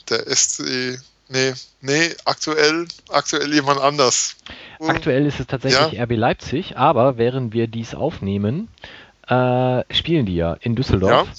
Der 0.10 0.36
SC. 0.36 1.00
Nee, 1.32 1.54
nee, 1.80 2.10
aktuell, 2.26 2.88
aktuell 3.08 3.54
jemand 3.54 3.80
anders. 3.80 4.36
Aktuell 4.86 5.26
ist 5.26 5.40
es 5.40 5.48
tatsächlich 5.48 5.94
ja? 5.94 6.04
RB 6.04 6.18
Leipzig, 6.18 6.78
aber 6.78 7.18
während 7.18 7.54
wir 7.54 7.68
dies 7.68 7.96
aufnehmen, 7.96 8.68
äh, 9.28 9.84
spielen 9.94 10.26
die 10.26 10.36
ja 10.36 10.58
in 10.60 10.76
Düsseldorf. 10.76 11.28
Ja? 11.28 11.34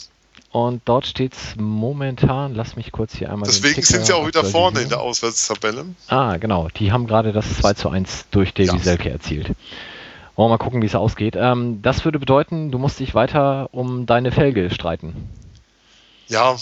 Und 0.58 0.82
dort 0.86 1.06
steht 1.06 1.34
es 1.34 1.56
momentan, 1.56 2.54
lass 2.54 2.76
mich 2.76 2.90
kurz 2.90 3.14
hier 3.14 3.30
einmal. 3.30 3.48
Deswegen 3.48 3.82
sind 3.82 4.06
sie 4.06 4.14
auch 4.14 4.26
wieder 4.26 4.44
vorne 4.44 4.80
in 4.80 4.88
der 4.88 5.00
Auswärtstabelle. 5.00 5.84
Ah, 6.08 6.36
genau. 6.38 6.68
Die 6.76 6.90
haben 6.90 7.06
gerade 7.06 7.32
das 7.32 7.58
2 7.58 7.74
zu 7.74 7.88
1 7.90 8.26
durch 8.30 8.54
Davy 8.54 8.68
ja. 8.68 8.78
Selke 8.78 9.10
erzielt. 9.10 9.48
Wollen 10.36 10.48
wir 10.50 10.56
mal 10.56 10.58
gucken, 10.58 10.80
wie 10.80 10.86
es 10.86 10.94
ausgeht. 10.94 11.36
Ähm, 11.36 11.80
das 11.82 12.04
würde 12.04 12.18
bedeuten, 12.18 12.70
du 12.70 12.78
musst 12.78 12.98
dich 12.98 13.14
weiter 13.14 13.68
um 13.72 14.06
deine 14.06 14.32
Felge 14.32 14.70
streiten. 14.70 15.28
Ja, 16.28 16.56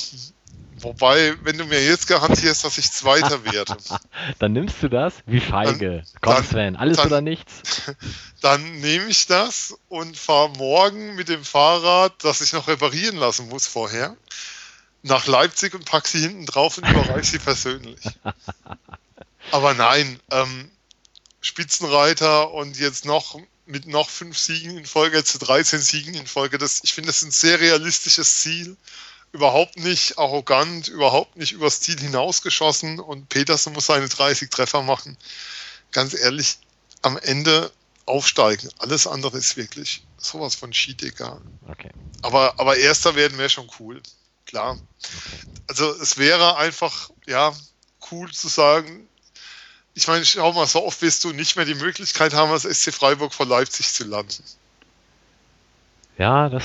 Wobei, 0.83 1.37
wenn 1.43 1.59
du 1.59 1.64
mir 1.64 1.85
jetzt 1.85 2.07
garantierst, 2.07 2.64
dass 2.64 2.78
ich 2.78 2.91
Zweiter 2.91 3.45
werde. 3.45 3.76
dann 4.39 4.53
nimmst 4.53 4.83
du 4.83 4.89
das? 4.89 5.14
Wie 5.26 5.41
feige. 5.41 5.97
Dann, 5.97 6.07
Komm, 6.20 6.35
dann, 6.35 6.45
Sven, 6.45 6.76
alles 6.76 6.97
dann, 6.97 7.07
oder 7.07 7.20
nichts? 7.20 7.62
Dann 8.41 8.81
nehme 8.81 9.07
ich 9.09 9.26
das 9.26 9.74
und 9.91 10.16
fahre 10.16 10.49
morgen 10.57 11.14
mit 11.14 11.28
dem 11.28 11.45
Fahrrad, 11.45 12.24
das 12.24 12.41
ich 12.41 12.55
noch 12.55 12.68
reparieren 12.68 13.16
lassen 13.16 13.51
muss 13.51 13.66
vorher, 13.66 14.16
nach 15.03 15.26
Leipzig 15.26 15.74
und 15.74 15.85
packe 15.85 16.09
sie 16.09 16.20
hinten 16.20 16.47
drauf 16.47 16.78
und 16.78 16.89
überreiche 16.89 17.33
sie 17.33 17.39
persönlich. 17.39 18.01
Aber 19.51 19.74
nein, 19.74 20.18
ähm, 20.31 20.70
Spitzenreiter 21.43 22.51
und 22.53 22.78
jetzt 22.78 23.05
noch 23.05 23.39
mit 23.66 23.87
noch 23.87 24.09
fünf 24.09 24.39
Siegen 24.39 24.78
in 24.78 24.87
Folge 24.87 25.22
zu 25.22 25.39
13 25.39 25.81
Siegen 25.81 26.14
in 26.14 26.26
Folge. 26.26 26.57
Das, 26.57 26.81
ich 26.83 26.95
finde, 26.95 27.09
das 27.09 27.18
ist 27.18 27.28
ein 27.28 27.31
sehr 27.31 27.61
realistisches 27.61 28.41
Ziel 28.41 28.76
überhaupt 29.33 29.76
nicht 29.78 30.18
arrogant, 30.18 30.89
überhaupt 30.89 31.37
nicht 31.37 31.53
übers 31.53 31.81
Ziel 31.81 31.99
hinausgeschossen 31.99 32.99
und 32.99 33.28
Petersen 33.28 33.72
muss 33.72 33.87
seine 33.87 34.09
30 34.09 34.51
Treffer 34.51 34.83
machen. 34.83 35.16
Ganz 35.93 36.14
ehrlich, 36.14 36.59
am 37.03 37.16
Ende 37.16 37.70
aufsteigen. 38.07 38.68
Alles 38.78 39.07
andere 39.07 39.39
ist 39.39 39.57
wirklich 39.57 40.03
sowas 40.18 40.55
von 40.55 40.72
shit 40.72 41.03
egal. 41.03 41.41
Okay. 41.68 41.91
Aber, 42.22 42.55
aber 42.59 42.76
Erster 42.76 43.14
werden 43.14 43.39
wäre 43.39 43.51
schon 43.51 43.70
cool. 43.78 44.03
Klar. 44.47 44.78
Also 45.68 45.93
es 46.01 46.18
wäre 46.18 46.57
einfach, 46.57 47.11
ja, 47.26 47.53
cool 48.11 48.31
zu 48.33 48.49
sagen, 48.49 49.07
ich 49.95 50.09
meine, 50.09 50.24
schau 50.24 50.53
mal, 50.53 50.66
so 50.66 50.85
oft 50.85 51.03
wirst 51.03 51.24
du 51.24 51.33
nicht 51.33 51.57
mehr 51.57 51.64
die 51.64 51.74
Möglichkeit 51.74 52.33
haben, 52.35 52.51
als 52.51 52.62
SC 52.62 52.93
Freiburg 52.93 53.33
vor 53.33 53.47
Leipzig 53.47 53.93
zu 53.93 54.05
landen. 54.05 54.43
Ja, 56.18 56.49
das 56.49 56.64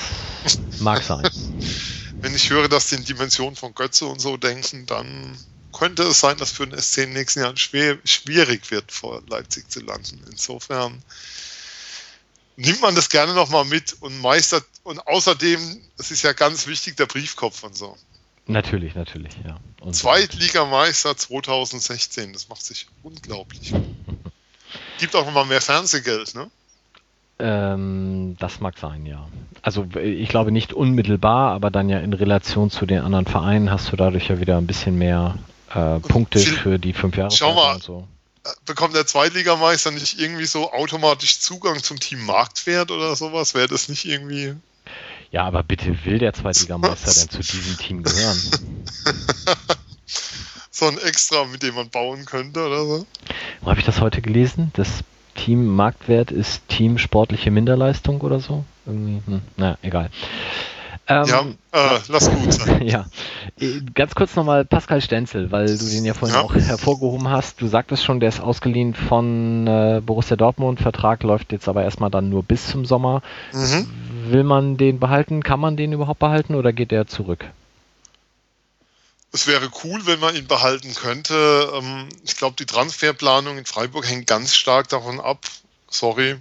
mag 0.80 1.03
sein. 1.03 1.30
wenn 2.22 2.36
ich 2.36 2.49
höre, 2.49 2.70
dass 2.70 2.88
die 2.88 2.95
in 2.95 3.05
Dimensionen 3.05 3.55
von 3.55 3.74
Götze 3.74 4.05
und 4.05 4.20
so 4.20 4.38
denken, 4.38 4.86
dann 4.86 5.38
könnte 5.72 6.03
es 6.03 6.20
sein, 6.20 6.38
dass 6.38 6.51
für 6.51 6.66
den 6.66 6.80
SC 6.80 6.99
in 6.99 7.03
den 7.09 7.13
nächsten 7.13 7.41
Jahren 7.41 7.57
schwer, 7.57 7.97
schwierig 8.05 8.72
wird, 8.72 8.91
vor 8.91 9.22
Leipzig 9.28 9.70
zu 9.70 9.82
landen. 9.82 10.24
Insofern 10.32 11.03
nimmt 12.55 12.82
man 12.82 12.95
das 12.95 13.09
gerne 13.09 13.34
nochmal 13.34 13.66
mit 13.66 13.93
und 14.01 14.20
meistert, 14.22 14.66
und 14.84 15.05
außerdem, 15.07 15.82
es 15.97 16.11
ist 16.11 16.22
ja 16.22 16.34
ganz 16.34 16.68
wichtig, 16.68 16.95
der 16.95 17.07
Briefkopf 17.07 17.63
und 17.63 17.76
so. 17.76 17.97
Natürlich, 18.47 18.93
natürlich, 18.95 19.34
ja. 19.43 19.59
Und 19.82 19.95
Zweitligameister 19.95 21.18
2016, 21.18 22.34
das 22.34 22.47
macht 22.47 22.63
sich 22.63 22.88
unglaublich. 23.01 23.74
Gibt 24.99 25.16
auch 25.16 25.26
nochmal 25.26 25.45
mehr 25.45 25.61
Fernsehgeld, 25.61 26.36
ne? 26.36 26.49
Ähm, 27.38 28.38
das 28.40 28.62
mag 28.62 28.78
sein, 28.78 29.06
ja. 29.06 29.28
Also 29.62 29.88
ich 30.02 30.30
glaube 30.30 30.52
nicht 30.52 30.74
unmittelbar, 30.74 31.52
aber 31.52 31.70
dann 31.70 31.90
ja 31.90 32.00
in 32.00 32.14
Relation 32.14 32.70
zu 32.70 32.86
den 32.86 33.02
anderen 33.02 33.26
Vereinen 33.26 33.72
hast 33.72 33.92
du 33.92 33.98
dadurch 33.98 34.30
ja 34.30 34.40
wieder 34.40 34.58
ein 34.58 34.68
bisschen 34.68 34.98
mehr 34.98 35.38
äh, 35.74 36.00
Punkte 36.00 36.40
viel, 36.40 36.54
für 36.54 36.80
die 36.80 36.94
fünf 36.94 37.18
Jahre. 37.18 37.32
Schau 37.32 37.54
mal, 37.54 37.82
so. 37.82 38.08
Äh, 38.46 38.50
bekommt 38.66 38.96
der 38.96 39.06
Zweitligameister 39.06 39.92
nicht 39.92 40.20
irgendwie 40.20 40.46
so 40.46 40.72
automatisch 40.72 41.40
Zugang 41.40 41.84
zum 41.84 42.00
Team 42.00 42.26
Marktwert 42.26 42.92
oder 42.92 43.16
sowas? 43.16 43.54
Wäre 43.54 43.68
das 43.68 43.90
nicht 43.90 44.06
irgendwie... 44.06 44.54
Ja, 45.32 45.44
aber 45.44 45.64
bitte 45.64 46.06
will 46.06 46.20
der 46.20 46.34
Zweitligameister 46.34 47.14
denn 47.20 47.30
zu 47.30 47.40
diesem 47.40 47.78
Team 47.78 48.04
gehören? 48.04 48.38
so 50.72 50.88
ein 50.88 50.98
Extra, 51.00 51.46
mit 51.46 51.64
dem 51.64 51.76
man 51.76 51.90
bauen 51.90 52.26
könnte 52.26 52.66
oder 52.66 52.86
so? 52.86 53.06
Wo 53.62 53.70
habe 53.70 53.80
ich 53.80 53.86
das 53.86 54.00
heute 54.00 54.22
gelesen? 54.22 54.72
Das 54.76 55.04
Team 55.36 55.68
Marktwert 55.68 56.32
ist 56.32 56.68
Team 56.68 56.98
sportliche 56.98 57.52
Minderleistung 57.52 58.22
oder 58.22 58.40
so. 58.40 58.64
Irgendwie, 58.86 59.22
hm, 59.26 59.42
naja, 59.58 59.78
egal. 59.82 60.10
Ähm, 61.08 61.26
ja, 61.28 61.42
äh, 61.72 62.00
lass 62.08 62.32
gut 62.32 62.52
sein. 62.52 62.82
ja. 62.88 63.06
Äh, 63.60 63.82
ganz 63.94 64.16
kurz 64.16 64.36
nochmal 64.36 64.66
Pascal 64.66 65.02
Stenzel, 65.02 65.52
weil 65.52 65.78
du 65.78 65.86
den 65.86 66.04
ja 66.04 66.16
vorhin 66.16 66.36
ja. 66.36 66.44
auch 66.44 66.56
hervorgehoben 66.56 67.30
hast. 67.30 67.62
Du 67.62 67.68
sagtest 67.68 68.04
schon, 68.04 68.20
der 68.20 68.30
ist 68.30 68.42
ausgeliehen 68.42 68.96
von 68.96 69.68
äh, 69.68 70.02
Borussia 70.04 70.36
Dortmund. 70.36 70.80
Vertrag 70.80 71.22
läuft 71.22 71.52
jetzt 71.52 71.68
aber 71.68 71.84
erstmal 71.84 72.10
dann 72.10 72.30
nur 72.30 72.42
bis 72.42 72.68
zum 72.68 72.86
Sommer. 72.86 73.22
Mhm. 73.54 73.88
Will 74.32 74.44
man 74.44 74.78
den 74.78 75.00
behalten? 75.00 75.44
Kann 75.44 75.60
man 75.60 75.78
den 75.78 75.94
überhaupt 75.94 76.20
behalten 76.20 76.56
oder 76.56 76.74
geht 76.74 76.90
der 76.90 77.06
zurück? 77.06 77.46
Es 79.36 79.48
wäre 79.48 79.70
cool, 79.84 80.06
wenn 80.06 80.20
man 80.20 80.36
ihn 80.36 80.48
behalten 80.48 80.96
könnte. 80.96 81.72
Ähm, 81.74 82.08
ich 82.24 82.38
glaube, 82.38 82.56
die 82.58 82.66
Transferplanung 82.66 83.58
in 83.58 83.66
Freiburg 83.66 84.10
hängt 84.10 84.28
ganz 84.28 84.56
stark 84.56 84.88
davon 84.88 85.20
ab, 85.20 85.46
sorry, 85.90 86.38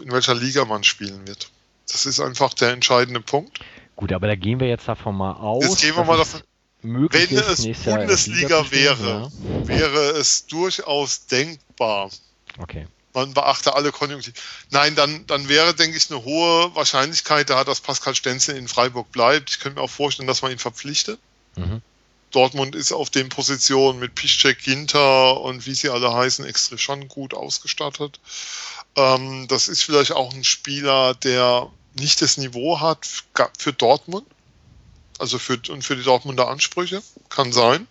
in 0.00 0.12
welcher 0.12 0.34
Liga 0.34 0.64
man 0.64 0.84
spielen 0.84 1.26
wird. 1.26 1.50
Das 1.90 2.06
ist 2.06 2.20
einfach 2.20 2.54
der 2.54 2.70
entscheidende 2.70 3.20
Punkt. 3.20 3.60
Gut, 3.96 4.12
aber 4.12 4.28
da 4.28 4.36
gehen 4.36 4.60
wir 4.60 4.68
jetzt 4.68 4.86
davon 4.86 5.16
mal 5.16 5.32
aus. 5.32 5.64
Jetzt 5.64 5.80
gehen 5.80 5.96
wir 5.96 6.04
mal 6.04 6.18
davon, 6.18 6.40
möglich 6.82 7.30
wenn 7.30 7.38
ist, 7.38 7.66
es 7.66 7.84
Jahr 7.84 7.98
Bundesliga 7.98 8.40
Liga 8.40 8.58
zu 8.60 8.66
spielen, 8.66 8.82
wäre, 8.84 9.30
wäre 9.66 10.10
es 10.18 10.46
durchaus 10.46 11.26
denkbar. 11.26 12.10
Ja. 12.56 12.62
Okay. 12.62 12.86
Man 13.12 13.32
beachte 13.32 13.74
alle 13.74 13.92
Konjunktive. 13.92 14.34
Nein, 14.70 14.94
dann, 14.94 15.26
dann 15.26 15.48
wäre, 15.48 15.74
denke 15.74 15.96
ich, 15.96 16.10
eine 16.10 16.22
hohe 16.22 16.74
Wahrscheinlichkeit 16.74 17.48
da, 17.48 17.64
dass 17.64 17.80
Pascal 17.80 18.14
Stenzel 18.14 18.56
in 18.56 18.68
Freiburg 18.68 19.10
bleibt. 19.10 19.50
Ich 19.50 19.60
könnte 19.60 19.78
mir 19.78 19.84
auch 19.84 19.90
vorstellen, 19.90 20.28
dass 20.28 20.42
man 20.42 20.52
ihn 20.52 20.58
verpflichtet. 20.58 21.18
Mhm. 21.56 21.80
Dortmund 22.36 22.74
ist 22.74 22.92
auf 22.92 23.08
den 23.08 23.30
Positionen 23.30 23.98
mit 23.98 24.14
Piszczek, 24.14 24.62
Ginter 24.62 25.40
und 25.40 25.64
wie 25.64 25.74
sie 25.74 25.88
alle 25.88 26.12
heißen, 26.12 26.44
extra 26.44 26.76
schon 26.76 27.08
gut 27.08 27.32
ausgestattet. 27.32 28.20
Ähm, 28.94 29.48
das 29.48 29.68
ist 29.68 29.82
vielleicht 29.82 30.12
auch 30.12 30.34
ein 30.34 30.44
Spieler, 30.44 31.14
der 31.14 31.70
nicht 31.94 32.20
das 32.20 32.36
Niveau 32.36 32.78
hat 32.80 33.06
für 33.56 33.72
Dortmund, 33.72 34.26
also 35.18 35.38
für, 35.38 35.58
und 35.70 35.82
für 35.82 35.96
die 35.96 36.02
Dortmunder 36.02 36.48
Ansprüche, 36.48 37.02
kann 37.30 37.54
sein, 37.54 37.88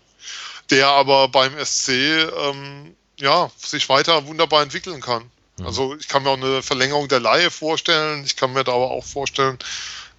der 0.69 0.89
aber 0.89 1.27
beim 1.27 1.53
SC 1.65 1.89
ähm, 1.89 2.95
ja, 3.19 3.49
sich 3.57 3.89
weiter 3.89 4.27
wunderbar 4.27 4.61
entwickeln 4.61 5.01
kann. 5.01 5.23
Mhm. 5.57 5.65
Also 5.65 5.95
ich 5.95 6.07
kann 6.07 6.21
mir 6.21 6.29
auch 6.29 6.37
eine 6.37 6.61
Verlängerung 6.61 7.07
der 7.07 7.19
Laie 7.19 7.49
vorstellen, 7.49 8.23
ich 8.23 8.35
kann 8.35 8.53
mir 8.53 8.63
da 8.63 8.73
aber 8.73 8.91
auch 8.91 9.05
vorstellen, 9.05 9.57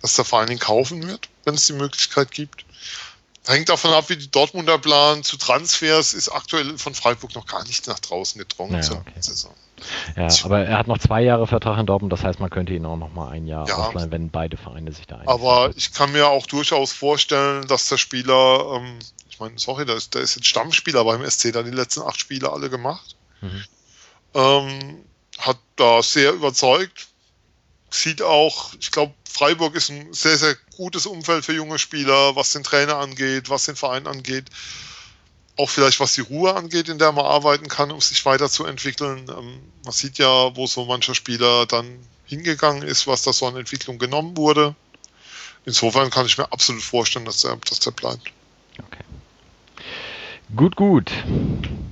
dass 0.02 0.16
der 0.16 0.24
Verein 0.24 0.50
ihn 0.50 0.58
kaufen 0.58 1.06
wird, 1.06 1.28
wenn 1.44 1.54
es 1.54 1.68
die 1.68 1.74
Möglichkeit 1.74 2.32
gibt. 2.32 2.64
Hängt 3.46 3.68
davon 3.68 3.92
ab, 3.92 4.08
wie 4.08 4.16
die 4.16 4.30
Dortmunder 4.30 4.76
planen. 4.78 5.22
Zu 5.22 5.36
Transfers 5.36 6.14
ist 6.14 6.28
aktuell 6.28 6.76
von 6.78 6.94
Freiburg 6.94 7.34
noch 7.34 7.46
gar 7.46 7.64
nicht 7.64 7.86
nach 7.86 7.98
draußen 8.00 8.38
gedrungen 8.38 8.74
Ja, 8.74 8.82
zur 8.82 8.98
okay. 8.98 9.20
Saison. 9.20 9.54
Ja, 10.16 10.28
aber 10.44 10.64
er 10.64 10.78
hat 10.78 10.86
noch 10.86 10.98
zwei 10.98 11.22
Jahre 11.22 11.46
Vertrag 11.46 11.78
in 11.78 11.86
Dortmund, 11.86 12.12
das 12.12 12.24
heißt, 12.24 12.40
man 12.40 12.50
könnte 12.50 12.72
ihn 12.72 12.86
auch 12.86 12.96
noch 12.96 13.12
mal 13.12 13.28
ein 13.28 13.46
Jahr 13.46 13.68
Ja. 13.68 13.76
ausleihen, 13.76 14.10
wenn 14.10 14.30
beide 14.30 14.56
Vereine 14.56 14.90
sich 14.92 15.06
da 15.06 15.16
einigen. 15.16 15.30
Aber 15.30 15.70
ich 15.76 15.92
kann 15.92 16.12
mir 16.12 16.28
auch 16.28 16.46
durchaus 16.46 16.92
vorstellen, 16.92 17.66
dass 17.68 17.88
der 17.88 17.98
Spieler, 17.98 18.72
ähm, 18.76 18.98
ich 19.28 19.38
meine, 19.38 19.58
sorry, 19.58 19.84
der 19.84 19.96
ist, 19.96 20.14
der 20.14 20.22
ist 20.22 20.34
jetzt 20.34 20.48
Stammspieler 20.48 21.04
beim 21.04 21.28
SC, 21.28 21.52
da 21.52 21.62
die 21.62 21.70
letzten 21.70 22.02
acht 22.02 22.18
Spiele 22.18 22.50
alle 22.50 22.70
gemacht. 22.70 23.16
Mhm. 23.42 23.64
Ähm, 24.34 25.04
hat 25.38 25.58
da 25.76 26.02
sehr 26.02 26.32
überzeugt. 26.32 27.08
Sieht 27.90 28.22
auch, 28.22 28.74
ich 28.80 28.90
glaube, 28.90 29.14
Freiburg 29.28 29.74
ist 29.74 29.90
ein 29.90 30.12
sehr, 30.12 30.36
sehr 30.36 30.56
gutes 30.76 31.06
Umfeld 31.06 31.44
für 31.44 31.52
junge 31.52 31.78
Spieler, 31.78 32.36
was 32.36 32.52
den 32.52 32.64
Trainer 32.64 32.96
angeht, 32.96 33.48
was 33.48 33.66
den 33.66 33.76
Verein 33.76 34.06
angeht. 34.06 34.46
Auch 35.56 35.70
vielleicht 35.70 36.00
was 36.00 36.14
die 36.14 36.22
Ruhe 36.22 36.54
angeht, 36.54 36.88
in 36.88 36.98
der 36.98 37.12
man 37.12 37.24
arbeiten 37.24 37.68
kann, 37.68 37.90
um 37.90 38.00
sich 38.00 38.24
weiterzuentwickeln. 38.26 39.28
Ähm, 39.28 39.72
man 39.84 39.92
sieht 39.92 40.18
ja, 40.18 40.54
wo 40.56 40.66
so 40.66 40.84
mancher 40.84 41.14
Spieler 41.14 41.66
dann 41.66 42.06
hingegangen 42.26 42.82
ist, 42.82 43.06
was 43.06 43.22
da 43.22 43.32
so 43.32 43.46
an 43.46 43.56
Entwicklung 43.56 43.98
genommen 43.98 44.36
wurde. 44.36 44.74
Insofern 45.64 46.10
kann 46.10 46.26
ich 46.26 46.38
mir 46.38 46.50
absolut 46.52 46.82
vorstellen, 46.82 47.24
dass 47.24 47.40
der, 47.40 47.56
dass 47.56 47.80
der 47.80 47.92
bleibt. 47.92 48.32
Okay. 48.78 49.04
Gut, 50.54 50.76
gut. 50.76 51.10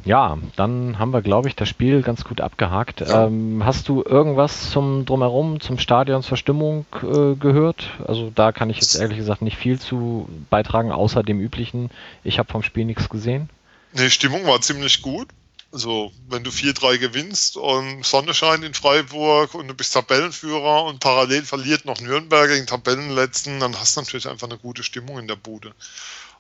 Ja, 0.04 0.38
dann 0.56 0.98
haben 0.98 1.12
wir, 1.12 1.22
glaube 1.22 1.48
ich, 1.48 1.56
das 1.56 1.68
Spiel 1.68 2.02
ganz 2.02 2.24
gut 2.24 2.40
abgehakt. 2.40 3.00
Ja. 3.00 3.26
Ähm, 3.26 3.62
hast 3.64 3.88
du 3.88 4.02
irgendwas 4.04 4.70
zum 4.70 5.06
Drumherum, 5.06 5.60
zum 5.60 5.78
Stadion, 5.78 6.22
zur 6.22 6.36
Stimmung 6.36 6.86
äh, 7.02 7.34
gehört? 7.34 7.90
Also 8.06 8.30
da 8.34 8.52
kann 8.52 8.70
ich 8.70 8.76
jetzt 8.76 8.94
ehrlich 8.94 9.18
gesagt 9.18 9.42
nicht 9.42 9.56
viel 9.56 9.80
zu 9.80 10.28
beitragen, 10.50 10.92
außer 10.92 11.22
dem 11.22 11.40
üblichen. 11.40 11.90
Ich 12.22 12.38
habe 12.38 12.52
vom 12.52 12.62
Spiel 12.62 12.84
nichts 12.84 13.08
gesehen. 13.08 13.48
Nee, 13.92 14.10
Stimmung 14.10 14.46
war 14.46 14.60
ziemlich 14.60 15.02
gut. 15.02 15.28
Also, 15.72 16.12
wenn 16.28 16.44
du 16.44 16.50
4-3 16.50 16.98
gewinnst 16.98 17.56
und 17.56 18.06
Sonne 18.06 18.32
scheint 18.32 18.62
in 18.62 18.74
Freiburg 18.74 19.54
und 19.54 19.66
du 19.66 19.74
bist 19.74 19.92
Tabellenführer 19.92 20.84
und 20.84 21.00
parallel 21.00 21.42
verliert 21.42 21.84
noch 21.84 22.00
Nürnberg 22.00 22.48
gegen 22.48 22.66
Tabellenletzten, 22.66 23.58
dann 23.58 23.76
hast 23.76 23.96
du 23.96 24.00
natürlich 24.02 24.28
einfach 24.28 24.48
eine 24.48 24.58
gute 24.58 24.84
Stimmung 24.84 25.18
in 25.18 25.26
der 25.26 25.34
Bude. 25.34 25.72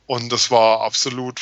Und 0.06 0.30
das 0.30 0.52
war 0.52 0.82
absolut, 0.82 1.40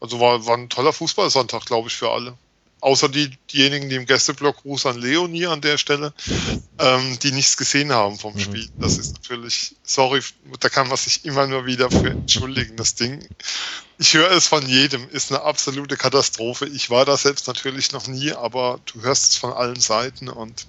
also 0.00 0.20
war, 0.20 0.46
war 0.46 0.56
ein 0.56 0.68
toller 0.68 0.92
Fußballsonntag, 0.92 1.66
glaube 1.66 1.88
ich, 1.88 1.96
für 1.96 2.10
alle. 2.10 2.36
Außer 2.80 3.08
die, 3.08 3.30
diejenigen, 3.52 3.88
die 3.88 3.96
im 3.96 4.06
Gästeblock 4.06 4.58
Gruß 4.58 4.86
an 4.86 4.98
Leonie 4.98 5.46
an 5.46 5.60
der 5.60 5.78
Stelle, 5.78 6.14
ähm, 6.78 7.18
die 7.18 7.32
nichts 7.32 7.56
gesehen 7.56 7.92
haben 7.92 8.16
vom 8.18 8.34
Mhm. 8.34 8.40
Spiel. 8.40 8.68
Das 8.78 8.98
ist 8.98 9.14
natürlich, 9.14 9.74
sorry, 9.82 10.22
da 10.60 10.68
kann 10.68 10.86
man 10.86 10.96
sich 10.96 11.24
immer 11.24 11.48
nur 11.48 11.66
wieder 11.66 11.90
für 11.90 12.10
entschuldigen. 12.10 12.76
Das 12.76 12.94
Ding, 12.94 13.28
ich 13.98 14.14
höre 14.14 14.30
es 14.30 14.46
von 14.46 14.64
jedem, 14.68 15.08
ist 15.10 15.32
eine 15.32 15.42
absolute 15.42 15.96
Katastrophe. 15.96 16.66
Ich 16.66 16.88
war 16.88 17.04
da 17.04 17.16
selbst 17.16 17.48
natürlich 17.48 17.90
noch 17.90 18.06
nie, 18.06 18.30
aber 18.32 18.78
du 18.92 19.02
hörst 19.02 19.32
es 19.32 19.36
von 19.36 19.52
allen 19.52 19.80
Seiten 19.80 20.28
und 20.28 20.66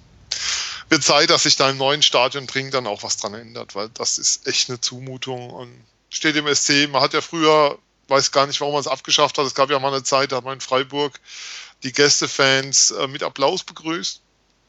wird 0.88 1.04
Zeit, 1.04 1.30
dass 1.30 1.44
sich 1.44 1.54
da 1.54 1.70
im 1.70 1.76
neuen 1.76 2.02
Stadion 2.02 2.48
dringend 2.48 2.74
dann 2.74 2.88
auch 2.88 3.04
was 3.04 3.16
dran 3.16 3.34
ändert, 3.34 3.76
weil 3.76 3.88
das 3.90 4.18
ist 4.18 4.48
echt 4.48 4.68
eine 4.68 4.80
Zumutung 4.80 5.50
und 5.50 5.70
steht 6.08 6.34
im 6.34 6.52
SC, 6.52 6.88
man 6.90 7.02
hat 7.02 7.14
ja 7.14 7.20
früher, 7.20 7.78
weiß 8.10 8.32
gar 8.32 8.46
nicht, 8.46 8.60
warum 8.60 8.74
man 8.74 8.80
es 8.80 8.88
abgeschafft 8.88 9.38
hat, 9.38 9.46
es 9.46 9.54
gab 9.54 9.70
ja 9.70 9.78
mal 9.78 9.92
eine 9.92 10.02
Zeit, 10.02 10.32
da 10.32 10.36
hat 10.36 10.44
man 10.44 10.54
in 10.54 10.60
Freiburg 10.60 11.18
die 11.82 11.92
Gästefans 11.92 12.90
äh, 12.90 13.06
mit 13.06 13.22
Applaus 13.22 13.62
begrüßt. 13.62 14.20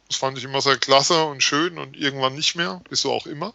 Das 0.07 0.17
fand 0.17 0.37
ich 0.37 0.43
immer 0.43 0.61
sehr 0.61 0.77
klasse 0.77 1.23
und 1.25 1.41
schön 1.41 1.77
und 1.77 1.97
irgendwann 1.97 2.35
nicht 2.35 2.55
mehr, 2.55 2.81
ist 2.89 3.01
so 3.01 3.11
auch 3.11 3.25
immer. 3.25 3.53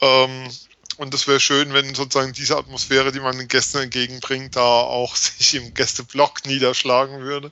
Ähm, 0.00 0.50
und 0.96 1.14
das 1.14 1.26
wäre 1.26 1.40
schön, 1.40 1.72
wenn 1.72 1.94
sozusagen 1.94 2.32
diese 2.32 2.56
Atmosphäre, 2.56 3.10
die 3.10 3.20
man 3.20 3.38
den 3.38 3.48
Gästen 3.48 3.78
entgegenbringt, 3.78 4.56
da 4.56 4.60
auch 4.60 5.16
sich 5.16 5.54
im 5.54 5.72
Gästeblock 5.74 6.44
niederschlagen 6.46 7.20
würde. 7.20 7.50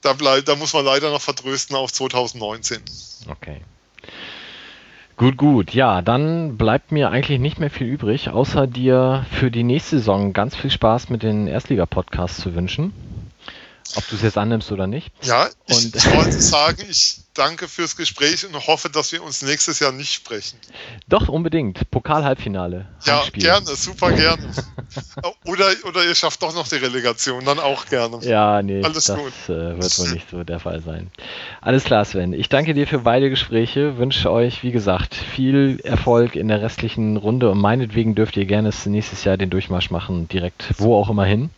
Da, 0.00 0.12
bleibt, 0.12 0.48
da 0.48 0.56
muss 0.56 0.72
man 0.72 0.84
leider 0.84 1.10
noch 1.10 1.22
vertrösten 1.22 1.76
auf 1.76 1.92
2019. 1.92 2.82
Okay. 3.28 3.62
Gut, 5.18 5.36
gut. 5.36 5.74
Ja, 5.74 6.00
dann 6.00 6.56
bleibt 6.56 6.92
mir 6.92 7.10
eigentlich 7.10 7.40
nicht 7.40 7.58
mehr 7.58 7.70
viel 7.70 7.88
übrig, 7.88 8.30
außer 8.30 8.68
dir 8.68 9.26
für 9.32 9.50
die 9.50 9.64
nächste 9.64 9.98
Saison 9.98 10.32
ganz 10.32 10.54
viel 10.54 10.70
Spaß 10.70 11.08
mit 11.10 11.24
den 11.24 11.48
Erstliga-Podcasts 11.48 12.40
zu 12.40 12.54
wünschen. 12.54 12.92
Ob 13.96 14.06
du 14.08 14.14
es 14.16 14.22
jetzt 14.22 14.38
annimmst 14.38 14.70
oder 14.70 14.86
nicht. 14.86 15.10
Ja, 15.22 15.48
ich, 15.66 15.76
Und- 15.76 15.96
ich 15.96 16.06
wollte 16.14 16.40
sagen, 16.40 16.84
ich 16.88 17.20
danke 17.34 17.66
fürs 17.66 17.96
Gespräch 17.96 18.46
und 18.46 18.54
hoffe, 18.68 18.90
dass 18.90 19.10
wir 19.10 19.22
uns 19.24 19.42
nächstes 19.42 19.80
Jahr 19.80 19.90
nicht 19.92 20.12
sprechen. 20.12 20.58
Doch, 21.08 21.28
unbedingt. 21.28 21.90
Pokal-Halbfinale. 21.90 22.86
Ja, 23.04 23.20
Heimspiel. 23.20 23.42
gerne, 23.42 23.66
super 23.74 24.12
gerne. 24.12 24.42
oder, 25.44 25.70
oder 25.84 26.04
ihr 26.04 26.14
schafft 26.14 26.42
doch 26.42 26.54
noch 26.54 26.68
die 26.68 26.76
Relegation, 26.76 27.44
dann 27.44 27.58
auch 27.58 27.86
gerne. 27.86 28.18
Ja, 28.22 28.62
nee, 28.62 28.82
Alles 28.82 29.04
das 29.06 29.18
gut. 29.18 29.32
äh, 29.48 29.78
wird 29.78 29.98
wohl 29.98 30.10
nicht 30.10 30.30
so 30.30 30.44
der 30.44 30.60
Fall 30.60 30.80
sein. 30.82 31.10
Alles 31.60 31.84
klar, 31.84 32.04
Sven. 32.04 32.32
Ich 32.32 32.48
danke 32.48 32.74
dir 32.74 32.86
für 32.86 33.00
beide 33.00 33.30
Gespräche. 33.30 33.98
Wünsche 33.98 34.30
euch, 34.30 34.62
wie 34.62 34.72
gesagt, 34.72 35.14
viel 35.14 35.80
Erfolg 35.84 36.36
in 36.36 36.48
der 36.48 36.62
restlichen 36.62 37.16
Runde 37.16 37.50
und 37.50 37.58
meinetwegen 37.58 38.14
dürft 38.14 38.36
ihr 38.36 38.46
gerne 38.46 38.70
nächstes 38.86 39.24
Jahr 39.24 39.36
den 39.36 39.50
Durchmarsch 39.50 39.90
machen, 39.90 40.28
direkt 40.28 40.64
wo 40.78 40.96
auch 40.96 41.10
immer 41.10 41.24
hin. 41.24 41.50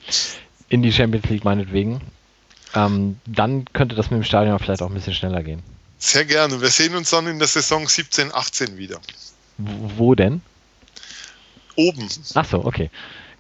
In 0.69 0.83
die 0.83 0.93
Champions 0.93 1.29
League 1.29 1.45
meinetwegen. 1.45 2.01
Ähm, 2.75 3.19
dann 3.27 3.65
könnte 3.73 3.97
das 3.97 4.11
mit 4.11 4.21
dem 4.21 4.25
Stadion 4.25 4.59
vielleicht 4.59 4.83
auch 4.83 4.89
ein 4.89 4.95
bisschen 4.95 5.15
schneller 5.15 5.43
gehen. 5.43 5.63
Sehr 5.99 6.25
gerne. 6.25 6.61
Wir 6.61 6.71
sehen 6.71 6.95
uns 6.95 7.11
dann 7.11 7.27
in 7.27 7.39
der 7.39 7.49
Saison 7.49 7.87
17, 7.87 8.33
18 8.33 8.79
wieder. 8.79 9.01
Wo 9.59 10.15
denn? 10.15 10.41
Oben. 11.77 12.09
Ach 12.35 12.45
so, 12.45 12.65
okay. 12.65 12.91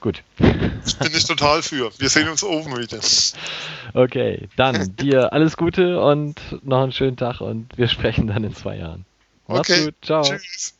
Gut. 0.01 0.23
Bin 0.39 1.13
ich 1.13 1.25
total 1.25 1.63
für. 1.63 1.93
Wir 1.99 2.09
sehen 2.09 2.29
uns 2.29 2.43
oben 2.43 2.77
wieder. 2.79 3.01
Okay, 3.93 4.49
dann 4.57 4.97
dir 4.97 5.33
alles 5.33 5.57
Gute 5.57 6.01
und 6.01 6.37
noch 6.65 6.83
einen 6.83 6.93
schönen 6.93 7.17
Tag 7.17 7.41
und 7.41 7.77
wir 7.77 7.89
sprechen 7.89 8.27
dann 8.27 8.45
in 8.45 8.55
zwei 8.55 8.79
Jahren. 8.79 9.05
Mach's 9.47 9.71
Okay. 9.71 9.85
gut. 9.85 9.95
Ciao. 10.03 10.23
Tschüss. 10.23 10.75